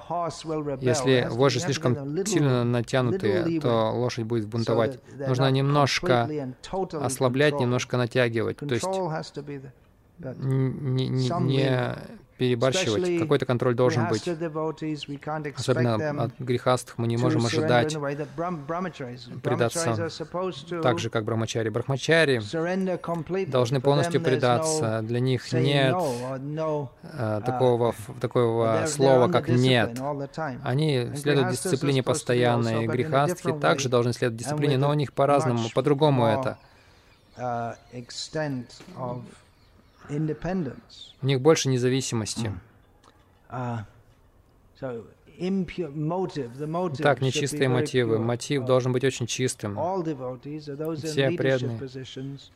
если 0.80 1.28
вожжи 1.30 1.60
слишком 1.60 2.24
сильно 2.24 2.64
натянутые, 2.64 3.60
то 3.60 3.90
лошадь 3.92 4.24
будет 4.24 4.46
бунтовать. 4.46 5.00
Нужно 5.18 5.50
немножко 5.50 6.28
ослаблять, 6.92 7.58
немножко 7.58 7.96
натягивать. 7.96 8.58
То 8.58 8.74
есть 8.74 8.86
не, 10.38 11.08
не 11.08 11.96
перебарщивать. 12.40 13.18
Какой-то 13.18 13.44
контроль 13.44 13.74
должен 13.74 14.08
быть. 14.08 14.26
Особенно 15.56 16.24
от 16.24 16.32
грехастых 16.38 16.96
мы 16.96 17.06
не 17.06 17.18
можем 17.18 17.44
ожидать 17.44 17.94
предаться 19.42 20.08
так 20.82 20.98
же, 20.98 21.10
как 21.10 21.24
брамачари. 21.24 21.68
Брахмачари 21.68 22.40
должны 23.46 23.80
полностью 23.82 24.22
предаться. 24.22 25.02
Для 25.02 25.20
них 25.20 25.52
нет 25.52 25.94
uh, 25.94 27.44
такого, 27.44 27.94
такого 28.20 28.84
слова, 28.86 29.28
как 29.28 29.48
«нет». 29.48 30.00
Они 30.62 31.10
следуют 31.16 31.50
дисциплине 31.50 32.02
постоянной. 32.02 32.86
Грехастки 32.86 33.52
также 33.52 33.90
должны 33.90 34.14
следовать 34.14 34.40
дисциплине, 34.40 34.78
но 34.78 34.88
у 34.88 34.94
них 34.94 35.12
по-разному, 35.12 35.68
по-другому 35.74 36.24
это. 36.24 36.56
У 41.22 41.26
них 41.26 41.40
больше 41.40 41.68
независимости. 41.68 42.52
Uh, 43.50 43.84
так, 46.98 47.20
нечистые 47.20 47.68
мотивы. 47.68 48.18
Мотив 48.18 48.64
должен 48.64 48.92
быть 48.92 49.04
очень 49.04 49.26
чистым. 49.26 49.74
Все 50.96 51.30
преданные, 51.30 51.80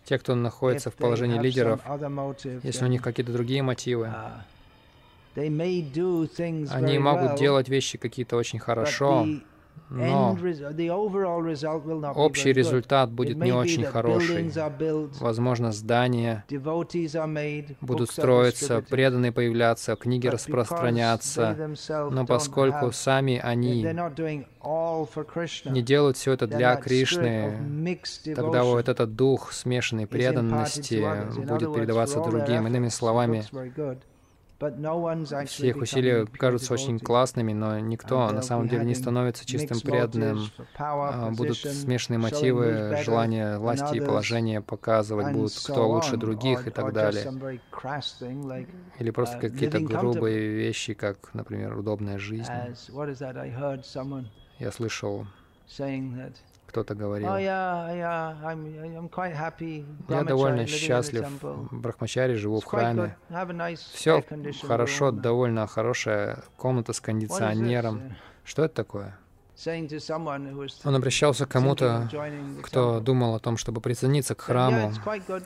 те, 0.05 0.19
кто 0.19 0.35
находится 0.35 0.91
в 0.91 0.95
положении 0.95 1.39
лидеров, 1.39 1.81
если 2.63 2.85
у 2.85 2.89
них 2.89 3.03
какие-то 3.03 3.33
другие 3.33 3.63
мотивы, 3.63 4.07
uh, 4.07 4.43
они 6.71 6.99
могут 6.99 7.37
делать 7.39 7.69
вещи 7.69 7.99
какие-то 7.99 8.37
очень 8.37 8.59
хорошо, 8.59 9.27
но 9.91 10.37
общий 12.15 12.53
результат 12.53 13.11
будет 13.11 13.37
не 13.37 13.53
очень 13.53 13.85
хороший. 13.85 14.51
Возможно, 15.21 15.73
здания 15.73 16.45
будут 17.81 18.11
строиться, 18.11 18.85
преданные 18.89 19.33
появляться, 19.33 19.97
книги 19.97 20.27
распространяться, 20.27 21.75
но 22.11 22.27
поскольку 22.27 22.93
сами 22.93 23.41
они 23.43 23.83
не 23.83 25.83
делают 25.83 26.17
все 26.17 26.33
это 26.33 26.47
для 26.47 26.77
Кришны, 26.77 27.97
тогда 28.35 28.65
вот 28.65 28.89
этот 28.89 29.15
дух 29.15 29.53
смешанной 29.53 30.07
преданности 30.07 31.05
будет 31.37 31.75
передаваться 31.75 32.21
другим. 32.21 32.67
Иными 32.67 32.89
словами, 32.89 33.45
все 35.47 35.69
их 35.69 35.77
усилия 35.77 36.27
кажутся 36.27 36.75
очень 36.75 36.99
классными, 36.99 37.53
но 37.53 37.79
никто 37.79 38.31
на 38.31 38.43
самом 38.43 38.69
деле 38.69 38.85
не 38.85 38.95
становится 38.95 39.45
чистым 39.47 39.81
преданным. 39.81 40.47
А, 40.77 41.31
будут 41.31 41.59
смешанные 41.59 42.19
мотивы, 42.19 42.99
желание 43.05 43.59
власти 43.59 43.97
и 43.97 44.01
положения 44.01 44.61
показывать, 44.61 45.33
будут 45.33 45.53
кто 45.53 45.89
лучше 45.89 46.17
других 46.17 46.67
и 46.67 46.71
так 46.71 46.93
далее. 46.93 47.25
Или 48.99 49.11
просто 49.11 49.39
uh, 49.39 49.41
какие-то 49.41 49.81
грубые 49.81 50.55
вещи, 50.55 50.95
как, 50.95 51.35
например, 51.35 51.77
удобная 51.77 52.19
жизнь. 52.19 52.53
Я 54.59 54.71
слышал 54.71 55.27
кто-то 56.75 56.97
говорил. 56.97 57.29
Oh, 57.29 57.41
я 60.09 60.25
довольно 60.25 60.67
счастлив. 60.67 61.25
в 61.41 61.69
Брахмачаре, 61.71 62.35
живу 62.35 62.59
в 62.59 62.65
храме. 62.65 63.17
Все 63.93 64.25
хорошо, 64.67 65.13
довольно 65.13 65.69
хорошая 65.69 66.43
комната 66.57 66.93
с 66.93 67.01
кондиционером. 67.01 68.03
Что 68.45 68.65
это 68.65 68.75
такое? 68.75 69.17
Он 70.85 70.97
обращался 70.97 71.47
к 71.47 71.49
кому-то, 71.49 72.11
кто 72.63 72.99
думал 72.99 73.37
о 73.37 73.39
том, 73.39 73.57
чтобы 73.57 73.81
присоединиться 73.81 74.35
к 74.35 74.41
храму. 74.41 74.93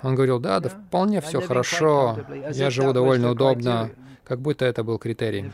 Он 0.03 0.14
говорил, 0.14 0.41
да, 0.41 0.61
да, 0.61 0.70
вполне 0.70 1.20
все 1.20 1.43
хорошо, 1.43 2.18
я 2.53 2.70
живу 2.70 2.95
довольно 2.95 3.33
удобно, 3.33 3.91
как 4.29 4.41
будто 4.41 4.66
это 4.66 4.85
был 4.85 4.99
критерий. 4.99 5.51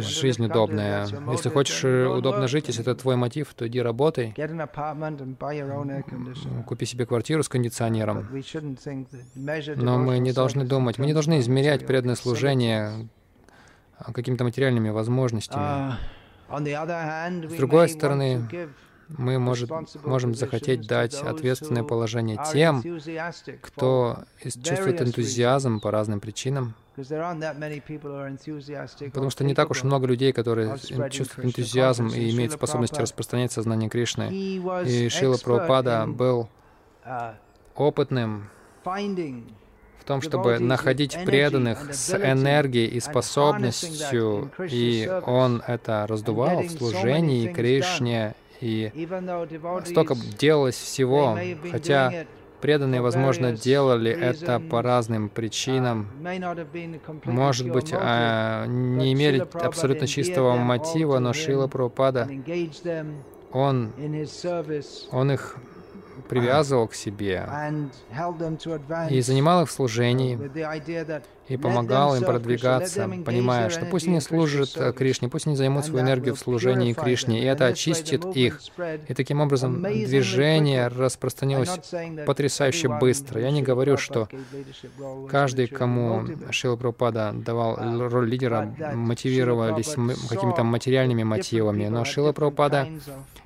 Жизнь 0.00 0.44
удобная. 0.44 1.06
Если 1.32 1.48
хочешь 1.48 1.84
удобно 1.84 2.46
жить, 2.46 2.68
если 2.68 2.82
это 2.82 2.94
твой 2.94 3.16
мотив, 3.16 3.52
то 3.54 3.66
иди 3.66 3.82
работай. 3.82 4.34
Купи 6.66 6.86
себе 6.86 7.06
квартиру 7.06 7.42
с 7.42 7.48
кондиционером. 7.48 8.28
Но 9.76 9.98
мы 9.98 10.18
не 10.18 10.32
должны 10.32 10.64
думать, 10.64 10.98
мы 10.98 11.06
не 11.06 11.12
должны 11.12 11.40
измерять 11.40 11.86
преданное 11.86 12.14
служение 12.14 13.08
какими-то 14.14 14.44
материальными 14.44 14.90
возможностями. 14.90 15.96
С 16.48 17.56
другой 17.56 17.88
стороны, 17.88 18.48
мы 19.08 19.38
может, 19.38 19.70
можем 20.04 20.34
захотеть 20.34 20.86
дать 20.86 21.14
ответственное 21.14 21.82
положение 21.82 22.38
тем, 22.52 22.82
кто 23.60 24.24
чувствует 24.42 25.02
энтузиазм 25.02 25.80
по 25.80 25.90
разным 25.90 26.20
причинам, 26.20 26.74
потому 29.12 29.30
что 29.30 29.44
не 29.44 29.54
так 29.54 29.70
уж 29.70 29.82
много 29.82 30.06
людей, 30.06 30.32
которые 30.32 30.76
чувствуют 31.10 31.46
энтузиазм 31.46 32.08
и 32.08 32.30
имеют 32.30 32.52
способность 32.52 32.98
распространять 32.98 33.52
сознание 33.52 33.88
Кришны. 33.88 34.30
И 34.30 35.08
Шила 35.08 35.38
Прабхупада 35.38 36.06
был 36.06 36.48
uh, 37.04 37.34
опытным 37.74 38.50
в 38.84 40.04
том, 40.04 40.20
чтобы 40.20 40.58
находить 40.58 41.16
преданных 41.24 41.94
с 41.94 42.14
энергией 42.14 42.88
и 42.88 43.00
способностью, 43.00 44.50
и 44.68 45.08
он 45.24 45.62
это 45.66 46.06
раздувал 46.08 46.62
в 46.62 46.70
служении 46.70 47.52
Кришне, 47.52 48.34
и 48.60 48.92
столько 49.86 50.14
делалось 50.38 50.76
всего, 50.76 51.38
хотя 51.70 52.26
преданные, 52.62 53.02
возможно, 53.02 53.52
делали 53.52 54.10
это 54.10 54.58
по 54.60 54.80
разным 54.80 55.28
причинам. 55.28 56.08
Может 57.24 57.70
быть, 57.70 57.92
а, 57.92 58.64
не 58.66 59.12
имели 59.12 59.46
абсолютно 59.54 60.06
чистого 60.06 60.56
мотива, 60.56 61.18
но 61.18 61.34
Шила 61.34 61.66
Прабхупада, 61.66 62.28
он, 63.52 63.92
он 65.10 65.32
их 65.32 65.56
привязывал 66.28 66.88
к 66.88 66.94
себе 66.94 67.46
и 69.10 69.20
занимал 69.20 69.64
их 69.64 69.68
в 69.68 69.72
служении 69.72 70.38
и 71.52 71.56
помогал 71.58 72.16
им 72.16 72.24
продвигаться, 72.24 73.10
понимая, 73.24 73.68
что 73.68 73.84
пусть 73.84 74.08
они 74.08 74.20
служат 74.20 74.72
э, 74.76 74.92
Кришне, 74.92 75.28
пусть 75.28 75.46
они 75.46 75.54
займут 75.56 75.84
свою 75.84 76.04
энергию 76.04 76.34
в 76.34 76.38
служении 76.38 76.94
Кришне, 76.94 77.42
и 77.42 77.44
это 77.44 77.66
очистит 77.66 78.24
их. 78.34 78.60
И 79.08 79.14
таким 79.14 79.40
образом 79.40 79.82
движение 79.82 80.88
распространилось 80.88 81.70
потрясающе 82.26 82.88
быстро. 82.88 83.40
Я 83.40 83.50
не 83.50 83.62
говорю, 83.62 83.98
что 83.98 84.28
каждый, 85.30 85.66
кому 85.66 86.24
Шила 86.50 86.76
Прабхупада 86.76 87.32
давал 87.34 87.76
роль 88.08 88.30
лидера, 88.30 88.74
мотивировались 88.94 89.94
какими-то 90.28 90.64
материальными 90.64 91.22
мотивами, 91.22 91.86
но 91.88 92.04
Шила 92.04 92.32
Прабхупада 92.32 92.88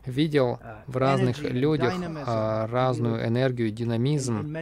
видел 0.04 0.60
в 0.86 0.96
разных 0.96 1.42
людях 1.42 1.94
а, 2.26 2.68
разную 2.68 3.26
энергию, 3.26 3.70
динамизм, 3.70 4.56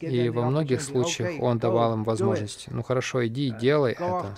и 0.00 0.28
во 0.28 0.48
многих 0.48 0.80
случаях 0.80 1.42
он 1.42 1.58
давал 1.58 1.94
им 1.94 2.04
возможность 2.04 2.67
ну 2.70 2.82
хорошо, 2.82 3.26
иди 3.26 3.48
и 3.48 3.52
uh, 3.52 3.58
делай 3.58 3.92
это. 3.92 4.34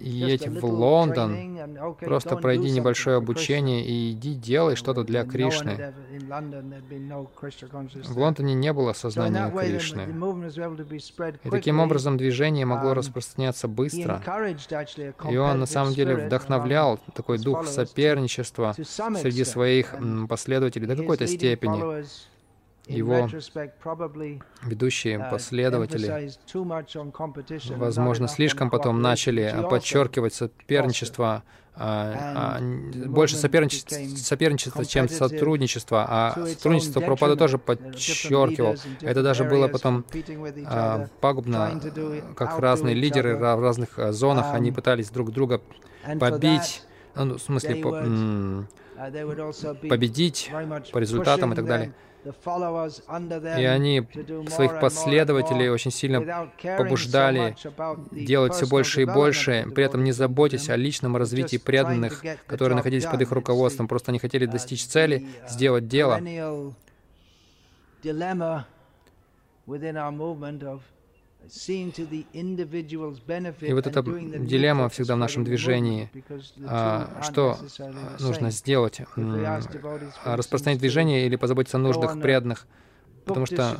И 0.00 0.08
едь 0.10 0.48
в 0.48 0.64
Лондон, 0.64 1.58
просто 2.00 2.36
пройди 2.36 2.70
небольшое 2.70 3.16
обучение 3.16 3.84
и 3.84 4.12
иди 4.12 4.34
делай 4.34 4.76
что-то 4.76 5.04
для 5.04 5.24
Кришны. 5.24 5.92
В 8.04 8.18
Лондоне 8.18 8.54
не 8.54 8.72
было 8.72 8.92
сознания 8.92 9.50
Кришны. 9.50 10.06
И 11.44 11.50
таким 11.50 11.80
образом 11.80 12.16
движение 12.16 12.66
могло 12.66 12.90
um, 12.90 12.94
распространяться 12.94 13.68
быстро. 13.68 14.22
И 15.30 15.36
он 15.36 15.60
на 15.60 15.66
самом 15.66 15.94
деле 15.94 16.26
вдохновлял 16.26 16.98
такой 17.14 17.38
дух 17.38 17.66
соперничества 17.66 18.74
среди 18.74 19.44
своих 19.44 19.94
последователей 20.28 20.86
до 20.86 20.96
какой-то 20.96 21.26
степени 21.26 22.04
его 22.88 23.28
ведущие 24.62 25.18
uh, 25.18 25.30
последователи, 25.30 26.30
возможно, 27.76 28.28
слишком 28.28 28.70
потом 28.70 29.02
начали 29.02 29.54
подчеркивать 29.68 30.34
соперничество, 30.34 31.42
а, 31.80 32.58
а, 32.58 32.60
больше 33.06 33.36
соперничества, 33.36 33.96
соперничества, 34.16 34.84
чем 34.84 35.08
сотрудничество, 35.08 36.04
а 36.08 36.46
сотрудничество 36.46 37.00
Пропада 37.00 37.36
тоже 37.36 37.58
подчеркивал. 37.58 38.74
Это 39.00 39.22
даже 39.22 39.44
было 39.44 39.68
потом 39.68 40.04
а, 40.66 41.06
пагубно, 41.20 41.80
как 42.36 42.58
разные 42.58 42.96
лидеры 42.96 43.36
в 43.36 43.60
разных 43.60 43.96
а, 43.98 44.12
зонах, 44.12 44.54
они 44.54 44.70
um, 44.70 44.74
пытались 44.74 45.10
друг 45.10 45.30
друга 45.30 45.60
побить, 46.18 46.82
ну, 47.14 47.34
в 47.34 47.42
смысле, 47.42 47.76
по, 47.76 47.88
uh, 47.88 48.64
победить 49.88 50.50
по 50.92 50.98
результатам 50.98 51.52
и 51.52 51.56
так 51.56 51.66
далее. 51.66 51.92
И 53.58 53.64
они 53.64 54.06
своих 54.48 54.80
последователей 54.80 55.68
очень 55.70 55.90
сильно 55.90 56.50
побуждали 56.76 57.56
делать 58.10 58.54
все 58.54 58.66
больше 58.66 59.02
и 59.02 59.04
больше, 59.04 59.66
при 59.74 59.84
этом 59.84 60.04
не 60.04 60.12
заботясь 60.12 60.68
о 60.68 60.76
личном 60.76 61.16
развитии 61.16 61.56
преданных, 61.56 62.24
которые 62.46 62.76
находились 62.76 63.04
под 63.04 63.22
их 63.22 63.32
руководством. 63.32 63.88
Просто 63.88 64.10
они 64.10 64.18
хотели 64.18 64.46
достичь 64.46 64.84
цели, 64.84 65.18
uh, 65.18 65.48
сделать 65.48 65.88
дело. 65.88 66.20
И 73.60 73.72
вот 73.72 73.86
эта 73.86 74.02
дилемма 74.02 74.88
всегда 74.88 75.14
в 75.14 75.18
нашем 75.18 75.44
движении. 75.44 76.10
А, 76.66 77.20
что 77.22 77.58
нужно 78.20 78.50
сделать? 78.50 79.00
Распространить 80.24 80.80
движение 80.80 81.26
или 81.26 81.36
позаботиться 81.36 81.76
о 81.76 81.80
нуждах 81.80 82.20
преданных? 82.20 82.66
Потому 83.28 83.46
что 83.46 83.76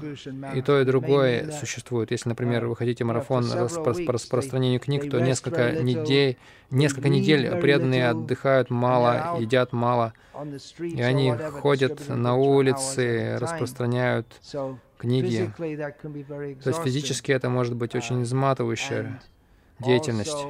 и 0.55 0.63
то, 0.63 0.81
и 0.81 0.85
другое 0.85 1.51
существует. 1.51 2.11
Если, 2.11 2.29
например, 2.29 2.67
вы 2.67 2.77
хотите 2.77 3.05
марафон 3.05 3.45
по 4.05 4.13
распространению 4.13 4.81
книг, 4.81 5.11
то 5.11 5.19
несколько 5.21 5.73
недель, 5.73 6.37
несколько 6.71 7.09
недель 7.09 7.51
преданные 7.61 8.09
отдыхают 8.09 8.71
мало, 8.71 9.37
едят 9.41 9.73
мало, 9.73 10.13
и 10.79 11.03
они 11.03 11.33
ходят 11.33 12.09
на 12.09 12.37
улицы, 12.37 13.39
распространяют 13.41 14.27
книги. 14.99 15.51
То 15.57 16.71
есть 16.71 16.83
физически 16.83 17.33
это 17.33 17.49
может 17.49 17.75
быть 17.75 17.95
очень 17.95 18.23
изматывающая 18.23 19.21
деятельность. 19.81 20.45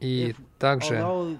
И 0.00 0.34
также 0.58 1.38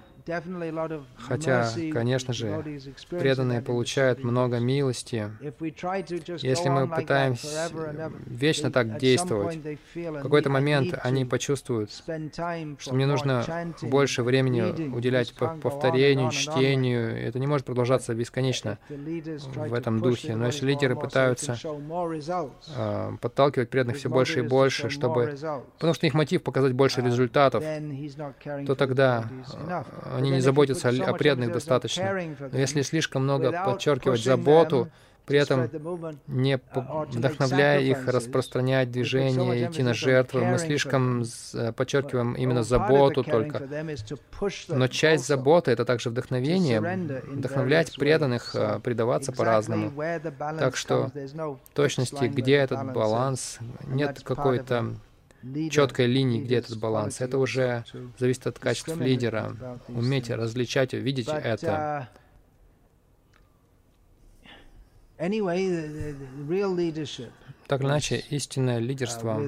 Хотя, 1.16 1.68
конечно 1.93 2.33
же, 2.33 2.81
преданные 3.11 3.62
получают 3.62 4.22
много 4.24 4.59
милости. 4.59 5.31
Если 6.43 6.68
мы 6.68 6.89
пытаемся 6.89 7.70
вечно 8.26 8.70
так 8.70 8.99
действовать, 8.99 9.59
в 9.95 10.22
какой-то 10.22 10.51
момент 10.51 10.99
они 11.03 11.24
почувствуют, 11.24 11.91
что 11.91 12.95
мне 12.95 13.07
нужно 13.07 13.45
больше 13.83 14.22
времени 14.22 14.91
уделять 14.95 15.35
повторению, 15.35 16.31
чтению. 16.31 17.16
Это 17.16 17.39
не 17.39 17.47
может 17.47 17.66
продолжаться 17.66 18.14
бесконечно 18.14 18.79
в 18.89 19.74
этом 19.74 20.01
духе. 20.01 20.37
Но 20.37 20.47
если 20.47 20.66
лидеры 20.66 20.97
пытаются 20.97 21.57
э, 22.76 23.12
подталкивать 23.20 23.70
преданных 23.70 23.97
все 23.97 24.09
больше 24.09 24.41
и 24.41 24.43
больше, 24.43 24.91
чтобы... 24.91 25.37
Потому 25.74 25.95
что 25.95 26.07
их 26.07 26.14
мотив 26.14 26.43
показать 26.43 26.72
больше 26.72 27.01
результатов, 27.01 27.64
то 28.66 28.74
тогда 28.74 29.29
они 30.18 30.30
не 30.30 30.40
заботятся 30.40 30.88
о 30.88 31.12
преданных 31.14 31.52
достаточно. 31.52 32.20
Но 32.52 32.58
если 32.58 32.82
слишком 32.82 33.22
много 33.22 33.52
подчеркивать 33.64 34.22
заботу, 34.22 34.88
при 35.28 35.38
этом 35.38 35.68
не 36.26 36.58
вдохновляя 37.12 37.80
их 37.80 38.08
распространять 38.08 38.90
движение, 38.90 39.66
идти 39.66 39.82
на 39.82 39.92
жертву. 39.92 40.40
Мы 40.40 40.58
слишком 40.58 41.22
э, 41.52 41.72
подчеркиваем 41.72 42.32
именно 42.32 42.62
заботу 42.62 43.22
только. 43.22 43.68
Но 44.68 44.88
часть 44.88 45.26
заботы— 45.26 45.70
это 45.72 45.84
также 45.84 46.08
вдохновение, 46.08 46.80
вдохновлять 46.80 47.94
преданных, 47.94 48.54
э, 48.54 48.80
предаваться 48.82 49.32
по-разному. 49.32 49.92
Так 50.58 50.76
что 50.76 51.10
точности, 51.74 52.24
где 52.24 52.54
этот 52.54 52.94
баланс, 52.94 53.58
нет 53.86 54.20
какой-то 54.24 54.94
четкой 55.70 56.07
линии, 56.07 56.43
где 56.43 56.57
этот 56.57 56.78
баланс. 56.78 57.20
Это 57.20 57.39
уже 57.39 57.84
зависит 58.18 58.47
от 58.47 58.59
качеств 58.59 58.97
лидера. 58.97 59.80
Уметь 59.89 60.30
различать, 60.30 60.93
видеть 60.93 61.28
это. 61.28 62.09
Так 67.66 67.80
или 67.80 67.89
иначе, 67.89 68.24
истинное 68.30 68.78
лидерство 68.78 69.43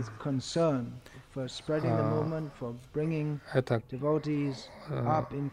это 3.53 3.83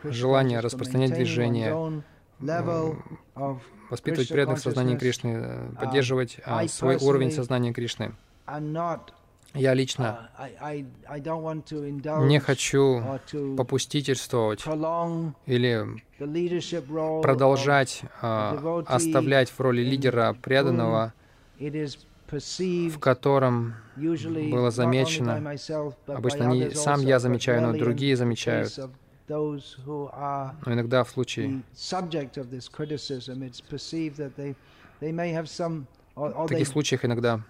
желание 0.03 0.59
распространять 0.59 1.13
движение, 1.13 2.03
воспитывать 3.89 4.29
преданных 4.29 4.59
сознания 4.59 4.97
Кришны, 4.97 5.71
поддерживать 5.79 6.39
а, 6.45 6.67
свой 6.67 6.97
уровень 6.97 7.31
сознания 7.31 7.73
Кришны. 7.73 8.13
Я 9.57 9.73
лично 9.73 10.29
не 12.21 12.39
хочу 12.39 13.03
попустительствовать 13.57 14.63
или 15.45 15.85
продолжать 17.21 18.03
uh, 18.21 18.83
оставлять 18.87 19.49
в 19.49 19.59
роли 19.59 19.81
лидера 19.81 20.35
преданного, 20.41 21.13
в 21.59 22.99
котором 22.99 23.75
было 23.95 24.71
замечено, 24.71 25.55
обычно 26.07 26.43
не 26.43 26.71
сам 26.71 27.01
я 27.01 27.19
замечаю, 27.19 27.61
но 27.61 27.73
другие 27.73 28.15
замечают, 28.15 28.77
но 29.29 29.59
иногда 30.65 31.03
в 31.03 31.09
случае 31.09 31.61
в 36.15 36.47
таких 36.47 36.67
случаях 36.67 37.05
иногда 37.05 37.41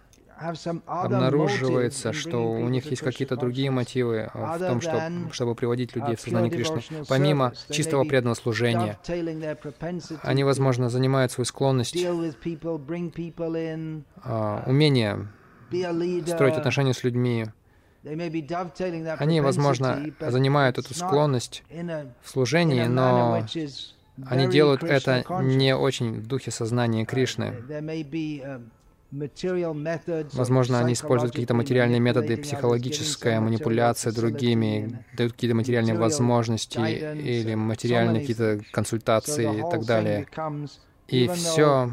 обнаруживается, 0.85 2.13
что 2.13 2.51
у 2.51 2.69
них 2.69 2.85
есть 2.89 3.01
какие-то 3.01 3.35
другие 3.35 3.71
мотивы 3.71 4.29
в 4.33 4.59
том, 4.59 4.81
что, 4.81 5.11
чтобы 5.31 5.55
приводить 5.55 5.95
людей 5.95 6.15
в 6.15 6.21
сознание 6.21 6.51
Кришны. 6.51 6.81
Помимо 7.07 7.53
чистого 7.69 8.03
преданного 8.03 8.35
служения, 8.35 8.97
они, 10.23 10.43
возможно, 10.43 10.89
занимают 10.89 11.31
свою 11.31 11.45
склонность, 11.45 11.97
а, 14.23 14.63
умение 14.65 15.27
строить 16.25 16.55
отношения 16.55 16.93
с 16.93 17.03
людьми. 17.03 17.45
Они, 18.03 19.41
возможно, 19.41 20.05
занимают 20.19 20.77
эту 20.77 20.93
склонность 20.93 21.63
в 22.23 22.29
служении, 22.29 22.85
но 22.85 23.45
они 24.25 24.47
делают 24.47 24.83
это 24.83 25.23
не 25.41 25.75
очень 25.75 26.19
в 26.21 26.27
духе 26.27 26.51
сознания 26.51 27.05
Кришны. 27.05 27.53
Возможно, 29.11 30.79
они 30.79 30.93
используют 30.93 31.31
какие-то 31.31 31.53
материальные 31.53 31.99
методы, 31.99 32.37
психологическая 32.37 33.39
манипуляция 33.39 34.11
другими, 34.11 35.05
дают 35.15 35.33
какие-то 35.33 35.55
материальные 35.55 35.97
возможности 35.97 36.77
или 36.77 37.55
материальные 37.55 38.21
какие-то 38.21 38.59
консультации 38.71 39.59
и 39.59 39.71
так 39.71 39.85
далее. 39.85 40.27
И 41.07 41.27
все, 41.29 41.89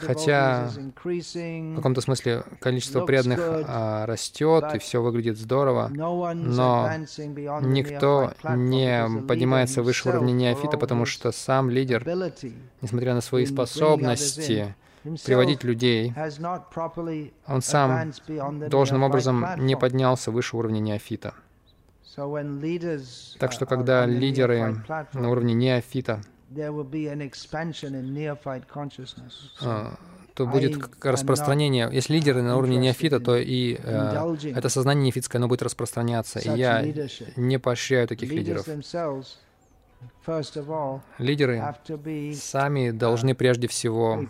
хотя 0.00 0.68
в 1.04 1.76
каком-то 1.76 2.00
смысле 2.00 2.42
количество 2.60 3.04
преданных 3.04 3.38
а, 3.40 4.04
растет, 4.04 4.64
и 4.74 4.78
все 4.78 5.00
выглядит 5.00 5.38
здорово, 5.38 5.88
но 5.88 6.90
никто 7.62 8.32
не 8.56 9.22
поднимается 9.28 9.84
выше 9.84 10.08
уровня 10.08 10.32
неофита, 10.32 10.76
потому 10.76 11.04
что 11.04 11.30
сам 11.30 11.70
лидер, 11.70 12.04
несмотря 12.80 13.14
на 13.14 13.20
свои 13.20 13.46
способности, 13.46 14.74
приводить 15.24 15.64
людей, 15.64 16.12
он 17.46 17.62
сам 17.62 18.12
должным 18.68 19.02
образом 19.02 19.44
не 19.58 19.76
поднялся 19.76 20.30
выше 20.30 20.56
уровня 20.56 20.80
неофита. 20.80 21.34
Так 23.38 23.52
что, 23.52 23.66
когда 23.66 24.06
лидеры 24.06 24.82
на 25.12 25.30
уровне 25.30 25.54
неофита, 25.54 26.20
а, 29.60 29.98
то 30.34 30.46
будет 30.46 31.04
распространение. 31.04 31.88
Если 31.92 32.12
лидеры 32.14 32.42
на 32.42 32.56
уровне 32.56 32.76
неофита, 32.78 33.20
то 33.20 33.36
и 33.36 33.76
э, 33.82 34.52
это 34.54 34.68
сознание 34.68 35.06
неофитское, 35.06 35.40
оно 35.40 35.48
будет 35.48 35.62
распространяться. 35.62 36.38
И 36.38 36.48
я 36.56 36.84
не 37.36 37.58
поощряю 37.58 38.08
таких 38.08 38.30
лидеров. 38.30 38.66
Лидеры 41.18 41.74
сами 42.34 42.90
должны 42.90 43.34
прежде 43.34 43.66
всего 43.66 44.26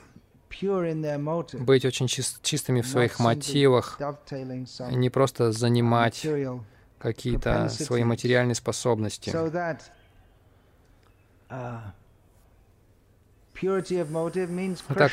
быть 1.61 1.85
очень 1.85 2.07
чист, 2.07 2.43
чистыми 2.43 2.81
в 2.81 2.87
своих 2.87 3.19
мотивах, 3.19 3.99
не 4.91 5.11
просто 5.11 5.53
занимать 5.53 6.27
какие-то 6.99 7.69
свои 7.69 8.05
материальные 8.05 8.55
способности. 8.55 9.33
Uh, 11.51 11.81
Итак, 14.89 15.13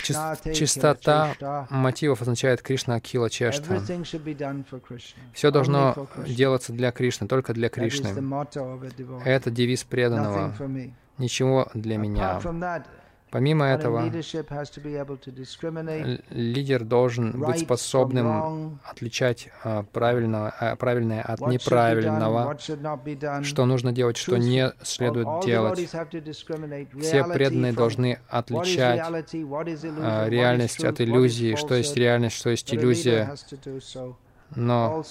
чистота 0.53 1.67
мотивов 1.69 2.21
означает 2.21 2.61
Кришна 2.61 2.95
Акила 2.95 3.29
Чештха. 3.29 3.81
Все 5.33 5.51
должно 5.51 6.07
делаться 6.27 6.71
для 6.73 6.91
Кришны, 6.91 7.27
только 7.27 7.53
для 7.53 7.69
Кришны. 7.69 8.09
Это 9.25 9.51
девиз 9.51 9.83
преданного. 9.83 10.53
Ничего 11.17 11.69
для 11.73 11.97
меня. 11.97 12.39
Помимо 13.35 13.65
этого, 13.65 14.09
лидер 16.29 16.83
должен 16.85 17.37
быть 17.37 17.59
способным 17.59 18.79
отличать 18.85 19.49
а, 19.61 19.83
правильное, 19.83 20.53
а, 20.57 20.77
правильное 20.77 21.21
от 21.21 21.41
неправильного, 21.41 22.57
что 23.43 23.65
нужно 23.65 23.91
делать, 23.91 24.15
что 24.15 24.37
не 24.37 24.71
следует 24.83 25.27
делать. 25.43 25.79
Все 27.01 27.25
преданные 27.25 27.73
должны 27.73 28.19
отличать 28.29 29.01
а, 29.01 30.29
реальность 30.29 30.85
от 30.85 31.01
иллюзии, 31.01 31.55
что 31.55 31.75
есть 31.75 31.97
реальность, 31.97 32.37
что 32.37 32.51
есть 32.51 32.73
иллюзия. 32.73 33.35
Но 34.55 35.03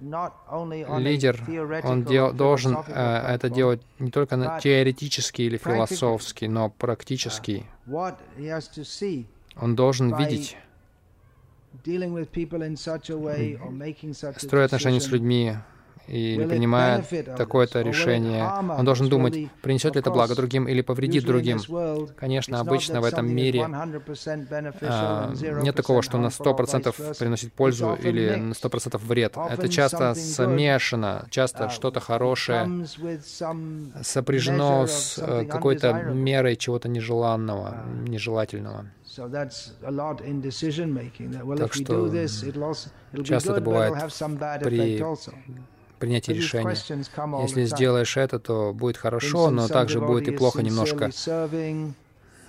лидер, 0.00 1.42
он 1.84 2.04
дел, 2.04 2.32
должен 2.32 2.76
э, 2.86 3.34
это 3.34 3.50
делать 3.50 3.82
не 3.98 4.10
только 4.10 4.36
на 4.36 4.58
теоретически 4.60 5.42
или 5.42 5.56
философски, 5.56 6.46
но 6.46 6.70
практически. 6.70 7.66
Он 9.56 9.76
должен 9.76 10.16
видеть 10.16 10.56
строя 14.36 14.64
отношения 14.64 15.00
с 15.00 15.08
людьми 15.08 15.56
и 16.06 16.44
принимая 16.48 17.04
такое-то 17.36 17.82
решение, 17.82 18.44
он 18.78 18.84
должен 18.84 19.08
думать, 19.08 19.50
принесет 19.62 19.94
ли 19.94 20.00
это 20.00 20.10
благо 20.10 20.34
другим 20.34 20.66
или 20.68 20.82
повредит 20.82 21.24
другим. 21.24 21.60
Конечно, 22.16 22.60
обычно 22.60 23.00
в 23.00 23.04
этом 23.04 23.28
мире 23.28 23.66
а, 24.82 25.32
нет 25.62 25.74
такого, 25.76 26.02
что 26.02 26.18
на 26.18 26.26
100% 26.26 27.18
приносит 27.18 27.52
пользу 27.52 27.96
или 28.02 28.34
на 28.34 28.52
100% 28.52 28.98
вред. 28.98 29.36
Это 29.36 29.68
часто 29.68 30.14
смешано, 30.14 31.26
часто 31.30 31.68
что-то 31.70 32.00
хорошее 32.00 32.86
сопряжено 34.02 34.86
с 34.86 35.18
э, 35.18 35.44
какой-то 35.44 35.92
мерой 35.92 36.56
чего-то 36.56 36.88
нежеланного, 36.88 37.84
нежелательного. 38.06 38.86
Так 41.56 41.74
что 41.74 42.10
часто 43.24 43.52
это 43.52 43.60
бывает 43.60 43.94
при 44.62 45.02
принятие 46.00 46.36
решения. 46.36 46.76
Если 47.42 47.64
сделаешь 47.66 48.16
это, 48.16 48.40
то 48.40 48.72
будет 48.72 48.96
хорошо, 48.96 49.50
но 49.50 49.68
также 49.68 50.00
будет 50.00 50.26
и 50.26 50.32
плохо 50.32 50.62
немножко. 50.62 51.10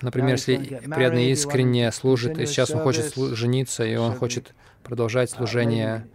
Например, 0.00 0.32
если 0.32 0.80
преданный 0.90 1.30
искренне 1.30 1.92
служит, 1.92 2.38
и 2.38 2.46
сейчас 2.46 2.70
он 2.72 2.80
хочет 2.80 3.14
жениться, 3.14 3.84
и 3.84 3.94
он 3.94 4.16
хочет 4.16 4.54
продолжать 4.82 5.30
служение 5.30 6.08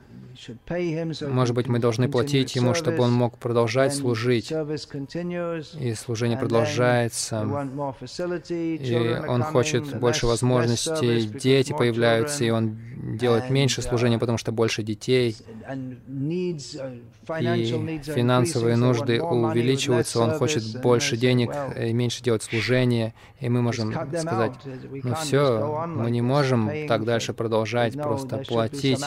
может 1.27 1.55
быть, 1.55 1.67
мы 1.67 1.79
должны 1.79 2.09
платить 2.09 2.55
ему, 2.55 2.73
чтобы 2.73 3.03
он 3.03 3.13
мог 3.13 3.37
продолжать 3.37 3.95
служить. 3.95 4.51
И 4.51 5.93
служение 5.93 6.37
продолжается. 6.37 7.41
И 8.49 9.21
он 9.27 9.43
хочет 9.43 9.99
больше 9.99 10.27
возможностей. 10.27 11.27
Дети 11.27 11.73
появляются, 11.73 12.43
и 12.43 12.49
он 12.49 12.77
делает 13.17 13.49
меньше 13.49 13.81
служения, 13.81 14.19
потому 14.19 14.37
что 14.37 14.51
больше 14.51 14.83
детей. 14.83 15.35
И 17.39 18.01
финансовые 18.03 18.75
нужды 18.77 19.21
увеличиваются. 19.21 20.19
Он 20.21 20.31
хочет 20.31 20.81
больше 20.81 21.17
денег 21.17 21.51
и 21.77 21.93
меньше 21.93 22.23
делать 22.23 22.43
служения. 22.43 23.13
И 23.39 23.49
мы 23.49 23.61
можем 23.61 23.93
сказать, 23.93 24.53
ну 25.03 25.15
все, 25.15 25.85
мы 25.87 26.09
не 26.11 26.21
можем 26.21 26.87
так 26.87 27.05
дальше 27.05 27.33
продолжать, 27.33 27.93
просто 27.93 28.37
платить. 28.37 29.03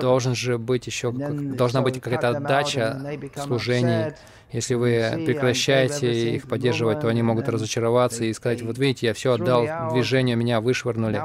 Должен 0.00 0.34
же 0.34 0.45
быть 0.58 0.86
еще, 0.86 1.12
должна 1.12 1.82
быть 1.82 2.00
какая-то 2.00 2.30
отдача 2.30 3.18
служений. 3.36 4.14
Если 4.52 4.74
вы 4.74 5.24
прекращаете 5.26 6.36
их 6.36 6.48
поддерживать, 6.48 7.00
то 7.00 7.08
они 7.08 7.22
могут 7.22 7.48
разочароваться 7.48 8.24
и 8.24 8.32
сказать, 8.32 8.62
вот 8.62 8.78
видите, 8.78 9.08
я 9.08 9.14
все 9.14 9.32
отдал 9.32 9.92
движению, 9.92 10.36
меня 10.36 10.60
вышвырнули. 10.60 11.16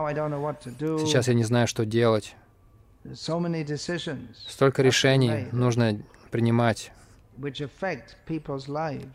Сейчас 1.00 1.28
я 1.28 1.34
не 1.34 1.44
знаю, 1.44 1.68
что 1.68 1.86
делать. 1.86 2.36
Столько 4.48 4.82
решений 4.82 5.48
нужно 5.52 6.02
принимать, 6.30 6.92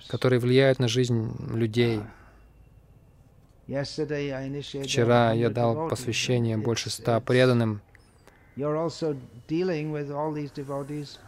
которые 0.09 0.41
влияют 0.41 0.79
на 0.79 0.89
жизнь 0.89 1.33
людей. 1.53 2.01
Вчера 3.67 5.33
я 5.33 5.51
дал 5.51 5.89
посвящение 5.89 6.57
больше 6.57 6.89
ста 6.91 7.19
преданным, 7.21 7.81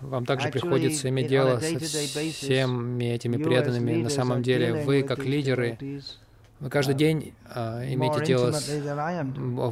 вам 0.01 0.25
также 0.25 0.49
приходится 0.51 1.09
иметь 1.11 1.29
дело 1.29 1.61
со 1.61 1.79
всеми 1.79 3.05
этими 3.05 3.37
преданными. 3.37 4.03
На 4.03 4.09
самом 4.09 4.43
деле, 4.43 4.85
вы, 4.85 5.03
как 5.03 5.25
лидеры, 5.25 5.79
вы 6.61 6.71
каждый 6.71 6.97
день 6.97 7.35
а, 7.45 7.85
имеете 7.85 8.25
дело 8.25 8.51
с... 8.51 8.69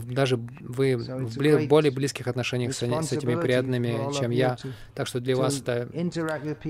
Даже 0.04 0.36
вы 0.60 0.96
в 0.96 1.36
бли... 1.36 1.66
более 1.66 1.90
близких 1.90 2.28
отношениях 2.28 2.74
с, 2.74 2.78
с 2.78 3.12
этими 3.12 3.40
преданными, 3.40 4.12
чем 4.16 4.30
я. 4.30 4.56
Так 4.94 5.08
что 5.08 5.20
для 5.20 5.36
вас 5.36 5.60
это 5.60 5.88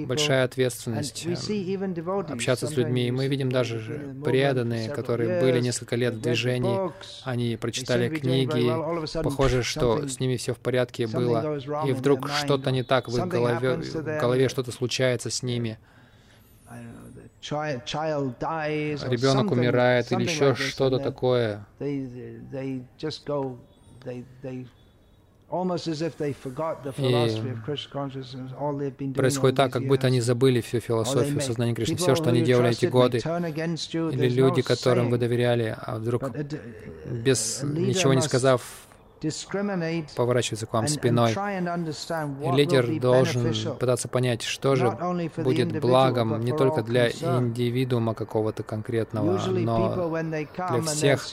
большая 0.07 0.45
ответственность 0.45 1.27
э, 1.27 2.33
общаться 2.33 2.67
с 2.67 2.77
людьми. 2.77 3.09
И 3.09 3.11
мы 3.11 3.27
видим 3.27 3.53
даже 3.53 4.15
преданные, 4.25 4.89
которые 4.89 5.41
были 5.41 5.61
несколько 5.61 5.97
лет 5.97 6.15
в 6.15 6.21
движении, 6.21 6.91
они 7.25 7.57
прочитали 7.57 8.09
книги, 8.09 9.23
похоже, 9.23 9.63
что 9.63 10.09
с 10.09 10.19
ними 10.19 10.37
все 10.37 10.55
в 10.55 10.59
порядке 10.59 11.07
было, 11.07 11.59
и 11.87 11.93
вдруг 11.93 12.29
что-то 12.31 12.71
не 12.71 12.83
так 12.83 13.09
в 13.09 13.17
их 13.17 13.27
голове, 13.27 13.77
в 13.77 14.21
голове 14.21 14.49
что-то 14.49 14.73
случается 14.73 15.31
с 15.31 15.43
ними 15.43 15.79
ребенок 17.51 19.51
умирает 19.51 20.13
или 20.13 20.23
еще 20.23 20.55
что-то 20.55 20.99
такое. 20.99 21.67
И 21.79 22.83
происходит 29.15 29.57
так, 29.57 29.73
как 29.73 29.87
будто 29.87 30.09
они 30.09 30.21
забыли 30.21 30.61
всю 30.61 30.81
философию 30.81 31.41
сознания 31.41 31.75
Кришны, 31.75 31.97
все, 31.97 32.17
что 32.17 32.31
они 32.31 32.43
делали 32.43 32.71
эти 32.71 32.87
годы. 32.87 33.19
Или 33.19 34.29
люди, 34.29 34.63
которым 34.63 35.11
вы 35.11 35.19
доверяли, 35.19 35.77
а 35.79 35.99
вдруг 35.99 36.25
без 37.07 37.63
ничего 37.63 38.15
не 38.15 38.23
сказав, 38.23 38.86
поворачивается 40.17 40.67
к 40.67 40.73
вам 40.73 40.89
спиной. 40.89 41.33
И 41.33 42.57
лидер 42.57 43.01
должен 43.01 43.55
пытаться 43.79 44.09
понять, 44.09 44.43
что 44.43 44.77
же 44.77 44.97
будет 45.37 45.81
благом 45.81 46.41
не 46.41 46.57
только 46.57 46.83
для 46.83 47.11
индивидуума 47.11 48.15
какого-то 48.15 48.63
конкретного, 48.63 49.39
но 49.49 50.21
для 50.23 50.83
всех. 50.83 51.27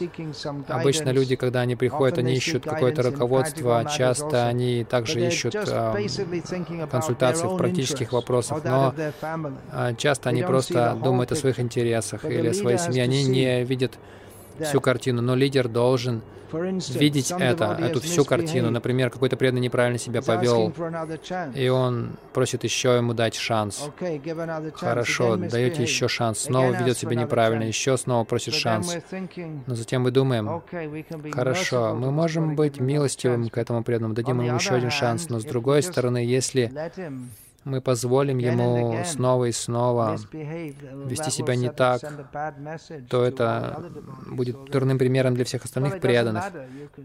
Обычно 0.68 1.10
люди, 1.10 1.36
когда 1.36 1.62
они 1.62 1.76
приходят, 1.76 2.18
они 2.18 2.34
ищут 2.34 2.64
какое-то 2.64 3.04
руководство, 3.04 3.86
часто 3.96 4.48
они 4.48 4.84
также 4.84 5.26
ищут 5.28 5.56
э, 5.56 6.88
консультации 6.90 7.48
в 7.48 7.58
практических 7.58 8.12
вопросах, 8.12 8.64
но 8.64 8.94
э, 8.98 9.96
часто 9.98 10.30
они 10.30 10.44
просто 10.44 10.98
думают 11.04 11.32
о 11.32 11.36
своих 11.36 11.60
интересах 11.60 12.26
или 12.26 12.50
о 12.50 12.54
своей 12.54 12.78
семье, 12.78 13.04
они 13.04 13.24
не 13.24 13.64
видят 13.64 13.98
всю 14.60 14.82
картину, 14.82 15.22
но 15.22 15.36
лидер 15.36 15.68
должен 15.68 16.22
видеть 16.54 17.32
это, 17.32 17.78
эту 17.80 18.00
всю 18.02 18.26
картину. 18.26 18.70
Например, 18.70 19.10
какой-то 19.10 19.38
преданный 19.38 19.62
неправильно 19.62 19.98
себя 19.98 20.22
повел, 20.22 20.74
и 21.56 21.68
он 21.70 22.12
просит 22.34 22.64
еще 22.64 22.96
ему 22.98 23.14
дать 23.14 23.36
шанс. 23.36 23.90
Хорошо, 24.76 25.38
даете 25.38 25.84
еще 25.84 26.08
шанс, 26.08 26.40
снова 26.40 26.72
ведет 26.72 26.98
себя 26.98 27.16
неправильно, 27.16 27.64
еще 27.64 27.98
снова 27.98 28.24
просит 28.24 28.54
шанс. 28.54 28.96
Но 29.68 29.76
затем 29.76 30.04
мы 30.04 30.12
думаем, 30.12 30.62
хорошо, 31.32 31.96
мы 31.96 32.12
можем 32.12 32.56
быть 32.56 32.80
милостивым 32.80 33.50
к 33.50 33.58
этому 33.58 33.84
преданному, 33.84 34.14
дадим 34.14 34.42
ему 34.42 34.58
еще 34.58 34.76
один 34.76 34.92
шанс, 34.92 35.30
но 35.30 35.40
с 35.40 35.46
другой 35.46 35.84
стороны, 35.84 36.18
если 36.18 36.72
мы 37.66 37.82
позволим 37.82 38.38
ему 38.38 39.04
снова 39.06 39.46
и 39.46 39.52
снова 39.52 40.18
вести 40.32 41.32
себя 41.32 41.56
не 41.56 41.72
так, 41.72 42.02
то 43.10 43.24
это 43.24 43.84
будет 44.28 44.66
дурным 44.66 44.98
примером 44.98 45.36
для 45.36 45.46
всех 45.46 45.66
остальных 45.66 46.00
преданных, 46.00 46.46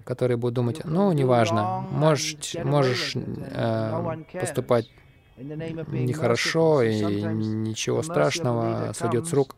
которые 0.05 0.37
будут 0.37 0.55
думать, 0.55 0.85
ну, 0.85 1.13
неважно, 1.13 1.87
можешь, 1.91 2.57
можешь 2.65 3.15
э, 3.15 4.17
поступать 4.33 4.91
нехорошо, 5.37 6.83
и 6.83 7.03
ничего 7.03 8.03
страшного 8.03 8.93
сойдет 8.95 9.27
с 9.27 9.33
рук. 9.33 9.57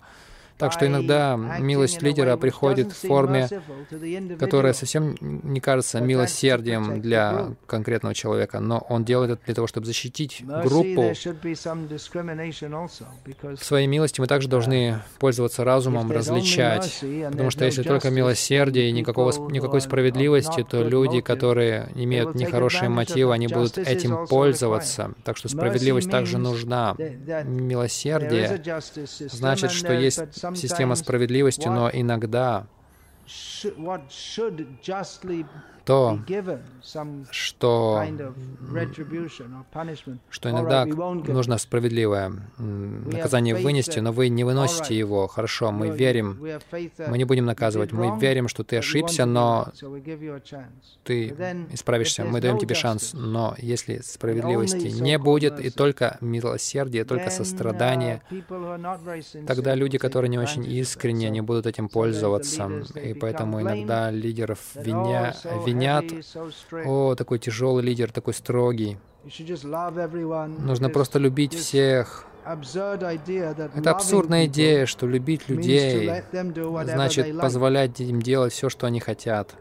Так 0.61 0.73
что 0.73 0.87
иногда 0.87 1.37
милость 1.37 2.03
лидера 2.03 2.37
приходит 2.37 2.93
в 2.93 3.09
форме, 3.09 3.49
которая 4.39 4.73
совсем 4.75 5.17
не 5.21 5.61
кажется 5.61 6.01
милосердием 6.01 7.01
для 7.01 7.55
конкретного 7.67 8.15
человека, 8.15 8.61
но 8.61 8.79
он 8.89 9.05
делает 9.05 9.31
это 9.31 9.43
для 9.47 9.55
того, 9.55 9.67
чтобы 9.67 9.87
защитить 9.87 10.45
группу. 10.45 11.13
В 13.41 13.65
своей 13.65 13.87
милости 13.87 14.21
мы 14.21 14.27
также 14.27 14.49
должны 14.49 15.01
пользоваться 15.19 15.65
разумом, 15.65 16.13
различать, 16.13 17.03
потому 17.31 17.51
что 17.51 17.65
если 17.65 17.83
только 17.83 18.11
милосердие 18.11 18.91
и 18.91 18.93
никакого, 18.93 19.51
никакой 19.51 19.81
справедливости, 19.81 20.65
то 20.69 20.83
люди, 20.83 21.21
которые 21.21 21.89
имеют 21.95 22.35
нехорошие 22.35 22.89
мотивы, 22.89 23.33
они 23.33 23.47
будут 23.47 23.79
этим 23.79 24.27
пользоваться. 24.27 25.15
Так 25.25 25.37
что 25.37 25.49
справедливость 25.49 26.11
также 26.11 26.39
нужна. 26.39 26.95
Милосердие 27.45 28.63
значит, 29.31 29.71
что 29.71 29.93
есть 29.93 30.21
система 30.57 30.95
справедливости, 30.97 31.69
но 31.69 31.91
иногда 31.93 32.67
то, 35.91 36.21
что, 37.33 38.05
что 40.31 40.51
иногда 40.51 40.87
нужно 40.87 41.59
справедливое 41.59 42.33
наказание 42.59 43.57
вынести, 43.57 43.99
но 43.99 44.13
вы 44.13 44.29
не 44.29 44.45
выносите 44.45 44.97
его. 44.97 45.27
Хорошо, 45.27 45.73
мы 45.73 45.89
верим, 45.89 46.39
мы 47.09 47.19
не 47.19 47.25
будем 47.25 47.47
наказывать, 47.47 47.91
мы 47.91 48.17
верим, 48.21 48.47
что 48.47 48.63
ты 48.63 48.77
ошибся, 48.77 49.27
но 49.27 49.73
ты 51.03 51.31
исправишься, 51.73 52.25
мы 52.25 52.41
даем 52.41 52.59
тебе 52.59 52.77
шанс. 52.77 53.11
Но 53.13 53.57
если 53.59 53.99
справедливости 53.99 54.87
не 54.87 55.19
будет, 55.19 55.59
и 55.59 55.71
только 55.71 56.19
милосердие, 56.21 57.05
только 57.05 57.27
uh, 57.27 57.31
сострадание, 57.31 58.23
тогда 59.45 59.75
люди, 59.75 59.99
которые 59.99 60.29
не 60.29 60.39
очень 60.39 60.65
искренне, 60.65 61.31
не 61.31 61.41
будут 61.41 61.67
этим 61.67 61.89
пользоваться. 61.89 62.71
И 62.95 63.13
поэтому 63.15 63.61
иногда 63.61 64.13
лидеров 64.13 64.61
виня, 64.77 65.35
винят 65.67 65.80
обвинят, 65.87 66.27
о, 66.87 67.15
такой 67.15 67.39
тяжелый 67.39 67.83
лидер, 67.83 68.13
такой 68.13 68.35
строгий. 68.35 68.99
Нужно 70.59 70.89
просто 70.89 71.19
любить 71.19 71.55
всех. 71.55 72.27
Это 72.45 73.91
абсурдная 73.91 74.47
идея, 74.47 74.87
что 74.87 75.07
любить 75.07 75.49
людей 75.49 76.11
значит 76.85 77.39
позволять 77.39 78.01
им 78.01 78.23
делать 78.23 78.53
все, 78.53 78.69
что 78.71 78.87
они 78.87 79.01
хотят. 79.01 79.55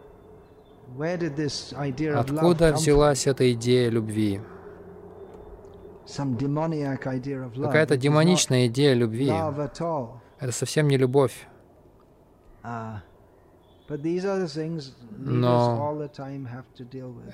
Откуда 2.15 2.73
взялась 2.73 3.27
эта 3.27 3.51
идея 3.53 3.89
любви? 3.89 4.41
Какая-то 7.55 7.97
демоничная 7.97 8.67
идея 8.67 8.93
любви. 8.93 9.31
Это 10.39 10.51
совсем 10.51 10.87
не 10.87 10.97
любовь. 10.97 11.47
Но 15.17 16.09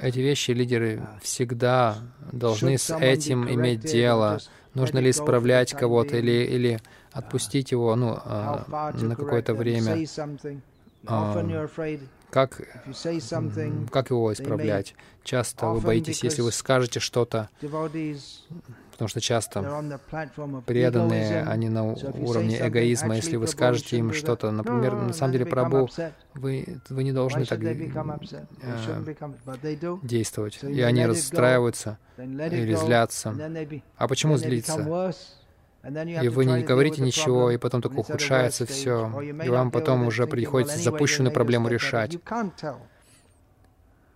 эти 0.02 0.20
вещи 0.20 0.52
лидеры 0.52 1.08
всегда 1.22 1.98
должны 2.32 2.78
с 2.78 2.96
этим 2.96 3.50
иметь 3.50 3.82
дело. 3.82 4.40
Нужно 4.74 5.00
ли 5.00 5.10
исправлять 5.12 5.74
кого-то 5.74 6.18
или, 6.18 6.46
или 6.46 6.82
отпустить 7.12 7.72
его 7.72 7.96
ну, 7.96 8.20
а, 8.26 8.94
на 8.94 9.16
какое-то 9.16 9.54
время? 9.54 10.06
Как, 12.30 12.62
как 13.92 14.10
его 14.10 14.34
исправлять? 14.34 14.96
Часто 15.24 15.68
вы 15.68 15.80
боитесь, 15.80 16.24
если 16.24 16.42
вы 16.42 16.52
скажете 16.52 17.00
что-то, 17.00 17.50
потому 18.96 19.10
что 19.10 19.20
часто 19.20 19.62
преданные, 20.66 21.44
они 21.44 21.68
на 21.68 21.84
уровне 21.84 22.58
эгоизма. 22.66 23.18
Если 23.18 23.36
вы 23.36 23.46
скажете 23.48 23.98
им 23.98 24.14
что-то, 24.14 24.52
например, 24.52 24.96
на 24.96 25.12
самом 25.12 25.34
деле 25.34 25.46
Прабу, 25.46 25.90
вы, 26.34 26.80
вы 26.90 27.04
не 27.04 27.12
должны 27.12 27.46
так 27.46 27.60
э, 27.62 28.86
действовать. 30.02 30.64
И 30.64 30.82
они 30.82 31.06
расстраиваются 31.06 31.98
или 32.18 32.74
злятся. 32.74 33.36
А 33.98 34.08
почему 34.08 34.38
злиться? 34.38 35.14
и 35.84 36.30
вы 36.30 36.46
не 36.46 36.64
говорите 36.64 37.02
ничего, 37.02 37.52
и 37.52 37.58
потом 37.58 37.82
только 37.82 38.00
ухудшается 38.00 38.66
все, 38.66 39.12
и 39.22 39.50
вам 39.50 39.72
потом 39.72 40.08
уже 40.08 40.26
приходится 40.26 40.80
запущенную 40.80 41.34
проблему 41.34 41.68
решать. 41.68 42.18
То 42.24 42.78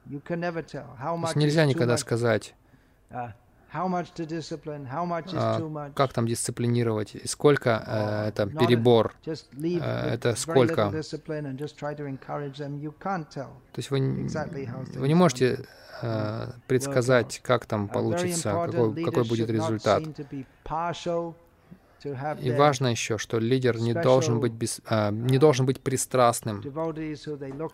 есть 0.07 1.35
нельзя 1.35 1.65
никогда 1.65 1.97
сказать, 1.97 2.55
uh, 3.11 3.31
а, 5.33 5.91
как 5.95 6.13
там 6.13 6.25
дисциплинировать, 6.25 7.15
и 7.15 7.27
сколько 7.27 7.83
э, 7.85 8.29
это 8.29 8.47
перебор, 8.47 9.13
э, 9.25 9.35
это 10.13 10.35
сколько. 10.35 10.89
То 13.71 13.79
есть 13.79 13.91
вы, 13.91 14.27
вы 14.95 15.07
не 15.07 15.13
можете 15.13 15.65
э, 16.01 16.51
предсказать, 16.67 17.41
как 17.43 17.65
там 17.65 17.87
получится, 17.89 18.51
какой, 18.51 19.03
какой 19.03 19.23
будет 19.23 19.49
результат. 19.49 20.03
И 22.41 22.51
важно 22.51 22.87
еще, 22.87 23.17
что 23.17 23.39
лидер 23.39 23.77
не 23.77 23.93
должен 23.93 24.39
быть, 24.39 24.53
без, 24.53 24.81
а, 24.87 25.11
не 25.11 25.37
должен 25.37 25.65
быть 25.65 25.81
пристрастным, 25.81 26.63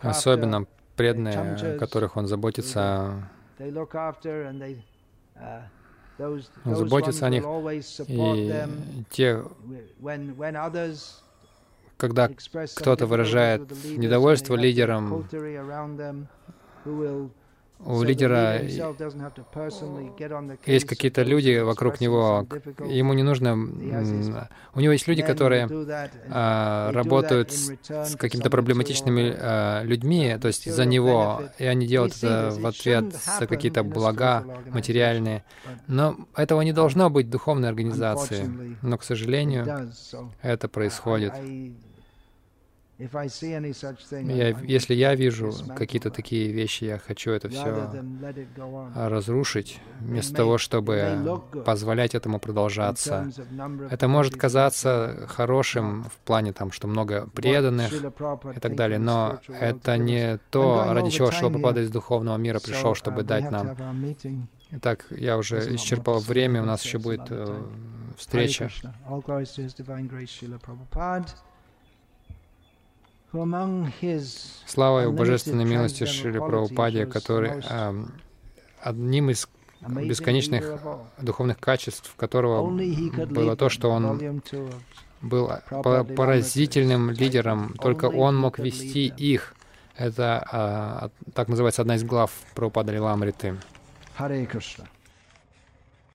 особенно 0.00 0.66
преданные, 0.96 1.78
которых 1.78 2.16
он 2.16 2.26
заботится, 2.26 3.30
заботится 6.64 7.26
о 7.26 7.30
них. 7.30 7.44
И 8.08 8.54
те, 9.10 9.42
когда 11.96 12.28
кто-то 12.76 13.06
выражает 13.06 13.70
недовольство 13.84 14.54
лидером, 14.54 15.26
у 17.84 18.02
лидера 18.02 18.62
есть 20.66 20.86
какие-то 20.86 21.22
люди 21.22 21.58
вокруг 21.58 22.00
него, 22.00 22.46
ему 22.86 23.12
не 23.12 23.22
нужно... 23.22 23.54
У 24.74 24.80
него 24.80 24.92
есть 24.92 25.06
люди, 25.06 25.22
которые 25.22 25.68
а, 26.28 26.90
работают 26.92 27.52
с, 27.52 28.16
какими-то 28.16 28.50
проблематичными 28.50 29.34
а, 29.36 29.82
людьми, 29.82 30.36
то 30.40 30.48
есть 30.48 30.70
за 30.70 30.84
него, 30.84 31.42
и 31.58 31.64
они 31.64 31.86
делают 31.86 32.16
это 32.16 32.50
в 32.52 32.66
ответ 32.66 33.14
за 33.38 33.46
какие-то 33.46 33.82
блага 33.82 34.44
материальные. 34.70 35.44
Но 35.86 36.16
этого 36.34 36.62
не 36.62 36.72
должно 36.72 37.10
быть 37.10 37.26
в 37.26 37.30
духовной 37.30 37.68
организации. 37.68 38.50
Но, 38.82 38.98
к 38.98 39.04
сожалению, 39.04 39.92
это 40.42 40.68
происходит. 40.68 41.32
Я, 42.98 44.48
если 44.60 44.94
я 44.94 45.14
вижу 45.14 45.52
какие-то 45.76 46.10
такие 46.10 46.50
вещи, 46.50 46.84
я 46.84 46.98
хочу 46.98 47.30
это 47.32 47.50
все 47.50 47.90
разрушить, 48.94 49.80
вместо 50.00 50.34
того, 50.34 50.56
чтобы 50.56 51.42
позволять 51.66 52.14
этому 52.14 52.40
продолжаться. 52.40 53.30
Это 53.90 54.08
может 54.08 54.36
казаться 54.36 55.26
хорошим 55.28 56.04
в 56.04 56.16
плане, 56.24 56.54
там, 56.54 56.72
что 56.72 56.88
много 56.88 57.26
преданных 57.34 57.92
и 57.92 58.60
так 58.60 58.74
далее, 58.74 58.98
но 58.98 59.40
это 59.48 59.98
не 59.98 60.38
то, 60.50 60.86
ради 60.88 61.10
чего 61.10 61.30
Шилапрапада 61.30 61.82
из 61.82 61.90
духовного 61.90 62.38
мира 62.38 62.60
пришел, 62.60 62.94
чтобы 62.94 63.24
дать 63.24 63.50
нам. 63.50 63.76
Итак, 64.70 65.06
я 65.10 65.36
уже 65.36 65.58
исчерпал 65.76 66.18
время, 66.18 66.62
у 66.62 66.64
нас 66.64 66.82
еще 66.82 66.98
будет 66.98 67.28
э, 67.30 67.62
встреча. 68.16 68.68
Слава 74.66 75.00
Его 75.00 75.12
Божественной 75.12 75.64
милости 75.64 76.04
Шри 76.04 76.38
Прабхупаде, 76.38 77.06
который 77.06 77.62
э, 77.68 78.04
одним 78.80 79.30
из 79.30 79.48
бесконечных 79.80 80.80
духовных 81.20 81.58
качеств, 81.58 82.14
которого 82.16 82.68
было 83.26 83.56
то, 83.56 83.68
что 83.68 83.90
он 83.90 84.42
был 85.20 85.50
поразительным 85.70 87.10
лидером, 87.10 87.74
только 87.80 88.06
он 88.06 88.36
мог 88.36 88.58
вести 88.58 89.06
их. 89.06 89.54
Это 89.96 90.46
а, 90.52 91.10
так 91.32 91.48
называется 91.48 91.80
одна 91.80 91.96
из 91.96 92.04
глав 92.04 92.30
Прабхупада 92.54 92.92
Лиламриты. 92.92 93.56
Харе 94.14 94.44
Кришна. 94.44 94.84